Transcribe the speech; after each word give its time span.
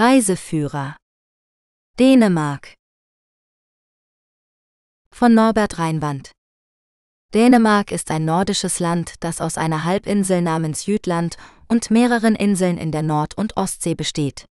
Reiseführer 0.00 0.94
Dänemark 1.98 2.74
von 5.12 5.34
Norbert 5.34 5.80
Reinwand 5.80 6.30
Dänemark 7.34 7.90
ist 7.90 8.12
ein 8.12 8.24
nordisches 8.24 8.78
Land, 8.78 9.14
das 9.18 9.40
aus 9.40 9.58
einer 9.58 9.82
Halbinsel 9.82 10.40
namens 10.40 10.86
Jütland 10.86 11.36
und 11.66 11.90
mehreren 11.90 12.36
Inseln 12.36 12.78
in 12.78 12.92
der 12.92 13.02
Nord- 13.02 13.36
und 13.36 13.56
Ostsee 13.56 13.96
besteht. 13.96 14.46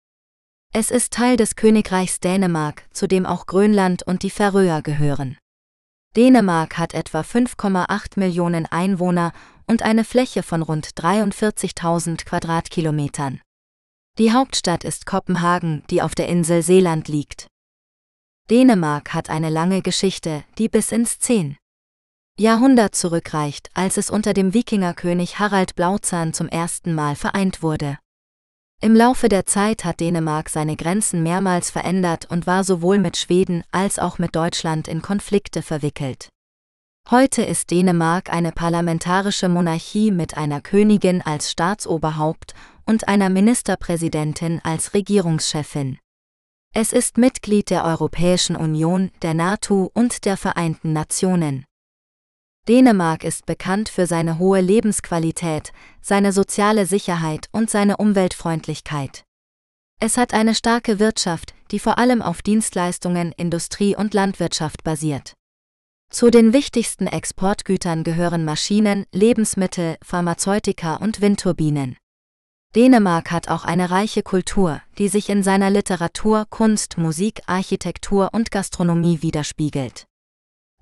Es 0.74 0.90
ist 0.90 1.14
Teil 1.14 1.38
des 1.38 1.56
Königreichs 1.56 2.20
Dänemark, 2.20 2.86
zu 2.92 3.08
dem 3.08 3.24
auch 3.24 3.46
Grönland 3.46 4.02
und 4.02 4.24
die 4.24 4.30
Färöer 4.30 4.82
gehören. 4.82 5.38
Dänemark 6.14 6.76
hat 6.76 6.92
etwa 6.92 7.22
5,8 7.22 8.18
Millionen 8.18 8.66
Einwohner 8.66 9.32
und 9.66 9.80
eine 9.80 10.04
Fläche 10.04 10.42
von 10.42 10.60
rund 10.60 10.88
43.000 10.88 12.26
Quadratkilometern. 12.26 13.40
Die 14.18 14.32
Hauptstadt 14.32 14.82
ist 14.82 15.06
Kopenhagen, 15.06 15.84
die 15.90 16.02
auf 16.02 16.16
der 16.16 16.28
Insel 16.28 16.62
Seeland 16.62 17.06
liegt. 17.06 17.46
Dänemark 18.50 19.14
hat 19.14 19.30
eine 19.30 19.48
lange 19.48 19.80
Geschichte, 19.80 20.42
die 20.58 20.68
bis 20.68 20.90
ins 20.90 21.20
10. 21.20 21.56
Jahrhundert 22.36 22.96
zurückreicht, 22.96 23.70
als 23.74 23.96
es 23.96 24.10
unter 24.10 24.34
dem 24.34 24.54
Wikingerkönig 24.54 25.38
Harald 25.38 25.76
Blauzahn 25.76 26.32
zum 26.32 26.48
ersten 26.48 26.94
Mal 26.94 27.14
vereint 27.14 27.62
wurde. 27.62 27.96
Im 28.80 28.96
Laufe 28.96 29.28
der 29.28 29.46
Zeit 29.46 29.84
hat 29.84 30.00
Dänemark 30.00 30.48
seine 30.48 30.74
Grenzen 30.74 31.22
mehrmals 31.22 31.70
verändert 31.70 32.26
und 32.28 32.48
war 32.48 32.64
sowohl 32.64 32.98
mit 32.98 33.16
Schweden 33.16 33.62
als 33.70 34.00
auch 34.00 34.18
mit 34.18 34.34
Deutschland 34.34 34.88
in 34.88 35.00
Konflikte 35.00 35.62
verwickelt. 35.62 36.28
Heute 37.10 37.42
ist 37.42 37.70
Dänemark 37.70 38.30
eine 38.30 38.52
parlamentarische 38.52 39.48
Monarchie 39.48 40.10
mit 40.10 40.36
einer 40.36 40.60
Königin 40.60 41.22
als 41.22 41.50
Staatsoberhaupt 41.50 42.54
und 42.88 43.06
einer 43.06 43.28
Ministerpräsidentin 43.28 44.60
als 44.64 44.94
Regierungschefin. 44.94 45.98
Es 46.74 46.94
ist 46.94 47.18
Mitglied 47.18 47.68
der 47.68 47.84
Europäischen 47.84 48.56
Union, 48.56 49.10
der 49.20 49.34
NATO 49.34 49.90
und 49.92 50.24
der 50.24 50.38
Vereinten 50.38 50.94
Nationen. 50.94 51.66
Dänemark 52.66 53.24
ist 53.24 53.44
bekannt 53.44 53.90
für 53.90 54.06
seine 54.06 54.38
hohe 54.38 54.60
Lebensqualität, 54.60 55.72
seine 56.00 56.32
soziale 56.32 56.86
Sicherheit 56.86 57.48
und 57.52 57.70
seine 57.70 57.98
Umweltfreundlichkeit. 57.98 59.24
Es 60.00 60.16
hat 60.16 60.32
eine 60.32 60.54
starke 60.54 60.98
Wirtschaft, 60.98 61.54
die 61.70 61.78
vor 61.78 61.98
allem 61.98 62.22
auf 62.22 62.40
Dienstleistungen, 62.40 63.32
Industrie 63.36 63.96
und 63.96 64.14
Landwirtschaft 64.14 64.82
basiert. 64.82 65.34
Zu 66.10 66.30
den 66.30 66.54
wichtigsten 66.54 67.06
Exportgütern 67.06 68.02
gehören 68.02 68.46
Maschinen, 68.46 69.04
Lebensmittel, 69.12 69.96
Pharmazeutika 70.02 70.96
und 70.96 71.20
Windturbinen. 71.20 71.98
Dänemark 72.76 73.30
hat 73.30 73.48
auch 73.48 73.64
eine 73.64 73.90
reiche 73.90 74.22
Kultur, 74.22 74.82
die 74.98 75.08
sich 75.08 75.30
in 75.30 75.42
seiner 75.42 75.70
Literatur, 75.70 76.44
Kunst, 76.50 76.98
Musik, 76.98 77.40
Architektur 77.46 78.28
und 78.32 78.50
Gastronomie 78.50 79.22
widerspiegelt. 79.22 80.06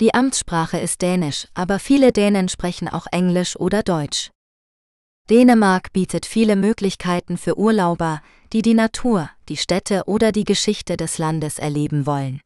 Die 0.01 0.13
Amtssprache 0.13 0.79
ist 0.79 1.01
Dänisch, 1.01 1.47
aber 1.55 1.79
viele 1.79 2.13
Dänen 2.13 2.49
sprechen 2.49 2.89
auch 2.89 3.07
Englisch 3.13 3.57
oder 3.57 3.83
Deutsch. 3.83 4.31
Dänemark 5.31 5.93
bietet 5.93 6.27
viele 6.27 6.57
Möglichkeiten 6.57 7.39
für 7.39 7.57
Urlauber, 7.57 8.21
die 8.53 8.63
die 8.63 8.75
Natur, 8.75 9.31
die 9.49 9.57
Städte 9.57 10.03
oder 10.07 10.33
die 10.33 10.45
Geschichte 10.45 10.97
des 10.97 11.19
Landes 11.19 11.59
erleben 11.59 12.05
wollen. 12.05 12.41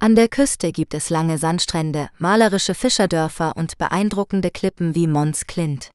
An 0.00 0.14
der 0.16 0.28
Küste 0.28 0.72
gibt 0.72 0.94
es 0.94 1.10
lange 1.10 1.38
Sandstrände, 1.38 2.08
malerische 2.18 2.74
Fischerdörfer 2.74 3.56
und 3.56 3.78
beeindruckende 3.78 4.50
Klippen 4.50 4.94
wie 4.94 5.06
Mons 5.06 5.46
Klint. 5.46 5.90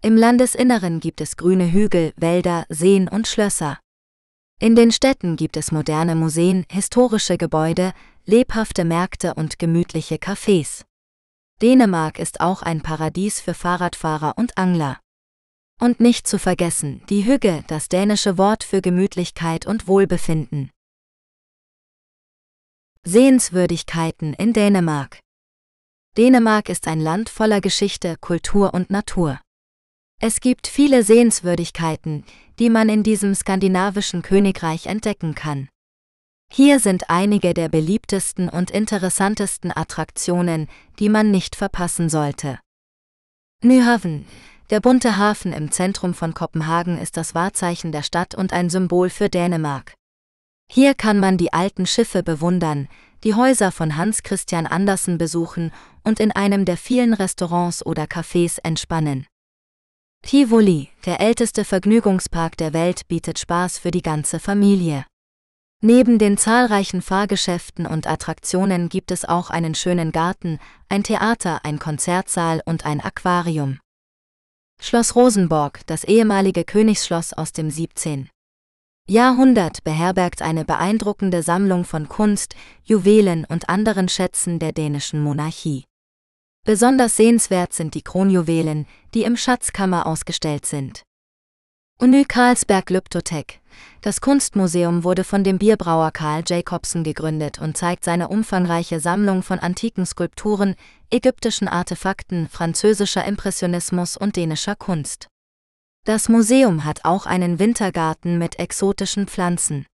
Im 0.00 0.16
Landesinneren 0.16 1.00
gibt 1.00 1.20
es 1.20 1.36
grüne 1.36 1.72
Hügel, 1.72 2.12
Wälder, 2.16 2.66
Seen 2.68 3.08
und 3.08 3.26
Schlösser. 3.26 3.80
In 4.60 4.76
den 4.76 4.92
Städten 4.92 5.34
gibt 5.34 5.56
es 5.56 5.72
moderne 5.72 6.14
Museen, 6.14 6.64
historische 6.70 7.36
Gebäude, 7.36 7.92
lebhafte 8.24 8.84
Märkte 8.84 9.34
und 9.34 9.58
gemütliche 9.58 10.14
Cafés. 10.16 10.84
Dänemark 11.60 12.20
ist 12.20 12.40
auch 12.40 12.62
ein 12.62 12.80
Paradies 12.80 13.40
für 13.40 13.54
Fahrradfahrer 13.54 14.34
und 14.36 14.56
Angler. 14.56 15.00
Und 15.80 15.98
nicht 15.98 16.28
zu 16.28 16.38
vergessen, 16.38 17.02
die 17.08 17.24
Hügge, 17.24 17.64
das 17.66 17.88
dänische 17.88 18.38
Wort 18.38 18.62
für 18.62 18.80
Gemütlichkeit 18.80 19.66
und 19.66 19.88
Wohlbefinden. 19.88 20.70
Sehenswürdigkeiten 23.02 24.34
in 24.34 24.52
Dänemark. 24.52 25.18
Dänemark 26.16 26.68
ist 26.68 26.86
ein 26.86 27.00
Land 27.00 27.30
voller 27.30 27.60
Geschichte, 27.60 28.16
Kultur 28.20 28.74
und 28.74 28.90
Natur. 28.90 29.40
Es 30.20 30.40
gibt 30.40 30.66
viele 30.66 31.04
Sehenswürdigkeiten, 31.04 32.24
die 32.58 32.70
man 32.70 32.88
in 32.88 33.04
diesem 33.04 33.36
skandinavischen 33.36 34.22
Königreich 34.22 34.86
entdecken 34.86 35.36
kann. 35.36 35.68
Hier 36.52 36.80
sind 36.80 37.08
einige 37.08 37.54
der 37.54 37.68
beliebtesten 37.68 38.48
und 38.48 38.72
interessantesten 38.72 39.70
Attraktionen, 39.70 40.66
die 40.98 41.08
man 41.08 41.30
nicht 41.30 41.54
verpassen 41.54 42.08
sollte. 42.08 42.58
Nyhavn, 43.62 44.24
der 44.70 44.80
bunte 44.80 45.18
Hafen 45.18 45.52
im 45.52 45.70
Zentrum 45.70 46.14
von 46.14 46.34
Kopenhagen 46.34 46.98
ist 46.98 47.16
das 47.16 47.36
Wahrzeichen 47.36 47.92
der 47.92 48.02
Stadt 48.02 48.34
und 48.34 48.52
ein 48.52 48.70
Symbol 48.70 49.10
für 49.10 49.28
Dänemark. 49.28 49.94
Hier 50.68 50.94
kann 50.94 51.20
man 51.20 51.38
die 51.38 51.52
alten 51.52 51.86
Schiffe 51.86 52.24
bewundern, 52.24 52.88
die 53.24 53.34
Häuser 53.34 53.70
von 53.70 53.96
Hans 53.96 54.24
Christian 54.24 54.66
Andersen 54.66 55.16
besuchen 55.16 55.70
und 56.02 56.18
in 56.18 56.32
einem 56.32 56.64
der 56.64 56.76
vielen 56.76 57.14
Restaurants 57.14 57.86
oder 57.86 58.04
Cafés 58.04 58.58
entspannen. 58.62 59.26
Tivoli, 60.22 60.90
der 61.06 61.20
älteste 61.20 61.64
Vergnügungspark 61.64 62.56
der 62.56 62.72
Welt, 62.72 63.08
bietet 63.08 63.38
Spaß 63.38 63.78
für 63.78 63.90
die 63.90 64.02
ganze 64.02 64.38
Familie. 64.38 65.06
Neben 65.80 66.18
den 66.18 66.36
zahlreichen 66.36 67.02
Fahrgeschäften 67.02 67.86
und 67.86 68.06
Attraktionen 68.08 68.88
gibt 68.88 69.10
es 69.10 69.24
auch 69.24 69.48
einen 69.48 69.74
schönen 69.74 70.10
Garten, 70.10 70.58
ein 70.88 71.04
Theater, 71.04 71.64
ein 71.64 71.78
Konzertsaal 71.78 72.60
und 72.66 72.84
ein 72.84 73.00
Aquarium. 73.00 73.78
Schloss 74.80 75.14
Rosenborg, 75.16 75.86
das 75.86 76.04
ehemalige 76.04 76.64
Königsschloss 76.64 77.32
aus 77.32 77.52
dem 77.52 77.70
17. 77.70 78.28
Jahrhundert, 79.08 79.82
beherbergt 79.84 80.42
eine 80.42 80.64
beeindruckende 80.64 81.42
Sammlung 81.42 81.84
von 81.84 82.08
Kunst, 82.08 82.54
Juwelen 82.84 83.44
und 83.44 83.68
anderen 83.68 84.08
Schätzen 84.08 84.58
der 84.58 84.72
dänischen 84.72 85.22
Monarchie. 85.22 85.87
Besonders 86.68 87.16
sehenswert 87.16 87.72
sind 87.72 87.94
die 87.94 88.02
Kronjuwelen, 88.02 88.84
die 89.14 89.22
im 89.22 89.38
Schatzkammer 89.38 90.06
ausgestellt 90.06 90.66
sind. 90.66 91.02
Uni 91.98 92.26
Karlsberg 92.26 92.90
Lyptotek, 92.90 93.62
das 94.02 94.20
Kunstmuseum 94.20 95.02
wurde 95.02 95.24
von 95.24 95.44
dem 95.44 95.56
Bierbrauer 95.56 96.10
Karl 96.10 96.42
Jacobsen 96.46 97.04
gegründet 97.04 97.58
und 97.58 97.78
zeigt 97.78 98.04
seine 98.04 98.28
umfangreiche 98.28 99.00
Sammlung 99.00 99.42
von 99.42 99.58
antiken 99.58 100.04
Skulpturen, 100.04 100.74
ägyptischen 101.10 101.68
Artefakten, 101.68 102.50
französischer 102.50 103.24
Impressionismus 103.24 104.18
und 104.18 104.36
dänischer 104.36 104.76
Kunst. 104.76 105.28
Das 106.04 106.28
Museum 106.28 106.84
hat 106.84 107.06
auch 107.06 107.24
einen 107.24 107.58
Wintergarten 107.58 108.36
mit 108.36 108.58
exotischen 108.58 109.26
Pflanzen. 109.26 109.86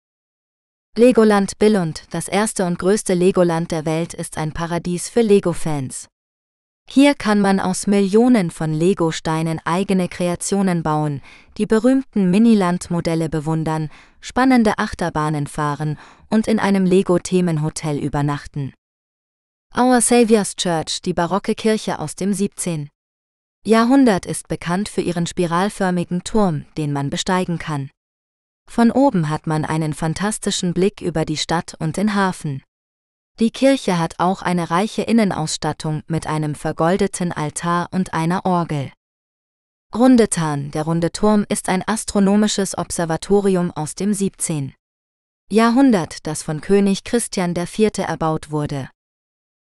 Legoland 0.97 1.57
Billund, 1.61 2.03
das 2.11 2.27
erste 2.27 2.67
und 2.67 2.81
größte 2.81 3.15
Legoland 3.15 3.71
der 3.71 3.85
Welt, 3.87 4.13
ist 4.13 4.39
ein 4.39 4.51
Paradies 4.51 5.09
für 5.09 5.23
Lego-Fans. 5.23 6.09
Hier 6.89 7.15
kann 7.15 7.41
man 7.41 7.59
aus 7.59 7.87
Millionen 7.87 8.51
von 8.51 8.73
Lego-Steinen 8.73 9.61
eigene 9.65 10.09
Kreationen 10.09 10.83
bauen, 10.83 11.23
die 11.59 11.67
berühmten 11.67 12.31
Miniland-Modelle 12.31 13.29
bewundern, 13.29 13.91
spannende 14.21 14.79
Achterbahnen 14.79 15.47
fahren 15.47 15.99
und 16.31 16.47
in 16.47 16.61
einem 16.61 16.85
Lego-Themenhotel 16.85 17.99
übernachten. 17.99 18.75
Our 19.77 20.01
Saviour's 20.01 20.55
Church, 20.55 21.03
die 21.03 21.15
barocke 21.15 21.57
Kirche 21.57 21.99
aus 21.99 22.15
dem 22.15 22.33
17. 22.33 22.89
Jahrhundert, 23.67 24.25
ist 24.25 24.47
bekannt 24.47 24.89
für 24.89 25.01
ihren 25.01 25.27
spiralförmigen 25.27 26.23
Turm, 26.23 26.65
den 26.77 26.93
man 26.93 27.11
besteigen 27.11 27.59
kann. 27.59 27.91
Von 28.71 28.93
oben 28.93 29.31
hat 29.31 29.49
man 29.49 29.65
einen 29.65 29.95
fantastischen 29.95 30.75
Blick 30.75 31.01
über 31.01 31.25
die 31.25 31.39
Stadt 31.39 31.75
und 31.81 31.97
den 31.97 32.15
Hafen. 32.15 32.63
Die 33.41 33.51
Kirche 33.51 33.99
hat 33.99 34.21
auch 34.21 34.43
eine 34.43 34.71
reiche 34.71 35.03
Innenausstattung 35.03 36.05
mit 36.07 36.29
einem 36.29 36.55
vergoldeten 36.55 37.33
Altar 37.33 37.89
und 37.91 38.15
einer 38.15 38.47
Orgel. 38.47 38.93
Rundetan, 39.93 40.71
der 40.71 40.85
runde 40.85 41.11
Turm, 41.11 41.45
ist 41.49 41.69
ein 41.69 41.83
astronomisches 41.85 42.79
Observatorium 42.79 43.73
aus 43.73 43.97
dem 43.97 44.15
17. 44.15 44.75
Jahrhundert, 45.51 46.29
das 46.29 46.45
von 46.45 46.61
König 46.61 47.03
Christian 47.03 47.57
IV. 47.57 47.99
erbaut 47.99 48.53
wurde. 48.53 48.89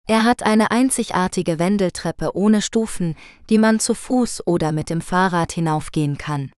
Er 0.06 0.24
hat 0.24 0.42
eine 0.42 0.70
einzigartige 0.70 1.58
Wendeltreppe 1.58 2.36
ohne 2.36 2.60
Stufen, 2.60 3.16
die 3.48 3.56
man 3.56 3.80
zu 3.80 3.94
Fuß 3.94 4.46
oder 4.46 4.72
mit 4.72 4.90
dem 4.90 5.00
Fahrrad 5.00 5.52
hinaufgehen 5.52 6.18
kann. 6.18 6.52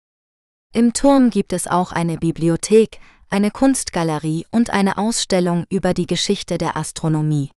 Im 0.73 0.93
Turm 0.93 1.31
gibt 1.31 1.53
es 1.53 1.69
auch 1.69 1.93
eine 1.93 2.19
Bibliothek, 2.19 2.99
eine 3.35 3.51
Kunstgalerie 3.51 4.47
und 4.53 4.71
eine 4.71 4.97
Ausstellung 4.97 5.65
über 5.69 5.93
die 5.93 6.07
Geschichte 6.07 6.57
der 6.57 6.77
Astronomie. 6.77 7.51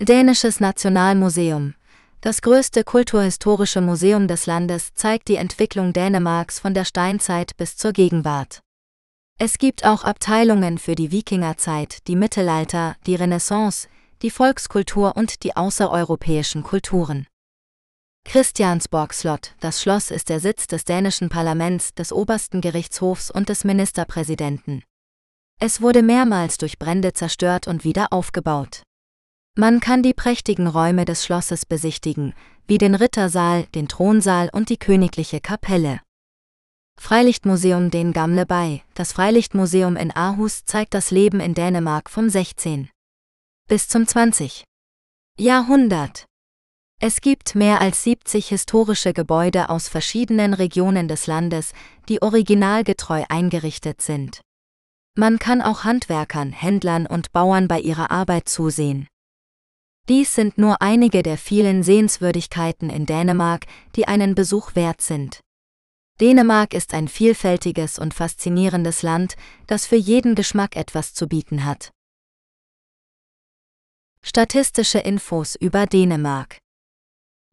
Dänisches 0.00 0.60
Nationalmuseum. 0.60 1.74
Das 2.22 2.40
größte 2.40 2.84
kulturhistorische 2.84 3.82
Museum 3.82 4.28
des 4.28 4.46
Landes 4.46 4.94
zeigt 4.94 5.28
die 5.28 5.36
Entwicklung 5.36 5.92
Dänemarks 5.92 6.58
von 6.58 6.72
der 6.72 6.86
Steinzeit 6.86 7.54
bis 7.58 7.76
zur 7.76 7.92
Gegenwart. 7.92 8.60
Es 9.38 9.58
gibt 9.58 9.84
auch 9.84 10.04
Abteilungen 10.04 10.78
für 10.78 10.94
die 10.94 11.12
Wikingerzeit, 11.12 12.08
die 12.08 12.16
Mittelalter, 12.16 12.96
die 13.06 13.14
Renaissance, 13.14 13.88
die 14.22 14.30
Volkskultur 14.30 15.16
und 15.16 15.42
die 15.42 15.54
außereuropäischen 15.54 16.62
Kulturen. 16.62 17.26
Christiansborg 18.28 19.14
Slot, 19.14 19.54
das 19.58 19.80
Schloss 19.80 20.10
ist 20.10 20.28
der 20.28 20.38
Sitz 20.38 20.66
des 20.66 20.84
dänischen 20.84 21.30
Parlaments, 21.30 21.94
des 21.94 22.12
obersten 22.12 22.60
Gerichtshofs 22.60 23.30
und 23.30 23.48
des 23.48 23.64
Ministerpräsidenten. 23.64 24.82
Es 25.58 25.80
wurde 25.80 26.02
mehrmals 26.02 26.58
durch 26.58 26.78
Brände 26.78 27.14
zerstört 27.14 27.66
und 27.66 27.84
wieder 27.84 28.12
aufgebaut. 28.12 28.82
Man 29.56 29.80
kann 29.80 30.02
die 30.02 30.12
prächtigen 30.12 30.66
Räume 30.66 31.06
des 31.06 31.24
Schlosses 31.24 31.64
besichtigen, 31.64 32.34
wie 32.66 32.76
den 32.76 32.94
Rittersaal, 32.94 33.64
den 33.74 33.88
Thronsaal 33.88 34.50
und 34.52 34.68
die 34.68 34.78
königliche 34.78 35.40
Kapelle. 35.40 36.02
Freilichtmuseum 37.00 37.90
Den 37.90 38.12
Gamle 38.12 38.44
bei. 38.44 38.82
Das 38.92 39.14
Freilichtmuseum 39.14 39.96
in 39.96 40.10
Aarhus 40.10 40.66
zeigt 40.66 40.92
das 40.92 41.10
Leben 41.10 41.40
in 41.40 41.54
Dänemark 41.54 42.10
vom 42.10 42.28
16. 42.28 42.90
bis 43.68 43.88
zum 43.88 44.06
20. 44.06 44.64
Jahrhundert. 45.38 46.26
Es 47.00 47.20
gibt 47.20 47.54
mehr 47.54 47.80
als 47.80 48.02
70 48.02 48.48
historische 48.48 49.12
Gebäude 49.12 49.68
aus 49.70 49.88
verschiedenen 49.88 50.52
Regionen 50.52 51.06
des 51.06 51.28
Landes, 51.28 51.72
die 52.08 52.20
originalgetreu 52.22 53.24
eingerichtet 53.28 54.02
sind. 54.02 54.40
Man 55.14 55.38
kann 55.38 55.62
auch 55.62 55.84
Handwerkern, 55.84 56.50
Händlern 56.50 57.06
und 57.06 57.30
Bauern 57.30 57.68
bei 57.68 57.78
ihrer 57.78 58.10
Arbeit 58.10 58.48
zusehen. 58.48 59.06
Dies 60.08 60.34
sind 60.34 60.58
nur 60.58 60.82
einige 60.82 61.22
der 61.22 61.38
vielen 61.38 61.84
Sehenswürdigkeiten 61.84 62.90
in 62.90 63.06
Dänemark, 63.06 63.66
die 63.94 64.08
einen 64.08 64.34
Besuch 64.34 64.74
wert 64.74 65.00
sind. 65.00 65.38
Dänemark 66.20 66.74
ist 66.74 66.94
ein 66.94 67.06
vielfältiges 67.06 68.00
und 68.00 68.12
faszinierendes 68.12 69.02
Land, 69.02 69.36
das 69.68 69.86
für 69.86 69.96
jeden 69.96 70.34
Geschmack 70.34 70.74
etwas 70.74 71.14
zu 71.14 71.28
bieten 71.28 71.64
hat. 71.64 71.92
Statistische 74.20 74.98
Infos 74.98 75.54
über 75.54 75.86
Dänemark 75.86 76.58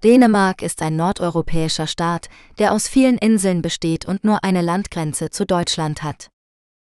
Dänemark 0.06 0.62
ist 0.62 0.84
ein 0.84 0.96
nordeuropäischer 0.96 1.88
Staat, 1.88 2.30
der 2.60 2.74
aus 2.74 2.88
vielen 2.88 3.18
Inseln 3.18 3.64
besteht 3.64 4.06
und 4.06 4.24
nur 4.24 4.44
eine 4.44 4.62
Landgrenze 4.62 5.32
zu 5.32 5.48
Deutschland 5.48 6.04
hat. 6.04 6.30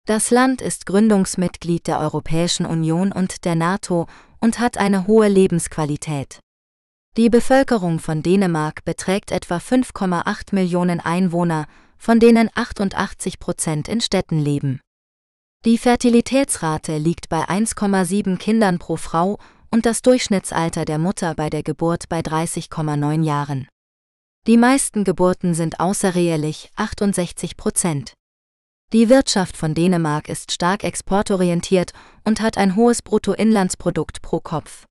Das 0.08 0.32
Land 0.32 0.60
ist 0.60 0.86
Gründungsmitglied 0.86 1.86
der 1.86 2.00
Europäischen 2.00 2.66
Union 2.66 3.12
und 3.12 3.44
der 3.44 3.54
NATO 3.54 4.08
und 4.40 4.58
hat 4.58 4.76
eine 4.76 5.06
hohe 5.06 5.28
Lebensqualität. 5.28 6.40
Die 7.16 7.30
Bevölkerung 7.30 8.00
von 8.00 8.24
Dänemark 8.24 8.84
beträgt 8.84 9.30
etwa 9.30 9.58
5,8 9.58 10.52
Millionen 10.52 10.98
Einwohner, 10.98 11.66
von 11.98 12.18
denen 12.18 12.50
88 12.56 13.38
Prozent 13.38 13.86
in 13.86 14.00
Städten 14.00 14.40
leben. 14.40 14.80
Die 15.64 15.78
Fertilitätsrate 15.78 16.98
liegt 16.98 17.28
bei 17.28 17.44
1,7 17.44 18.36
Kindern 18.36 18.80
pro 18.80 18.96
Frau 18.96 19.38
und 19.70 19.86
das 19.86 20.02
Durchschnittsalter 20.02 20.84
der 20.84 20.98
Mutter 20.98 21.34
bei 21.34 21.50
der 21.50 21.62
Geburt 21.62 22.08
bei 22.08 22.20
30,9 22.20 23.22
Jahren. 23.22 23.68
Die 24.46 24.56
meisten 24.56 25.04
Geburten 25.04 25.54
sind 25.54 25.80
außerehelich, 25.80 26.70
68 26.76 27.56
Prozent. 27.56 28.14
Die 28.92 29.08
Wirtschaft 29.08 29.56
von 29.56 29.74
Dänemark 29.74 30.28
ist 30.28 30.52
stark 30.52 30.84
exportorientiert 30.84 31.92
und 32.22 32.40
hat 32.40 32.56
ein 32.56 32.76
hohes 32.76 33.02
Bruttoinlandsprodukt 33.02 34.22
pro 34.22 34.38
Kopf. 34.38 34.84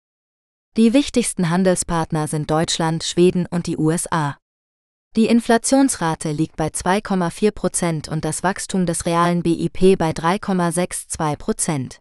Die 0.75 0.91
wichtigsten 0.91 1.49
Handelspartner 1.49 2.27
sind 2.27 2.51
Deutschland, 2.51 3.05
Schweden 3.05 3.45
und 3.45 3.67
die 3.67 3.77
USA. 3.77 4.37
Die 5.15 5.27
Inflationsrate 5.27 6.33
liegt 6.33 6.57
bei 6.57 6.67
2,4 6.67 7.51
Prozent 7.51 8.07
und 8.09 8.25
das 8.25 8.43
Wachstum 8.43 8.85
des 8.85 9.05
realen 9.05 9.41
BIP 9.41 9.97
bei 9.97 10.11
3,62 10.11 11.37
Prozent. 11.37 11.99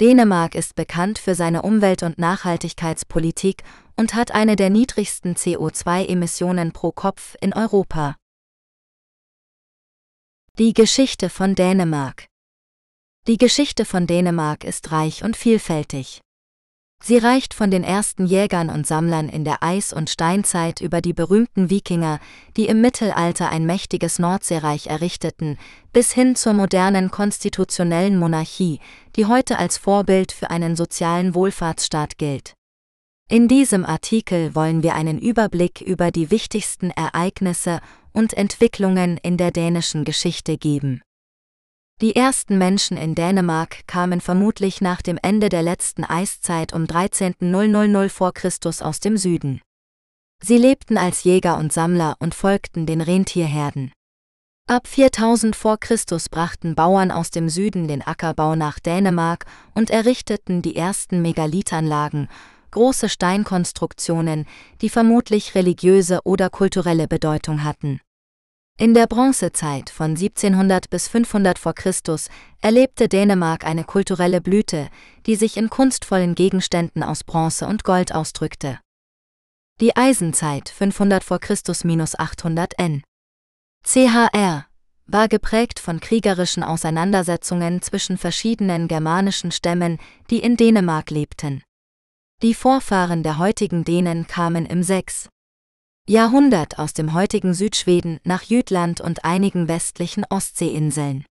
Dänemark 0.00 0.54
ist 0.54 0.76
bekannt 0.76 1.18
für 1.18 1.34
seine 1.34 1.62
Umwelt- 1.62 2.04
und 2.04 2.18
Nachhaltigkeitspolitik 2.18 3.64
und 3.96 4.14
hat 4.14 4.30
eine 4.30 4.54
der 4.54 4.70
niedrigsten 4.70 5.34
CO2-Emissionen 5.34 6.72
pro 6.72 6.92
Kopf 6.92 7.34
in 7.40 7.52
Europa. 7.52 8.14
Die 10.56 10.72
Geschichte 10.72 11.28
von 11.28 11.56
Dänemark 11.56 12.26
Die 13.26 13.38
Geschichte 13.38 13.84
von 13.84 14.06
Dänemark 14.06 14.62
ist 14.62 14.92
reich 14.92 15.24
und 15.24 15.36
vielfältig. 15.36 16.20
Sie 17.02 17.16
reicht 17.16 17.54
von 17.54 17.70
den 17.70 17.84
ersten 17.84 18.26
Jägern 18.26 18.70
und 18.70 18.86
Sammlern 18.86 19.28
in 19.28 19.44
der 19.44 19.62
Eis- 19.62 19.92
und 19.92 20.10
Steinzeit 20.10 20.80
über 20.80 21.00
die 21.00 21.12
berühmten 21.12 21.70
Wikinger, 21.70 22.18
die 22.56 22.66
im 22.66 22.80
Mittelalter 22.80 23.50
ein 23.50 23.64
mächtiges 23.66 24.18
Nordseereich 24.18 24.88
errichteten, 24.88 25.58
bis 25.92 26.12
hin 26.12 26.34
zur 26.34 26.54
modernen 26.54 27.10
konstitutionellen 27.10 28.18
Monarchie, 28.18 28.80
die 29.16 29.26
heute 29.26 29.58
als 29.58 29.78
Vorbild 29.78 30.32
für 30.32 30.50
einen 30.50 30.74
sozialen 30.74 31.34
Wohlfahrtsstaat 31.34 32.18
gilt. 32.18 32.54
In 33.30 33.46
diesem 33.46 33.84
Artikel 33.84 34.54
wollen 34.54 34.82
wir 34.82 34.94
einen 34.94 35.18
Überblick 35.18 35.80
über 35.80 36.10
die 36.10 36.30
wichtigsten 36.30 36.90
Ereignisse 36.90 37.80
und 38.12 38.34
Entwicklungen 38.34 39.18
in 39.18 39.36
der 39.36 39.50
dänischen 39.50 40.04
Geschichte 40.04 40.56
geben. 40.58 41.02
Die 42.00 42.14
ersten 42.14 42.58
Menschen 42.58 42.96
in 42.96 43.16
Dänemark 43.16 43.84
kamen 43.88 44.20
vermutlich 44.20 44.80
nach 44.80 45.02
dem 45.02 45.18
Ende 45.20 45.48
der 45.48 45.64
letzten 45.64 46.04
Eiszeit 46.04 46.72
um 46.72 46.84
13.000 46.84 48.08
vor 48.08 48.32
Christus 48.32 48.82
aus 48.82 49.00
dem 49.00 49.16
Süden. 49.16 49.60
Sie 50.40 50.58
lebten 50.58 50.96
als 50.96 51.24
Jäger 51.24 51.58
und 51.58 51.72
Sammler 51.72 52.14
und 52.20 52.36
folgten 52.36 52.86
den 52.86 53.00
Rentierherden. 53.00 53.90
Ab 54.68 54.86
4000 54.86 55.56
vor 55.56 55.78
Christus 55.78 56.28
brachten 56.28 56.76
Bauern 56.76 57.10
aus 57.10 57.32
dem 57.32 57.48
Süden 57.48 57.88
den 57.88 58.06
Ackerbau 58.06 58.54
nach 58.54 58.78
Dänemark 58.78 59.46
und 59.74 59.90
errichteten 59.90 60.62
die 60.62 60.76
ersten 60.76 61.20
Megalithanlagen, 61.20 62.28
große 62.70 63.08
Steinkonstruktionen, 63.08 64.46
die 64.82 64.88
vermutlich 64.88 65.56
religiöse 65.56 66.20
oder 66.22 66.48
kulturelle 66.48 67.08
Bedeutung 67.08 67.64
hatten. 67.64 68.00
In 68.80 68.94
der 68.94 69.08
Bronzezeit 69.08 69.90
von 69.90 70.10
1700 70.10 70.88
bis 70.88 71.08
500 71.08 71.58
v. 71.58 71.72
Chr. 71.72 71.92
erlebte 72.60 73.08
Dänemark 73.08 73.64
eine 73.64 73.82
kulturelle 73.82 74.40
Blüte, 74.40 74.88
die 75.26 75.34
sich 75.34 75.56
in 75.56 75.68
kunstvollen 75.68 76.36
Gegenständen 76.36 77.02
aus 77.02 77.24
Bronze 77.24 77.66
und 77.66 77.82
Gold 77.82 78.14
ausdrückte. 78.14 78.78
Die 79.80 79.96
Eisenzeit 79.96 80.68
500 80.68 81.24
v. 81.24 81.40
Chr. 81.40 81.56
800 82.18 82.78
n. 82.78 83.02
CHR 83.84 84.66
war 85.06 85.26
geprägt 85.26 85.80
von 85.80 85.98
kriegerischen 85.98 86.62
Auseinandersetzungen 86.62 87.82
zwischen 87.82 88.16
verschiedenen 88.16 88.86
germanischen 88.86 89.50
Stämmen, 89.50 89.98
die 90.30 90.38
in 90.38 90.56
Dänemark 90.56 91.10
lebten. 91.10 91.64
Die 92.42 92.54
Vorfahren 92.54 93.24
der 93.24 93.38
heutigen 93.38 93.82
Dänen 93.82 94.28
kamen 94.28 94.66
im 94.66 94.84
6. 94.84 95.30
Jahrhundert 96.08 96.78
aus 96.78 96.94
dem 96.94 97.12
heutigen 97.12 97.52
Südschweden 97.52 98.18
nach 98.24 98.42
Jütland 98.42 99.02
und 99.02 99.26
einigen 99.26 99.68
westlichen 99.68 100.24
Ostseeinseln. 100.30 101.26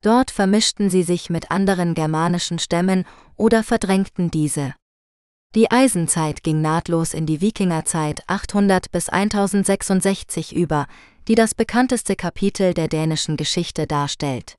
Dort 0.00 0.30
vermischten 0.30 0.90
sie 0.90 1.02
sich 1.02 1.28
mit 1.28 1.50
anderen 1.50 1.94
germanischen 1.94 2.60
Stämmen 2.60 3.04
oder 3.34 3.64
verdrängten 3.64 4.30
diese. 4.30 4.74
Die 5.56 5.72
Eisenzeit 5.72 6.44
ging 6.44 6.60
nahtlos 6.60 7.14
in 7.14 7.26
die 7.26 7.40
Wikingerzeit 7.40 8.22
800 8.28 8.92
bis 8.92 9.08
1066 9.08 10.54
über, 10.54 10.86
die 11.26 11.34
das 11.34 11.56
bekannteste 11.56 12.14
Kapitel 12.14 12.74
der 12.74 12.86
dänischen 12.86 13.36
Geschichte 13.36 13.88
darstellt. 13.88 14.54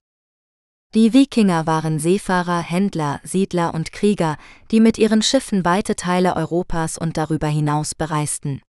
Die 0.94 1.14
Wikinger 1.14 1.66
waren 1.66 2.00
Seefahrer, 2.00 2.60
Händler, 2.60 3.22
Siedler 3.24 3.74
und 3.74 3.94
Krieger, 3.94 4.36
die 4.72 4.82
mit 4.82 4.98
ihren 4.98 5.22
Schiffen 5.22 5.64
weite 5.64 5.96
Teile 5.96 6.36
Europas 6.36 6.98
und 6.98 7.16
darüber 7.16 7.48
hinaus 7.48 7.96
bereisten. 7.96 8.62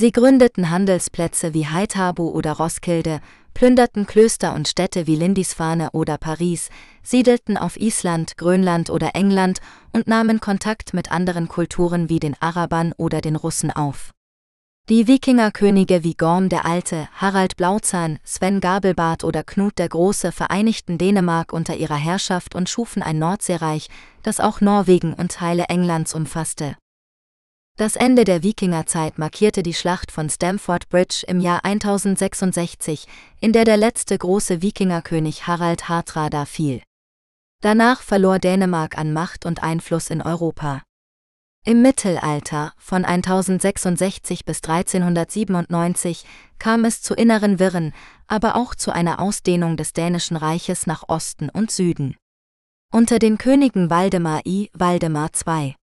Sie 0.00 0.12
gründeten 0.12 0.70
Handelsplätze 0.70 1.52
wie 1.52 1.66
Haithabu 1.66 2.30
oder 2.30 2.52
Roskilde, 2.52 3.20
plünderten 3.52 4.06
Klöster 4.06 4.54
und 4.54 4.66
Städte 4.66 5.06
wie 5.06 5.16
Lindisfarne 5.16 5.90
oder 5.90 6.16
Paris, 6.16 6.70
siedelten 7.02 7.58
auf 7.58 7.76
Island, 7.78 8.38
Grönland 8.38 8.88
oder 8.88 9.14
England 9.14 9.60
und 9.92 10.06
nahmen 10.06 10.40
Kontakt 10.40 10.94
mit 10.94 11.12
anderen 11.12 11.48
Kulturen 11.48 12.08
wie 12.08 12.20
den 12.20 12.34
Arabern 12.40 12.94
oder 12.96 13.20
den 13.20 13.36
Russen 13.36 13.70
auf. 13.70 14.12
Die 14.88 15.06
Wikingerkönige 15.06 16.02
wie 16.02 16.14
Gorm 16.14 16.48
der 16.48 16.64
Alte, 16.64 17.08
Harald 17.14 17.56
Blauzahn, 17.56 18.18
Sven 18.24 18.60
Gabelbart 18.60 19.22
oder 19.22 19.44
Knut 19.44 19.78
der 19.78 19.88
Große 19.88 20.32
vereinigten 20.32 20.96
Dänemark 20.96 21.52
unter 21.52 21.76
ihrer 21.76 21.96
Herrschaft 21.96 22.54
und 22.54 22.70
schufen 22.70 23.02
ein 23.02 23.18
Nordseereich, 23.18 23.88
das 24.22 24.40
auch 24.40 24.60
Norwegen 24.60 25.12
und 25.12 25.32
Teile 25.32 25.64
Englands 25.64 26.14
umfasste. 26.14 26.76
Das 27.80 27.96
Ende 27.96 28.24
der 28.24 28.42
Wikingerzeit 28.42 29.16
markierte 29.16 29.62
die 29.62 29.72
Schlacht 29.72 30.12
von 30.12 30.28
Stamford 30.28 30.90
Bridge 30.90 31.24
im 31.26 31.40
Jahr 31.40 31.64
1066, 31.64 33.06
in 33.40 33.54
der 33.54 33.64
der 33.64 33.78
letzte 33.78 34.18
große 34.18 34.60
Wikingerkönig 34.60 35.46
Harald 35.46 35.88
Hardrada 35.88 36.44
fiel. 36.44 36.82
Danach 37.62 38.02
verlor 38.02 38.38
Dänemark 38.38 38.98
an 38.98 39.14
Macht 39.14 39.46
und 39.46 39.62
Einfluss 39.62 40.10
in 40.10 40.20
Europa. 40.20 40.82
Im 41.64 41.80
Mittelalter, 41.80 42.74
von 42.76 43.06
1066 43.06 44.44
bis 44.44 44.58
1397, 44.58 46.26
kam 46.58 46.84
es 46.84 47.00
zu 47.00 47.14
inneren 47.14 47.58
Wirren, 47.58 47.94
aber 48.26 48.56
auch 48.56 48.74
zu 48.74 48.90
einer 48.92 49.20
Ausdehnung 49.20 49.78
des 49.78 49.94
dänischen 49.94 50.36
Reiches 50.36 50.86
nach 50.86 51.04
Osten 51.08 51.48
und 51.48 51.70
Süden. 51.70 52.18
Unter 52.92 53.18
den 53.18 53.38
Königen 53.38 53.88
Waldemar 53.88 54.42
I, 54.44 54.68
Waldemar 54.74 55.30
II 55.46 55.76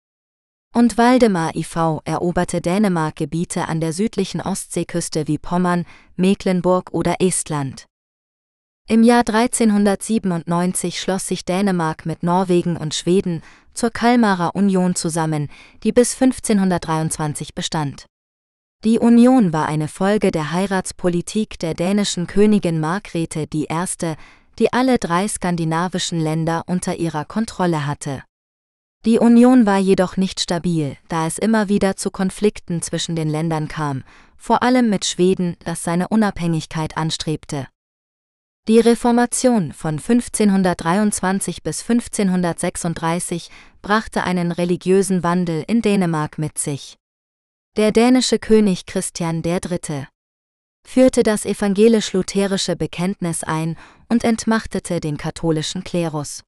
und 0.78 0.98
Waldemar 1.00 1.56
IV 1.56 2.02
eroberte 2.06 2.62
Dänemark 2.62 3.16
Gebiete 3.16 3.68
an 3.68 3.82
der 3.82 3.94
südlichen 3.94 4.42
Ostseeküste 4.42 5.28
wie 5.28 5.40
Pommern, 5.40 5.86
Mecklenburg 6.18 6.92
oder 6.94 7.16
Estland. 7.20 7.88
Im 8.88 9.02
Jahr 9.02 9.28
1397 9.28 11.00
schloss 11.00 11.28
sich 11.28 11.46
Dänemark 11.46 12.06
mit 12.06 12.22
Norwegen 12.22 12.78
und 12.78 12.94
Schweden 12.94 13.42
zur 13.74 13.90
Kalmarer 13.90 14.56
Union 14.56 14.94
zusammen, 14.94 15.50
die 15.82 15.92
bis 15.92 16.14
1523 16.14 17.56
bestand. 17.56 18.06
Die 18.84 19.00
Union 19.00 19.54
war 19.54 19.68
eine 19.68 19.88
Folge 19.88 20.30
der 20.30 20.52
Heiratspolitik 20.52 21.58
der 21.58 21.74
dänischen 21.74 22.28
Königin 22.28 22.80
Margrethe 22.80 23.48
I., 23.52 23.68
die 24.60 24.72
alle 24.72 25.00
drei 25.00 25.28
skandinavischen 25.28 26.20
Länder 26.20 26.64
unter 26.68 26.98
ihrer 26.98 27.26
Kontrolle 27.26 27.88
hatte. 27.88 28.22
Die 29.08 29.20
Union 29.20 29.66
war 29.66 29.78
jedoch 29.78 30.18
nicht 30.18 30.42
stabil, 30.42 30.98
da 31.08 31.28
es 31.28 31.38
immer 31.38 31.70
wieder 31.70 31.96
zu 31.96 32.12
Konflikten 32.12 32.82
zwischen 32.82 33.16
den 33.16 33.30
Ländern 33.30 33.70
kam, 33.70 34.04
vor 34.36 34.64
allem 34.64 34.90
mit 34.90 35.06
Schweden, 35.06 35.56
das 35.64 35.82
seine 35.82 36.10
Unabhängigkeit 36.10 36.98
anstrebte. 36.98 37.70
Die 38.68 38.82
Reformation 38.82 39.72
von 39.72 39.94
1523 39.94 41.64
bis 41.64 41.90
1536 41.90 43.50
brachte 43.82 44.26
einen 44.26 44.52
religiösen 44.52 45.24
Wandel 45.24 45.64
in 45.68 45.82
Dänemark 45.82 46.38
mit 46.38 46.58
sich. 46.58 46.98
Der 47.78 47.94
dänische 47.94 48.40
König 48.40 48.86
Christian 48.88 49.42
III. 49.42 50.08
führte 50.86 51.24
das 51.24 51.46
evangelisch-lutherische 51.46 52.76
Bekenntnis 52.76 53.46
ein 53.46 53.78
und 54.10 54.26
entmachtete 54.26 55.00
den 55.00 55.16
katholischen 55.16 55.86
Klerus. 55.86 56.44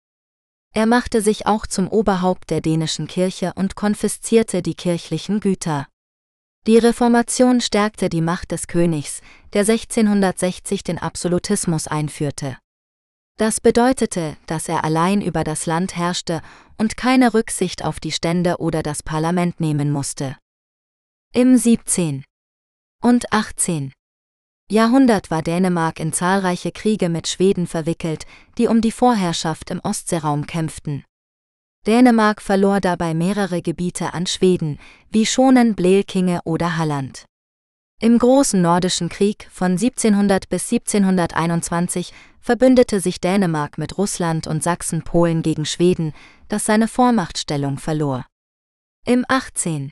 Er 0.74 0.86
machte 0.86 1.22
sich 1.22 1.48
auch 1.48 1.66
zum 1.66 1.88
Oberhaupt 1.88 2.50
der 2.50 2.62
dänischen 2.62 3.08
Kirche 3.08 3.54
und 3.56 3.76
konfiszierte 3.76 4.62
die 4.62 4.76
kirchlichen 4.76 5.40
Güter. 5.40 5.88
Die 6.68 6.78
Reformation 6.78 7.62
stärkte 7.62 8.10
die 8.10 8.22
Macht 8.22 8.52
des 8.52 8.68
Königs, 8.68 9.22
der 9.54 9.62
1660 9.62 10.84
den 10.84 11.00
Absolutismus 11.00 11.88
einführte. 11.88 12.58
Das 13.38 13.62
bedeutete, 13.62 14.36
dass 14.48 14.68
er 14.68 14.84
allein 14.84 15.22
über 15.22 15.46
das 15.46 15.66
Land 15.66 15.96
herrschte 15.96 16.42
und 16.78 16.98
keine 16.98 17.34
Rücksicht 17.34 17.84
auf 17.86 18.00
die 18.00 18.12
Stände 18.12 18.58
oder 18.58 18.84
das 18.84 19.02
Parlament 19.02 19.60
nehmen 19.62 19.92
musste. 19.92 20.38
Im 21.34 21.58
17. 21.58 22.26
und 23.02 23.32
18. 23.32 23.94
Jahrhundert 24.72 25.32
war 25.32 25.42
Dänemark 25.42 26.00
in 26.00 26.14
zahlreiche 26.14 26.72
Kriege 26.72 27.10
mit 27.10 27.28
Schweden 27.28 27.66
verwickelt, 27.66 28.26
die 28.60 28.68
um 28.68 28.82
die 28.82 28.92
Vorherrschaft 28.92 29.72
im 29.72 29.80
Ostseeraum 29.80 30.46
kämpften. 30.46 31.04
Dänemark 31.88 32.40
verlor 32.40 32.80
dabei 32.80 33.16
mehrere 33.16 33.64
Gebiete 33.64 34.14
an 34.14 34.28
Schweden, 34.28 34.80
wie 35.10 35.26
Schonen, 35.26 35.74
Blekinge 35.74 36.42
oder 36.44 36.78
Halland. 36.78 37.26
Im 38.00 38.20
Großen 38.20 38.62
Nordischen 38.62 39.10
Krieg 39.10 39.48
von 39.52 39.72
1700 39.72 40.48
bis 40.50 40.72
1721 40.72 42.14
verbündete 42.40 43.00
sich 43.00 43.20
Dänemark 43.20 43.78
mit 43.80 43.98
Russland 43.98 44.46
und 44.46 44.62
Sachsen-Polen 44.62 45.42
gegen 45.42 45.66
Schweden, 45.66 46.14
das 46.48 46.66
seine 46.66 46.88
Vormachtstellung 46.88 47.80
verlor. 47.80 48.26
Im 49.06 49.26
18. 49.28 49.92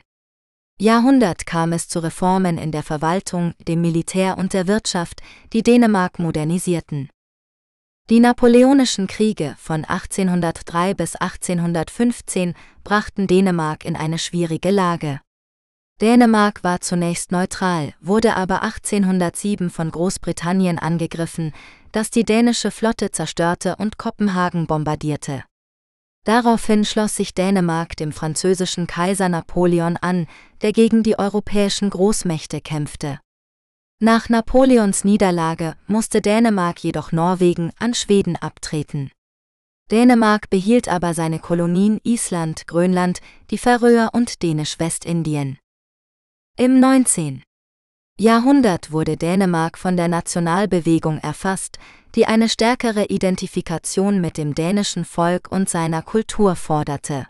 Jahrhundert 0.80 1.48
kam 1.48 1.74
es 1.74 1.88
zu 1.88 2.00
Reformen 2.00 2.60
in 2.60 2.72
der 2.72 2.84
Verwaltung, 2.84 3.56
dem 3.68 3.82
Militär 3.82 4.38
und 4.38 4.54
der 4.54 4.68
Wirtschaft, 4.68 5.22
die 5.52 5.64
Dänemark 5.64 6.20
modernisierten. 6.20 7.10
Die 8.12 8.20
Napoleonischen 8.20 9.08
Kriege 9.08 9.56
von 9.58 9.86
1803 9.86 10.94
bis 10.94 11.16
1815 11.16 12.54
brachten 12.84 13.26
Dänemark 13.26 13.86
in 13.86 13.96
eine 13.96 14.20
schwierige 14.20 14.70
Lage. 14.70 15.20
Dänemark 16.00 16.64
war 16.64 16.80
zunächst 16.80 17.32
neutral, 17.32 17.96
wurde 18.00 18.36
aber 18.36 18.62
1807 18.62 19.72
von 19.72 19.90
Großbritannien 19.90 20.78
angegriffen, 20.78 21.54
das 21.92 22.12
die 22.12 22.24
dänische 22.24 22.70
Flotte 22.70 23.10
zerstörte 23.10 23.78
und 23.78 23.98
Kopenhagen 23.98 24.68
bombardierte. 24.68 25.44
Daraufhin 26.28 26.84
schloss 26.84 27.16
sich 27.16 27.34
Dänemark 27.34 27.96
dem 27.96 28.12
französischen 28.12 28.86
Kaiser 28.86 29.30
Napoleon 29.30 29.96
an, 29.96 30.28
der 30.62 30.74
gegen 30.74 31.02
die 31.02 31.18
europäischen 31.18 31.90
Großmächte 31.90 32.60
kämpfte. 32.60 33.22
Nach 34.02 34.28
Napoleons 34.28 35.06
Niederlage 35.06 35.78
musste 35.88 36.22
Dänemark 36.22 36.84
jedoch 36.84 37.14
Norwegen 37.14 37.72
an 37.80 37.94
Schweden 37.94 38.36
abtreten. 38.36 39.10
Dänemark 39.90 40.50
behielt 40.50 40.90
aber 40.90 41.14
seine 41.14 41.40
Kolonien 41.40 42.02
Island, 42.04 42.68
Grönland, 42.68 43.22
die 43.50 43.58
Färöer 43.58 44.10
und 44.12 44.44
Dänisch-Westindien. 44.44 45.60
Im 46.58 46.82
19. 46.82 47.42
Jahrhundert 48.20 48.92
wurde 48.92 49.16
Dänemark 49.16 49.78
von 49.78 49.96
der 49.96 50.08
Nationalbewegung 50.08 51.20
erfasst, 51.20 51.78
die 52.16 52.26
eine 52.26 52.50
stärkere 52.50 53.06
Identifikation 53.06 54.20
mit 54.20 54.38
dem 54.38 54.56
dänischen 54.56 55.06
Volk 55.06 55.52
und 55.52 55.70
seiner 55.70 56.02
Kultur 56.02 56.56
forderte. 56.56 57.28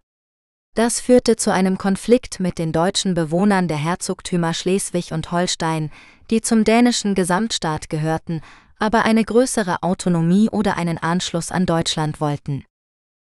Das 0.75 1.01
führte 1.01 1.35
zu 1.35 1.51
einem 1.51 1.77
Konflikt 1.77 2.39
mit 2.39 2.57
den 2.57 2.71
deutschen 2.71 3.15
Bewohnern 3.15 3.67
der 3.67 3.75
Herzogtümer 3.75 4.53
Schleswig 4.53 5.11
und 5.11 5.29
Holstein, 5.33 5.91
die 6.29 6.39
zum 6.39 6.63
dänischen 6.63 7.15
Gesamtstaat 7.15 7.89
gehörten, 7.89 8.39
aber 8.79 9.03
eine 9.03 9.25
größere 9.25 9.83
Autonomie 9.83 10.49
oder 10.49 10.77
einen 10.77 10.99
Anschluss 10.99 11.51
an 11.51 11.65
Deutschland 11.65 12.21
wollten. 12.21 12.63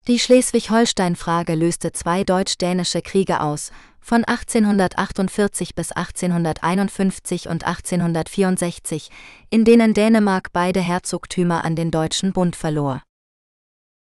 Die 0.09 0.18
Schleswig-Holstein-Frage 0.18 1.54
löste 1.54 1.92
zwei 1.92 2.25
deutsch-dänische 2.25 3.02
Kriege 3.02 3.40
aus, 3.40 3.71
von 4.00 4.25
1848 4.25 5.76
bis 5.76 5.92
1851 5.92 7.47
und 7.49 7.64
1864, 7.64 9.11
in 9.50 9.64
denen 9.64 9.94
Dänemark 9.94 10.49
beide 10.52 10.80
Herzogtümer 10.80 11.64
an 11.64 11.76
den 11.76 11.92
Deutschen 11.92 12.32
Bund 12.32 12.56
verlor. 12.56 13.04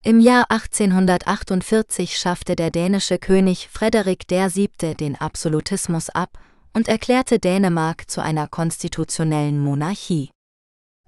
Im 0.03 0.19
Jahr 0.19 0.49
1848 0.49 2.17
schaffte 2.17 2.55
der 2.55 2.71
dänische 2.71 3.19
König 3.19 3.69
Frederik 3.71 4.23
VII. 4.27 4.95
den 4.95 5.15
Absolutismus 5.15 6.09
ab 6.09 6.39
und 6.73 6.87
erklärte 6.87 7.37
Dänemark 7.37 8.09
zu 8.09 8.21
einer 8.21 8.47
konstitutionellen 8.47 9.59
Monarchie. 9.59 10.31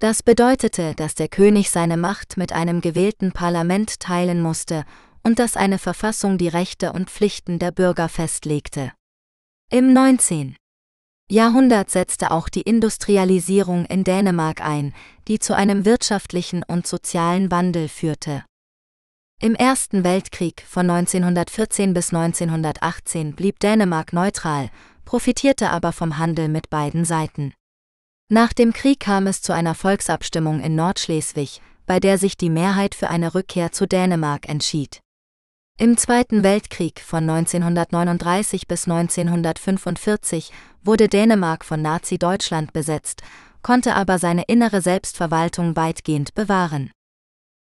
Das 0.00 0.22
bedeutete, 0.22 0.94
dass 0.94 1.14
der 1.14 1.28
König 1.28 1.70
seine 1.70 1.96
Macht 1.96 2.36
mit 2.36 2.52
einem 2.52 2.80
gewählten 2.80 3.32
Parlament 3.32 4.00
teilen 4.00 4.42
musste 4.42 4.84
und 5.22 5.38
dass 5.38 5.56
eine 5.56 5.78
Verfassung 5.78 6.36
die 6.36 6.48
Rechte 6.48 6.92
und 6.92 7.10
Pflichten 7.10 7.58
der 7.58 7.70
Bürger 7.70 8.08
festlegte. 8.08 8.92
Im 9.70 9.92
19. 9.92 10.56
Jahrhundert 11.30 11.90
setzte 11.90 12.32
auch 12.32 12.50
die 12.50 12.60
Industrialisierung 12.60 13.86
in 13.86 14.04
Dänemark 14.04 14.60
ein, 14.60 14.92
die 15.26 15.38
zu 15.38 15.56
einem 15.56 15.86
wirtschaftlichen 15.86 16.62
und 16.62 16.86
sozialen 16.86 17.50
Wandel 17.50 17.88
führte. 17.88 18.44
Im 19.40 19.54
Ersten 19.54 20.04
Weltkrieg 20.04 20.64
von 20.68 20.88
1914 20.90 21.94
bis 21.94 22.12
1918 22.12 23.34
blieb 23.34 23.58
Dänemark 23.60 24.12
neutral, 24.12 24.70
profitierte 25.06 25.70
aber 25.70 25.92
vom 25.92 26.18
Handel 26.18 26.48
mit 26.48 26.68
beiden 26.68 27.04
Seiten. 27.04 27.54
Nach 28.30 28.54
dem 28.54 28.72
Krieg 28.72 29.00
kam 29.00 29.26
es 29.26 29.42
zu 29.42 29.52
einer 29.52 29.74
Volksabstimmung 29.74 30.60
in 30.60 30.74
Nordschleswig, 30.74 31.60
bei 31.86 32.00
der 32.00 32.16
sich 32.16 32.36
die 32.38 32.48
Mehrheit 32.48 32.94
für 32.94 33.08
eine 33.08 33.34
Rückkehr 33.34 33.70
zu 33.70 33.86
Dänemark 33.86 34.48
entschied. 34.48 35.00
Im 35.78 35.96
Zweiten 35.98 36.42
Weltkrieg 36.42 37.00
von 37.00 37.28
1939 37.28 38.66
bis 38.66 38.88
1945 38.88 40.52
wurde 40.82 41.08
Dänemark 41.08 41.64
von 41.64 41.82
Nazi-Deutschland 41.82 42.72
besetzt, 42.72 43.22
konnte 43.60 43.94
aber 43.94 44.18
seine 44.18 44.44
innere 44.44 44.80
Selbstverwaltung 44.80 45.76
weitgehend 45.76 46.34
bewahren. 46.34 46.92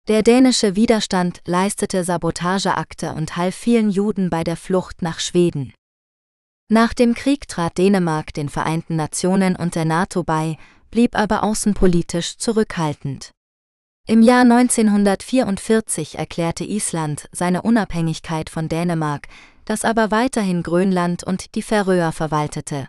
Der 0.07 0.23
dänische 0.23 0.75
Widerstand 0.75 1.41
leistete 1.45 2.03
Sabotageakte 2.03 3.13
und 3.13 3.37
half 3.37 3.55
vielen 3.55 3.89
Juden 3.89 4.29
bei 4.29 4.43
der 4.43 4.57
Flucht 4.57 5.01
nach 5.01 5.19
Schweden. 5.19 5.73
Nach 6.73 6.93
dem 6.93 7.15
Krieg 7.15 7.49
trat 7.49 7.77
Dänemark 7.77 8.33
den 8.33 8.47
Vereinten 8.47 8.95
Nationen 8.95 9.57
und 9.57 9.75
der 9.75 9.83
NATO 9.83 10.23
bei, 10.23 10.55
blieb 10.89 11.17
aber 11.17 11.43
außenpolitisch 11.43 12.37
zurückhaltend. 12.37 13.31
Im 14.07 14.21
Jahr 14.21 14.43
1944 14.43 16.17
erklärte 16.17 16.63
Island 16.63 17.27
seine 17.33 17.63
Unabhängigkeit 17.63 18.49
von 18.49 18.69
Dänemark, 18.69 19.27
das 19.65 19.83
aber 19.83 20.11
weiterhin 20.11 20.63
Grönland 20.63 21.25
und 21.25 21.55
die 21.55 21.61
Färöer 21.61 22.13
verwaltete. 22.13 22.87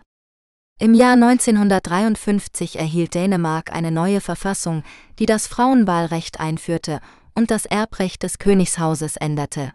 Im 0.79 0.93
Jahr 0.93 1.15
1953 1.15 2.79
erhielt 2.79 3.13
Dänemark 3.15 3.73
eine 3.73 3.91
neue 3.91 4.21
Verfassung, 4.21 4.83
die 5.19 5.25
das 5.25 5.47
Frauenwahlrecht 5.47 6.39
einführte 6.39 7.01
und 7.35 7.51
das 7.51 7.65
Erbrecht 7.65 8.23
des 8.23 8.39
Königshauses 8.39 9.17
änderte. 9.17 9.73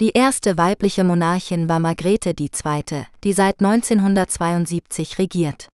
Die 0.00 0.10
erste 0.10 0.56
weibliche 0.56 1.02
Monarchin 1.02 1.68
war 1.68 1.80
Margrethe 1.80 2.30
II., 2.38 3.04
die 3.24 3.32
seit 3.32 3.58
1972 3.60 5.18
regiert. 5.18 5.68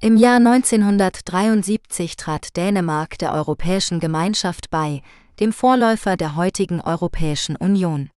Im 0.00 0.16
Jahr 0.16 0.36
1973 0.36 2.14
trat 2.16 2.56
Dänemark 2.56 3.18
der 3.18 3.32
Europäischen 3.32 3.98
Gemeinschaft 3.98 4.70
bei, 4.70 5.02
dem 5.40 5.52
Vorläufer 5.52 6.16
der 6.16 6.36
heutigen 6.36 6.80
Europäischen 6.80 7.56
Union. 7.56 8.08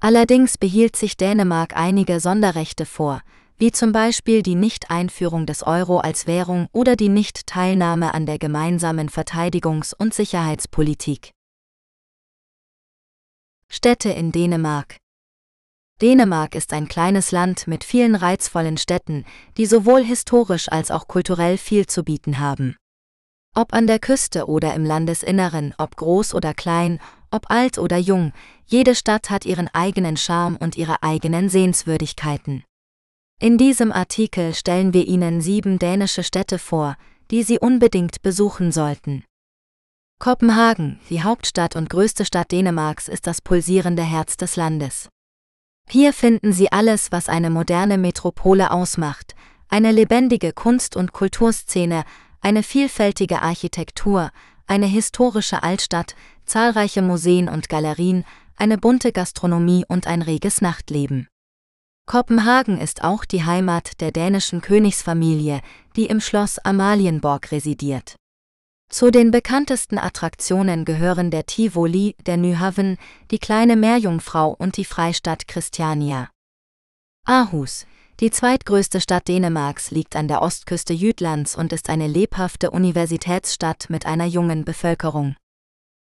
Allerdings 0.00 0.58
behielt 0.58 0.94
sich 0.94 1.16
Dänemark 1.16 1.76
einige 1.76 2.20
Sonderrechte 2.20 2.86
vor, 2.86 3.22
wie 3.58 3.72
zum 3.72 3.90
Beispiel 3.90 4.42
die 4.42 4.54
Nichteinführung 4.54 5.46
des 5.46 5.64
Euro 5.64 5.98
als 5.98 6.28
Währung 6.28 6.68
oder 6.72 6.94
die 6.94 7.08
Nichtteilnahme 7.08 8.14
an 8.14 8.26
der 8.26 8.38
gemeinsamen 8.38 9.08
Verteidigungs- 9.08 9.94
und 9.94 10.14
Sicherheitspolitik. 10.14 11.32
Städte 13.86 14.08
in 14.10 14.32
Dänemark 14.32 14.96
Dänemark 16.00 16.54
ist 16.54 16.72
ein 16.72 16.88
kleines 16.88 17.30
Land 17.30 17.66
mit 17.66 17.84
vielen 17.84 18.14
reizvollen 18.14 18.78
Städten, 18.78 19.24
die 19.58 19.66
sowohl 19.66 20.02
historisch 20.02 20.72
als 20.72 20.90
auch 20.90 21.08
kulturell 21.08 21.58
viel 21.58 21.86
zu 21.86 22.02
bieten 22.02 22.38
haben. 22.38 22.76
Ob 23.54 23.74
an 23.74 23.86
der 23.86 23.98
Küste 23.98 24.46
oder 24.46 24.72
im 24.74 24.84
Landesinneren, 24.84 25.74
ob 25.78 25.94
groß 25.96 26.34
oder 26.34 26.54
klein, 26.54 27.00
ob 27.30 27.50
alt 27.50 27.78
oder 27.78 27.98
jung, 27.98 28.32
jede 28.66 28.94
Stadt 28.94 29.28
hat 29.28 29.44
ihren 29.44 29.68
eigenen 29.68 30.16
Charme 30.16 30.56
und 30.56 30.76
ihre 30.76 31.02
eigenen 31.02 31.48
Sehenswürdigkeiten. 31.48 32.64
In 33.40 33.58
diesem 33.58 33.92
Artikel 33.92 34.54
stellen 34.54 34.94
wir 34.94 35.06
Ihnen 35.06 35.42
sieben 35.42 35.78
dänische 35.78 36.22
Städte 36.22 36.58
vor, 36.58 36.96
die 37.30 37.42
Sie 37.42 37.58
unbedingt 37.58 38.22
besuchen 38.22 38.72
sollten. 38.72 39.22
Kopenhagen, 40.18 40.98
die 41.10 41.22
Hauptstadt 41.22 41.76
und 41.76 41.90
größte 41.90 42.24
Stadt 42.24 42.50
Dänemarks, 42.50 43.06
ist 43.06 43.26
das 43.26 43.40
pulsierende 43.40 44.02
Herz 44.02 44.36
des 44.36 44.56
Landes. 44.56 45.08
Hier 45.88 46.12
finden 46.12 46.52
Sie 46.52 46.72
alles, 46.72 47.12
was 47.12 47.28
eine 47.28 47.50
moderne 47.50 47.96
Metropole 47.98 48.70
ausmacht, 48.70 49.34
eine 49.68 49.92
lebendige 49.92 50.52
Kunst- 50.52 50.96
und 50.96 51.12
Kulturszene, 51.12 52.04
eine 52.40 52.62
vielfältige 52.62 53.42
Architektur, 53.42 54.30
eine 54.66 54.86
historische 54.86 55.62
Altstadt, 55.62 56.16
zahlreiche 56.44 57.02
Museen 57.02 57.48
und 57.48 57.68
Galerien, 57.68 58.24
eine 58.56 58.78
bunte 58.78 59.12
Gastronomie 59.12 59.84
und 59.86 60.06
ein 60.06 60.22
reges 60.22 60.60
Nachtleben. 60.60 61.28
Kopenhagen 62.06 62.80
ist 62.80 63.04
auch 63.04 63.24
die 63.24 63.44
Heimat 63.44 64.00
der 64.00 64.12
dänischen 64.12 64.60
Königsfamilie, 64.60 65.60
die 65.94 66.06
im 66.06 66.20
Schloss 66.20 66.58
Amalienborg 66.58 67.52
residiert. 67.52 68.16
Zu 68.88 69.10
den 69.10 69.32
bekanntesten 69.32 69.98
Attraktionen 69.98 70.84
gehören 70.84 71.30
der 71.30 71.44
Tivoli, 71.44 72.14
der 72.24 72.36
Nyhavn, 72.36 72.98
die 73.30 73.38
kleine 73.38 73.76
Meerjungfrau 73.76 74.50
und 74.50 74.76
die 74.76 74.84
Freistadt 74.84 75.48
Christiania. 75.48 76.30
Aarhus, 77.24 77.86
die 78.20 78.30
zweitgrößte 78.30 79.00
Stadt 79.00 79.26
Dänemarks, 79.28 79.90
liegt 79.90 80.14
an 80.14 80.28
der 80.28 80.40
Ostküste 80.40 80.94
Jütlands 80.94 81.56
und 81.56 81.72
ist 81.72 81.90
eine 81.90 82.06
lebhafte 82.06 82.70
Universitätsstadt 82.70 83.90
mit 83.90 84.06
einer 84.06 84.26
jungen 84.26 84.64
Bevölkerung. 84.64 85.34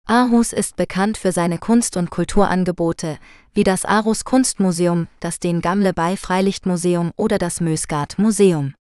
Aarhus 0.06 0.52
ist 0.52 0.76
bekannt 0.76 1.16
für 1.16 1.32
seine 1.32 1.58
Kunst- 1.58 1.96
und 1.96 2.10
Kulturangebote, 2.10 3.18
wie 3.54 3.64
das 3.64 3.86
Aarhus 3.86 4.24
Kunstmuseum, 4.24 5.06
das 5.20 5.38
Den 5.38 5.62
Gamle 5.62 5.94
bei 5.94 6.16
Freilichtmuseum 6.16 7.12
oder 7.16 7.38
das 7.38 7.60
Mösgard 7.60 8.18
Museum. 8.18 8.74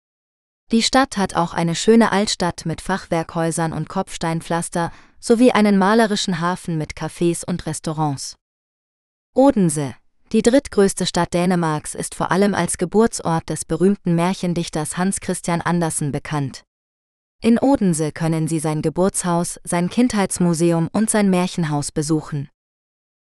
Die 0.72 0.82
Stadt 0.82 1.18
hat 1.18 1.36
auch 1.36 1.52
eine 1.52 1.74
schöne 1.74 2.12
Altstadt 2.12 2.64
mit 2.64 2.80
Fachwerkhäusern 2.80 3.74
und 3.74 3.90
Kopfsteinpflaster 3.90 4.90
sowie 5.20 5.52
einen 5.52 5.76
malerischen 5.76 6.40
Hafen 6.40 6.78
mit 6.78 6.94
Cafés 6.94 7.44
und 7.44 7.66
Restaurants. 7.66 8.36
Odense, 9.34 9.94
die 10.32 10.40
drittgrößte 10.40 11.04
Stadt 11.04 11.34
Dänemarks, 11.34 11.94
ist 11.94 12.14
vor 12.14 12.30
allem 12.32 12.54
als 12.54 12.78
Geburtsort 12.78 13.50
des 13.50 13.66
berühmten 13.66 14.14
Märchendichters 14.14 14.96
Hans 14.96 15.20
Christian 15.20 15.60
Andersen 15.60 16.10
bekannt. 16.10 16.64
In 17.42 17.58
Odense 17.58 18.10
können 18.10 18.48
Sie 18.48 18.58
sein 18.58 18.80
Geburtshaus, 18.80 19.60
sein 19.64 19.90
Kindheitsmuseum 19.90 20.88
und 20.90 21.10
sein 21.10 21.28
Märchenhaus 21.28 21.92
besuchen. 21.92 22.48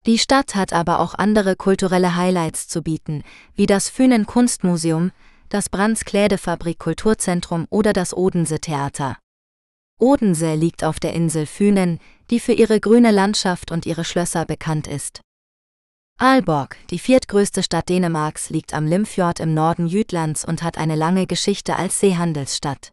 Die 0.05 0.19
Stadt 0.19 0.55
hat 0.55 0.75
aber 0.75 1.00
auch 1.00 1.14
andere 1.14 1.57
kulturelle 1.57 2.14
Highlights 2.14 2.69
zu 2.69 2.83
bieten, 2.83 3.23
wie 3.55 3.66
das 3.66 3.88
Fünen 3.88 4.27
Kunstmuseum, 4.27 5.12
das 5.49 5.69
Brands 5.69 6.05
Klädefabrik 6.05 6.79
Kulturzentrum 6.79 7.67
oder 7.71 7.93
das 7.93 8.15
Odense 8.17 8.61
Theater. 8.61 9.17
Odense 9.99 10.55
liegt 10.55 10.85
auf 10.85 11.01
der 11.01 11.13
Insel 11.15 11.47
Fünen, 11.47 11.99
die 12.31 12.41
für 12.41 12.53
ihre 12.53 12.81
grüne 12.81 13.11
Landschaft 13.11 13.73
und 13.73 13.87
ihre 13.87 14.05
Schlösser 14.05 14.45
bekannt 14.45 14.87
ist. 14.87 15.21
Aalborg, 16.21 16.77
die 16.91 16.99
viertgrößte 16.99 17.63
Stadt 17.63 17.89
Dänemarks, 17.89 18.51
liegt 18.51 18.75
am 18.75 18.87
Limfjord 18.87 19.41
im 19.41 19.55
Norden 19.55 19.87
Jütlands 19.87 20.45
und 20.45 20.63
hat 20.63 20.77
eine 20.77 20.97
lange 20.97 21.27
Geschichte 21.27 21.77
als 21.77 22.01
Seehandelsstadt. 22.01 22.91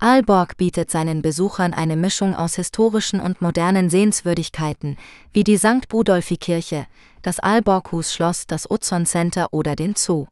Aalborg 0.00 0.56
bietet 0.56 0.90
seinen 0.90 1.22
Besuchern 1.22 1.74
eine 1.74 1.96
Mischung 1.96 2.34
aus 2.34 2.54
historischen 2.54 3.20
und 3.20 3.42
modernen 3.42 3.90
Sehenswürdigkeiten, 3.90 4.96
wie 5.32 5.44
die 5.44 5.58
St. 5.58 5.88
Budolfi-Kirche, 5.88 6.86
das 7.22 7.40
Aalborghus-Schloss, 7.40 8.46
das 8.46 8.70
Utzon 8.70 9.06
Center 9.06 9.48
oder 9.52 9.74
den 9.74 9.94
Zoo. 9.96 10.26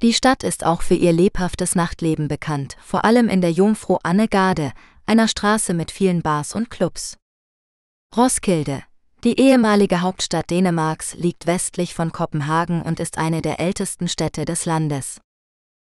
Die 0.00 0.12
Stadt 0.12 0.44
ist 0.44 0.64
auch 0.64 0.82
für 0.82 0.94
ihr 0.94 1.12
lebhaftes 1.12 1.74
Nachtleben 1.74 2.28
bekannt, 2.28 2.76
vor 2.80 3.04
allem 3.04 3.28
in 3.28 3.40
der 3.40 3.50
Jungfrau 3.50 3.98
Anne 4.04 4.28
Garde, 4.28 4.72
einer 5.06 5.26
Straße 5.26 5.74
mit 5.74 5.90
vielen 5.90 6.22
Bars 6.22 6.54
und 6.54 6.70
Clubs. 6.70 7.16
Roskilde, 8.16 8.84
die 9.24 9.40
ehemalige 9.40 10.00
Hauptstadt 10.00 10.50
Dänemarks, 10.50 11.14
liegt 11.14 11.48
westlich 11.48 11.94
von 11.94 12.12
Kopenhagen 12.12 12.82
und 12.82 13.00
ist 13.00 13.18
eine 13.18 13.42
der 13.42 13.58
ältesten 13.58 14.06
Städte 14.06 14.44
des 14.44 14.66
Landes. 14.66 15.20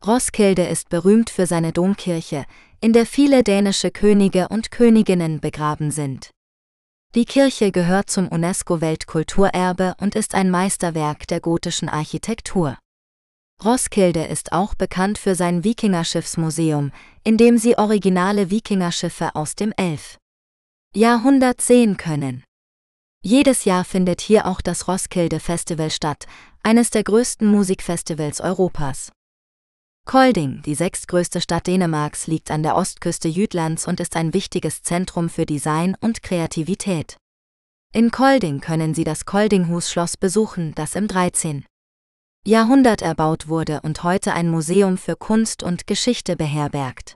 Roskilde 0.06 0.66
ist 0.66 0.90
berühmt 0.90 1.30
für 1.30 1.46
seine 1.46 1.72
Domkirche, 1.72 2.44
in 2.82 2.92
der 2.92 3.06
viele 3.06 3.42
dänische 3.42 3.90
Könige 3.90 4.48
und 4.48 4.70
Königinnen 4.70 5.40
begraben 5.40 5.90
sind. 5.90 6.28
Die 7.14 7.24
Kirche 7.24 7.72
gehört 7.72 8.10
zum 8.10 8.28
UNESCO-Weltkulturerbe 8.28 9.94
und 9.98 10.14
ist 10.14 10.34
ein 10.34 10.50
Meisterwerk 10.50 11.26
der 11.28 11.40
gotischen 11.40 11.88
Architektur. 11.88 12.76
Roskilde 13.62 14.24
ist 14.24 14.52
auch 14.52 14.74
bekannt 14.74 15.18
für 15.18 15.34
sein 15.34 15.64
Wikingerschiffsmuseum, 15.64 16.92
in 17.22 17.36
dem 17.36 17.56
Sie 17.56 17.78
originale 17.78 18.50
Wikingerschiffe 18.50 19.34
aus 19.34 19.54
dem 19.54 19.72
11. 19.76 20.18
Jahrhundert 20.94 21.60
sehen 21.60 21.96
können. 21.96 22.44
Jedes 23.22 23.64
Jahr 23.64 23.84
findet 23.84 24.20
hier 24.20 24.46
auch 24.46 24.60
das 24.60 24.86
Roskilde 24.86 25.40
Festival 25.40 25.90
statt, 25.90 26.26
eines 26.62 26.90
der 26.90 27.04
größten 27.04 27.48
Musikfestivals 27.48 28.40
Europas. 28.40 29.12
Kolding, 30.06 30.60
die 30.66 30.74
sechstgrößte 30.74 31.40
Stadt 31.40 31.66
Dänemarks, 31.66 32.26
liegt 32.26 32.50
an 32.50 32.62
der 32.62 32.76
Ostküste 32.76 33.28
Jütlands 33.28 33.88
und 33.88 34.00
ist 34.00 34.16
ein 34.16 34.34
wichtiges 34.34 34.82
Zentrum 34.82 35.30
für 35.30 35.46
Design 35.46 35.96
und 36.00 36.22
Kreativität. 36.22 37.16
In 37.94 38.10
Kolding 38.10 38.60
können 38.60 38.92
Sie 38.92 39.04
das 39.04 39.24
Koldinghus-Schloss 39.24 40.18
besuchen, 40.18 40.74
das 40.74 40.94
im 40.94 41.08
13. 41.08 41.64
Jahrhundert 42.46 43.00
erbaut 43.00 43.48
wurde 43.48 43.80
und 43.80 44.02
heute 44.02 44.34
ein 44.34 44.50
Museum 44.50 44.98
für 44.98 45.16
Kunst 45.16 45.62
und 45.62 45.86
Geschichte 45.86 46.36
beherbergt. 46.36 47.14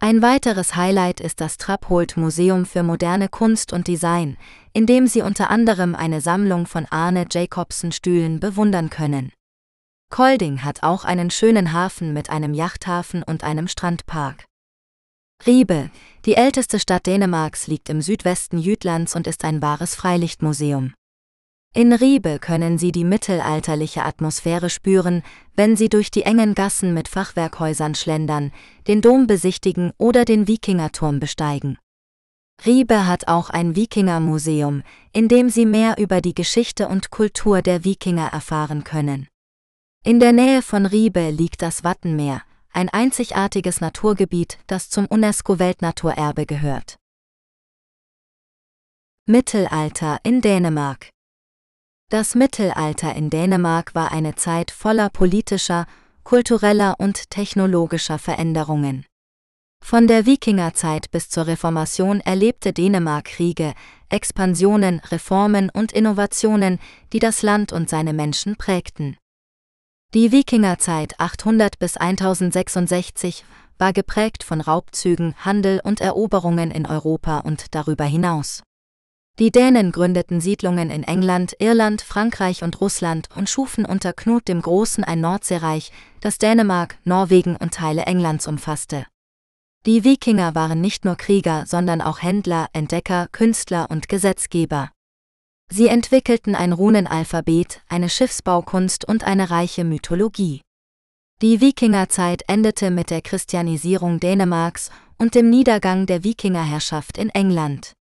Ein 0.00 0.22
weiteres 0.22 0.74
Highlight 0.74 1.20
ist 1.20 1.40
das 1.40 1.56
Trapholt 1.56 2.16
Museum 2.16 2.66
für 2.66 2.82
moderne 2.82 3.28
Kunst 3.28 3.72
und 3.72 3.86
Design, 3.86 4.36
in 4.72 4.86
dem 4.86 5.06
Sie 5.06 5.22
unter 5.22 5.50
anderem 5.50 5.94
eine 5.94 6.20
Sammlung 6.20 6.66
von 6.66 6.86
Arne 6.86 7.26
Jacobsen 7.30 7.92
Stühlen 7.92 8.40
bewundern 8.40 8.90
können. 8.90 9.30
Kolding 10.10 10.64
hat 10.64 10.82
auch 10.82 11.04
einen 11.04 11.30
schönen 11.30 11.72
Hafen 11.72 12.12
mit 12.12 12.30
einem 12.30 12.52
Yachthafen 12.52 13.22
und 13.22 13.44
einem 13.44 13.68
Strandpark. 13.68 14.46
Riebe, 15.46 15.90
die 16.24 16.34
älteste 16.34 16.80
Stadt 16.80 17.06
Dänemarks, 17.06 17.68
liegt 17.68 17.88
im 17.88 18.02
Südwesten 18.02 18.58
Jütlands 18.58 19.14
und 19.14 19.28
ist 19.28 19.44
ein 19.44 19.62
wahres 19.62 19.94
Freilichtmuseum. 19.94 20.92
In 21.72 21.92
Riebe 21.92 22.40
können 22.40 22.78
Sie 22.78 22.90
die 22.90 23.04
mittelalterliche 23.04 24.04
Atmosphäre 24.04 24.70
spüren, 24.70 25.22
wenn 25.54 25.76
Sie 25.76 25.88
durch 25.88 26.10
die 26.10 26.24
engen 26.24 26.56
Gassen 26.56 26.94
mit 26.94 27.06
Fachwerkhäusern 27.06 27.94
schlendern, 27.94 28.50
den 28.88 29.00
Dom 29.00 29.28
besichtigen 29.28 29.92
oder 29.96 30.24
den 30.24 30.48
Wikingerturm 30.48 31.20
besteigen. 31.20 31.78
Riebe 32.66 33.06
hat 33.06 33.28
auch 33.28 33.50
ein 33.50 33.76
Wikingermuseum, 33.76 34.82
in 35.12 35.28
dem 35.28 35.48
Sie 35.48 35.64
mehr 35.64 35.96
über 35.98 36.20
die 36.20 36.34
Geschichte 36.34 36.88
und 36.88 37.10
Kultur 37.10 37.62
der 37.62 37.84
Wikinger 37.84 38.26
erfahren 38.32 38.82
können. 38.82 39.28
In 40.02 40.18
der 40.18 40.32
Nähe 40.32 40.62
von 40.62 40.86
Riebe 40.86 41.30
liegt 41.30 41.62
das 41.62 41.84
Wattenmeer, 41.84 42.42
ein 42.72 42.88
einzigartiges 42.88 43.80
Naturgebiet, 43.80 44.58
das 44.66 44.90
zum 44.90 45.06
UNESCO-Weltnaturerbe 45.06 46.46
gehört. 46.46 46.96
Mittelalter 49.26 50.18
in 50.24 50.40
Dänemark 50.40 51.10
Das 52.10 52.34
Mittelalter 52.34 53.14
in 53.14 53.30
Dänemark 53.30 53.94
war 53.94 54.10
eine 54.10 54.34
Zeit 54.34 54.72
voller 54.72 55.10
politischer, 55.10 55.86
kultureller 56.24 56.96
und 56.98 57.30
technologischer 57.30 58.18
Veränderungen. 58.18 59.06
Von 59.80 60.08
der 60.08 60.26
Wikingerzeit 60.26 61.12
bis 61.12 61.30
zur 61.30 61.46
Reformation 61.46 62.18
erlebte 62.18 62.72
Dänemark 62.72 63.26
Kriege, 63.26 63.74
Expansionen, 64.08 64.98
Reformen 65.12 65.70
und 65.70 65.92
Innovationen, 65.92 66.80
die 67.12 67.20
das 67.20 67.42
Land 67.42 67.72
und 67.72 67.88
seine 67.88 68.12
Menschen 68.12 68.56
prägten. 68.56 69.16
Die 70.12 70.32
Wikingerzeit 70.32 71.14
800 71.20 71.78
bis 71.78 71.96
1066 71.96 73.44
war 73.78 73.92
geprägt 73.92 74.42
von 74.42 74.60
Raubzügen, 74.60 75.36
Handel 75.44 75.80
und 75.84 76.00
Eroberungen 76.00 76.72
in 76.72 76.86
Europa 76.86 77.38
und 77.38 77.72
darüber 77.72 78.04
hinaus. 78.04 78.64
Die 79.38 79.50
Dänen 79.50 79.92
gründeten 79.92 80.40
Siedlungen 80.40 80.90
in 80.90 81.02
England, 81.02 81.54
Irland, 81.58 82.02
Frankreich 82.02 82.62
und 82.62 82.80
Russland 82.80 83.28
und 83.34 83.48
schufen 83.48 83.86
unter 83.86 84.12
Knut 84.12 84.48
dem 84.48 84.60
Großen 84.60 85.02
ein 85.02 85.20
Nordseereich, 85.20 85.92
das 86.20 86.36
Dänemark, 86.36 86.98
Norwegen 87.04 87.56
und 87.56 87.72
Teile 87.72 88.02
Englands 88.02 88.46
umfasste. 88.46 89.06
Die 89.86 90.04
Wikinger 90.04 90.54
waren 90.54 90.82
nicht 90.82 91.06
nur 91.06 91.16
Krieger, 91.16 91.64
sondern 91.66 92.02
auch 92.02 92.20
Händler, 92.20 92.68
Entdecker, 92.74 93.28
Künstler 93.32 93.90
und 93.90 94.10
Gesetzgeber. 94.10 94.90
Sie 95.72 95.86
entwickelten 95.86 96.54
ein 96.54 96.72
Runenalphabet, 96.72 97.80
eine 97.88 98.10
Schiffsbaukunst 98.10 99.06
und 99.06 99.24
eine 99.24 99.50
reiche 99.50 99.84
Mythologie. 99.84 100.60
Die 101.40 101.62
Wikingerzeit 101.62 102.42
endete 102.48 102.90
mit 102.90 103.08
der 103.08 103.22
Christianisierung 103.22 104.20
Dänemarks 104.20 104.90
und 105.16 105.34
dem 105.34 105.48
Niedergang 105.48 106.04
der 106.04 106.24
Wikingerherrschaft 106.24 107.16
in 107.16 107.30
England. 107.30 107.94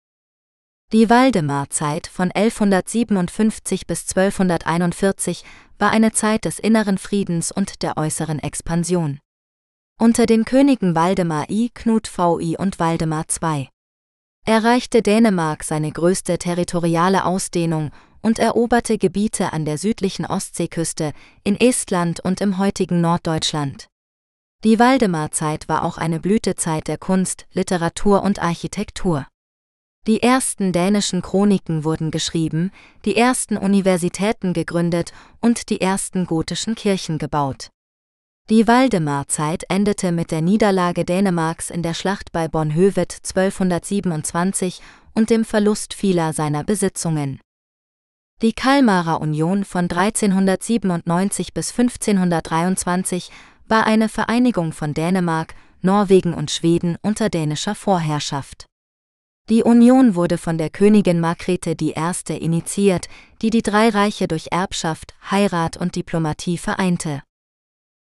Die 0.91 1.07
Waldemarzeit 1.07 2.07
von 2.07 2.31
1157 2.31 3.85
bis 3.85 4.09
1241 4.09 5.43
war 5.77 5.91
eine 5.91 6.13
Zeit 6.13 6.45
des 6.45 6.57
inneren 6.57 6.97
Friedens 6.97 7.51
und 7.51 7.83
der 7.83 7.95
äußeren 7.95 8.39
Expansion. 8.39 9.19
Unter 9.99 10.25
den 10.25 10.45
Königen 10.45 10.95
Waldemar 10.95 11.47
I, 11.51 11.69
Knut 11.71 12.07
VI 12.07 12.57
und 12.57 12.79
Waldemar 12.79 13.25
II 13.39 13.69
erreichte 14.47 15.03
Dänemark 15.03 15.63
seine 15.63 15.91
größte 15.91 16.39
territoriale 16.39 17.23
Ausdehnung 17.23 17.91
und 18.23 18.39
eroberte 18.39 18.97
Gebiete 18.97 19.53
an 19.53 19.65
der 19.65 19.77
südlichen 19.77 20.25
Ostseeküste, 20.25 21.13
in 21.43 21.55
Estland 21.55 22.19
und 22.19 22.41
im 22.41 22.57
heutigen 22.57 22.99
Norddeutschland. 22.99 23.89
Die 24.63 24.79
Waldemarzeit 24.79 25.69
war 25.69 25.83
auch 25.83 25.99
eine 25.99 26.19
Blütezeit 26.19 26.87
der 26.87 26.97
Kunst, 26.97 27.45
Literatur 27.53 28.23
und 28.23 28.39
Architektur. 28.39 29.27
Die 30.07 30.23
ersten 30.23 30.71
dänischen 30.71 31.21
Chroniken 31.21 31.83
wurden 31.83 32.09
geschrieben, 32.09 32.71
die 33.05 33.15
ersten 33.15 33.57
Universitäten 33.57 34.53
gegründet 34.53 35.13
und 35.39 35.69
die 35.69 35.81
ersten 35.81 36.25
gotischen 36.25 36.75
Kirchen 36.75 37.17
gebaut. 37.17 37.69
Die 38.49 38.67
Waldemarzeit 38.67 39.65
endete 39.69 40.11
mit 40.11 40.31
der 40.31 40.41
Niederlage 40.41 41.05
Dänemarks 41.05 41.69
in 41.69 41.83
der 41.83 41.93
Schlacht 41.93 42.31
bei 42.31 42.47
Bonhoefet 42.47 43.19
1227 43.23 44.81
und 45.13 45.29
dem 45.29 45.45
Verlust 45.45 45.93
vieler 45.93 46.33
seiner 46.33 46.63
Besitzungen. 46.63 47.39
Die 48.41 48.53
Kalmarer 48.53 49.21
Union 49.21 49.65
von 49.65 49.83
1397 49.91 51.53
bis 51.53 51.77
1523 51.77 53.29
war 53.67 53.85
eine 53.85 54.09
Vereinigung 54.09 54.71
von 54.71 54.93
Dänemark, 54.93 55.53
Norwegen 55.81 56.33
und 56.33 56.49
Schweden 56.49 56.97
unter 57.01 57.29
dänischer 57.29 57.75
Vorherrschaft. 57.75 58.68
Die 59.49 59.63
Union 59.63 60.13
wurde 60.13 60.37
von 60.37 60.59
der 60.59 60.69
Königin 60.69 61.19
Margrethe 61.19 61.75
I. 61.81 61.93
initiiert, 62.37 63.07
die 63.41 63.49
die 63.49 63.63
drei 63.63 63.89
Reiche 63.89 64.27
durch 64.27 64.49
Erbschaft, 64.51 65.15
Heirat 65.31 65.75
und 65.75 65.95
Diplomatie 65.95 66.59
vereinte. 66.59 67.23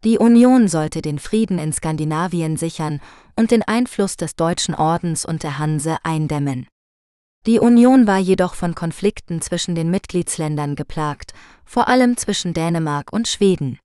Die 0.03 0.19
Union 0.19 0.67
sollte 0.67 1.01
den 1.01 1.17
Frieden 1.17 1.57
in 1.57 1.73
Skandinavien 1.73 2.55
sichern 2.55 3.01
und 3.35 3.49
den 3.49 3.63
Einfluss 3.63 4.15
des 4.15 4.35
Deutschen 4.35 4.75
Ordens 4.75 5.25
und 5.25 5.41
der 5.41 5.57
Hanse 5.57 5.97
eindämmen. 6.03 6.67
Die 7.47 7.59
Union 7.59 8.05
war 8.05 8.19
jedoch 8.19 8.53
von 8.53 8.75
Konflikten 8.75 9.41
zwischen 9.41 9.73
den 9.73 9.89
Mitgliedsländern 9.89 10.75
geplagt, 10.75 11.33
vor 11.65 11.87
allem 11.87 12.15
zwischen 12.15 12.53
Dänemark 12.53 13.11
und 13.11 13.27
Schweden. 13.27 13.79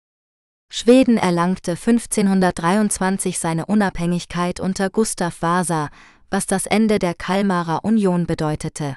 Schweden 0.70 1.18
erlangte 1.18 1.72
1523 1.72 3.38
seine 3.38 3.66
Unabhängigkeit 3.66 4.58
unter 4.60 4.90
Gustav 4.90 5.40
Vasa, 5.40 5.88
was 6.30 6.46
das 6.46 6.66
Ende 6.66 6.98
der 6.98 7.14
Kalmarer 7.14 7.84
Union 7.84 8.26
bedeutete. 8.26 8.96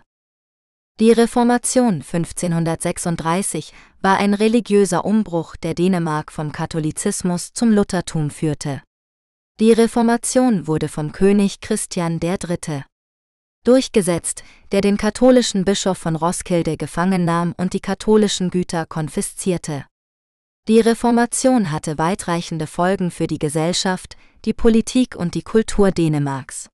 Die 1.00 1.12
Reformation 1.12 2.02
1536 2.02 3.72
war 4.02 4.18
ein 4.18 4.34
religiöser 4.34 5.06
Umbruch, 5.06 5.56
der 5.56 5.76
Dänemark 5.76 6.32
vom 6.32 6.52
Katholizismus 6.52 7.54
zum 7.54 7.72
Luthertum 7.72 8.32
führte. 8.32 8.82
Die 9.60 9.72
Reformation 9.72 10.66
wurde 10.66 10.88
vom 10.88 11.12
König 11.12 11.62
Christian 11.62 12.20
III. 12.20 12.84
durchgesetzt, 13.64 14.44
der 14.72 14.82
den 14.82 14.98
katholischen 14.98 15.66
Bischof 15.66 16.00
von 16.00 16.16
Roskilde 16.16 16.78
gefangen 16.78 17.26
nahm 17.26 17.54
und 17.58 17.74
die 17.74 17.80
katholischen 17.80 18.50
Güter 18.50 18.88
konfiszierte. 18.88 19.86
Die 20.68 20.80
Reformation 20.80 21.72
hatte 21.72 21.98
weitreichende 21.98 22.66
Folgen 22.66 23.12
für 23.12 23.28
die 23.28 23.40
Gesellschaft, 23.40 24.18
die 24.46 24.54
Politik 24.54 25.16
und 25.16 25.36
die 25.36 25.44
Kultur 25.44 25.92
Dänemarks. 25.92 26.70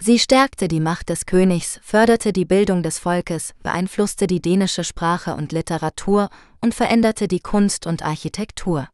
Sie 0.00 0.18
stärkte 0.20 0.68
die 0.68 0.80
Macht 0.80 1.08
des 1.08 1.26
Königs, 1.26 1.80
förderte 1.82 2.32
die 2.32 2.44
Bildung 2.44 2.84
des 2.84 3.00
Volkes, 3.00 3.52
beeinflusste 3.62 4.28
die 4.28 4.40
dänische 4.40 4.84
Sprache 4.84 5.34
und 5.34 5.50
Literatur 5.50 6.30
und 6.60 6.74
veränderte 6.74 7.26
die 7.26 7.40
Kunst 7.40 7.86
und 7.86 8.04
Architektur. 8.04 8.88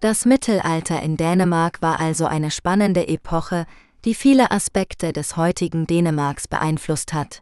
Das 0.00 0.26
Mittelalter 0.26 1.00
in 1.02 1.16
Dänemark 1.16 1.80
war 1.80 1.98
also 1.98 2.26
eine 2.26 2.50
spannende 2.50 3.08
Epoche, 3.08 3.66
die 4.04 4.14
viele 4.14 4.50
Aspekte 4.50 5.12
des 5.12 5.36
heutigen 5.36 5.86
Dänemarks 5.86 6.46
beeinflusst 6.46 7.12
hat. 7.12 7.40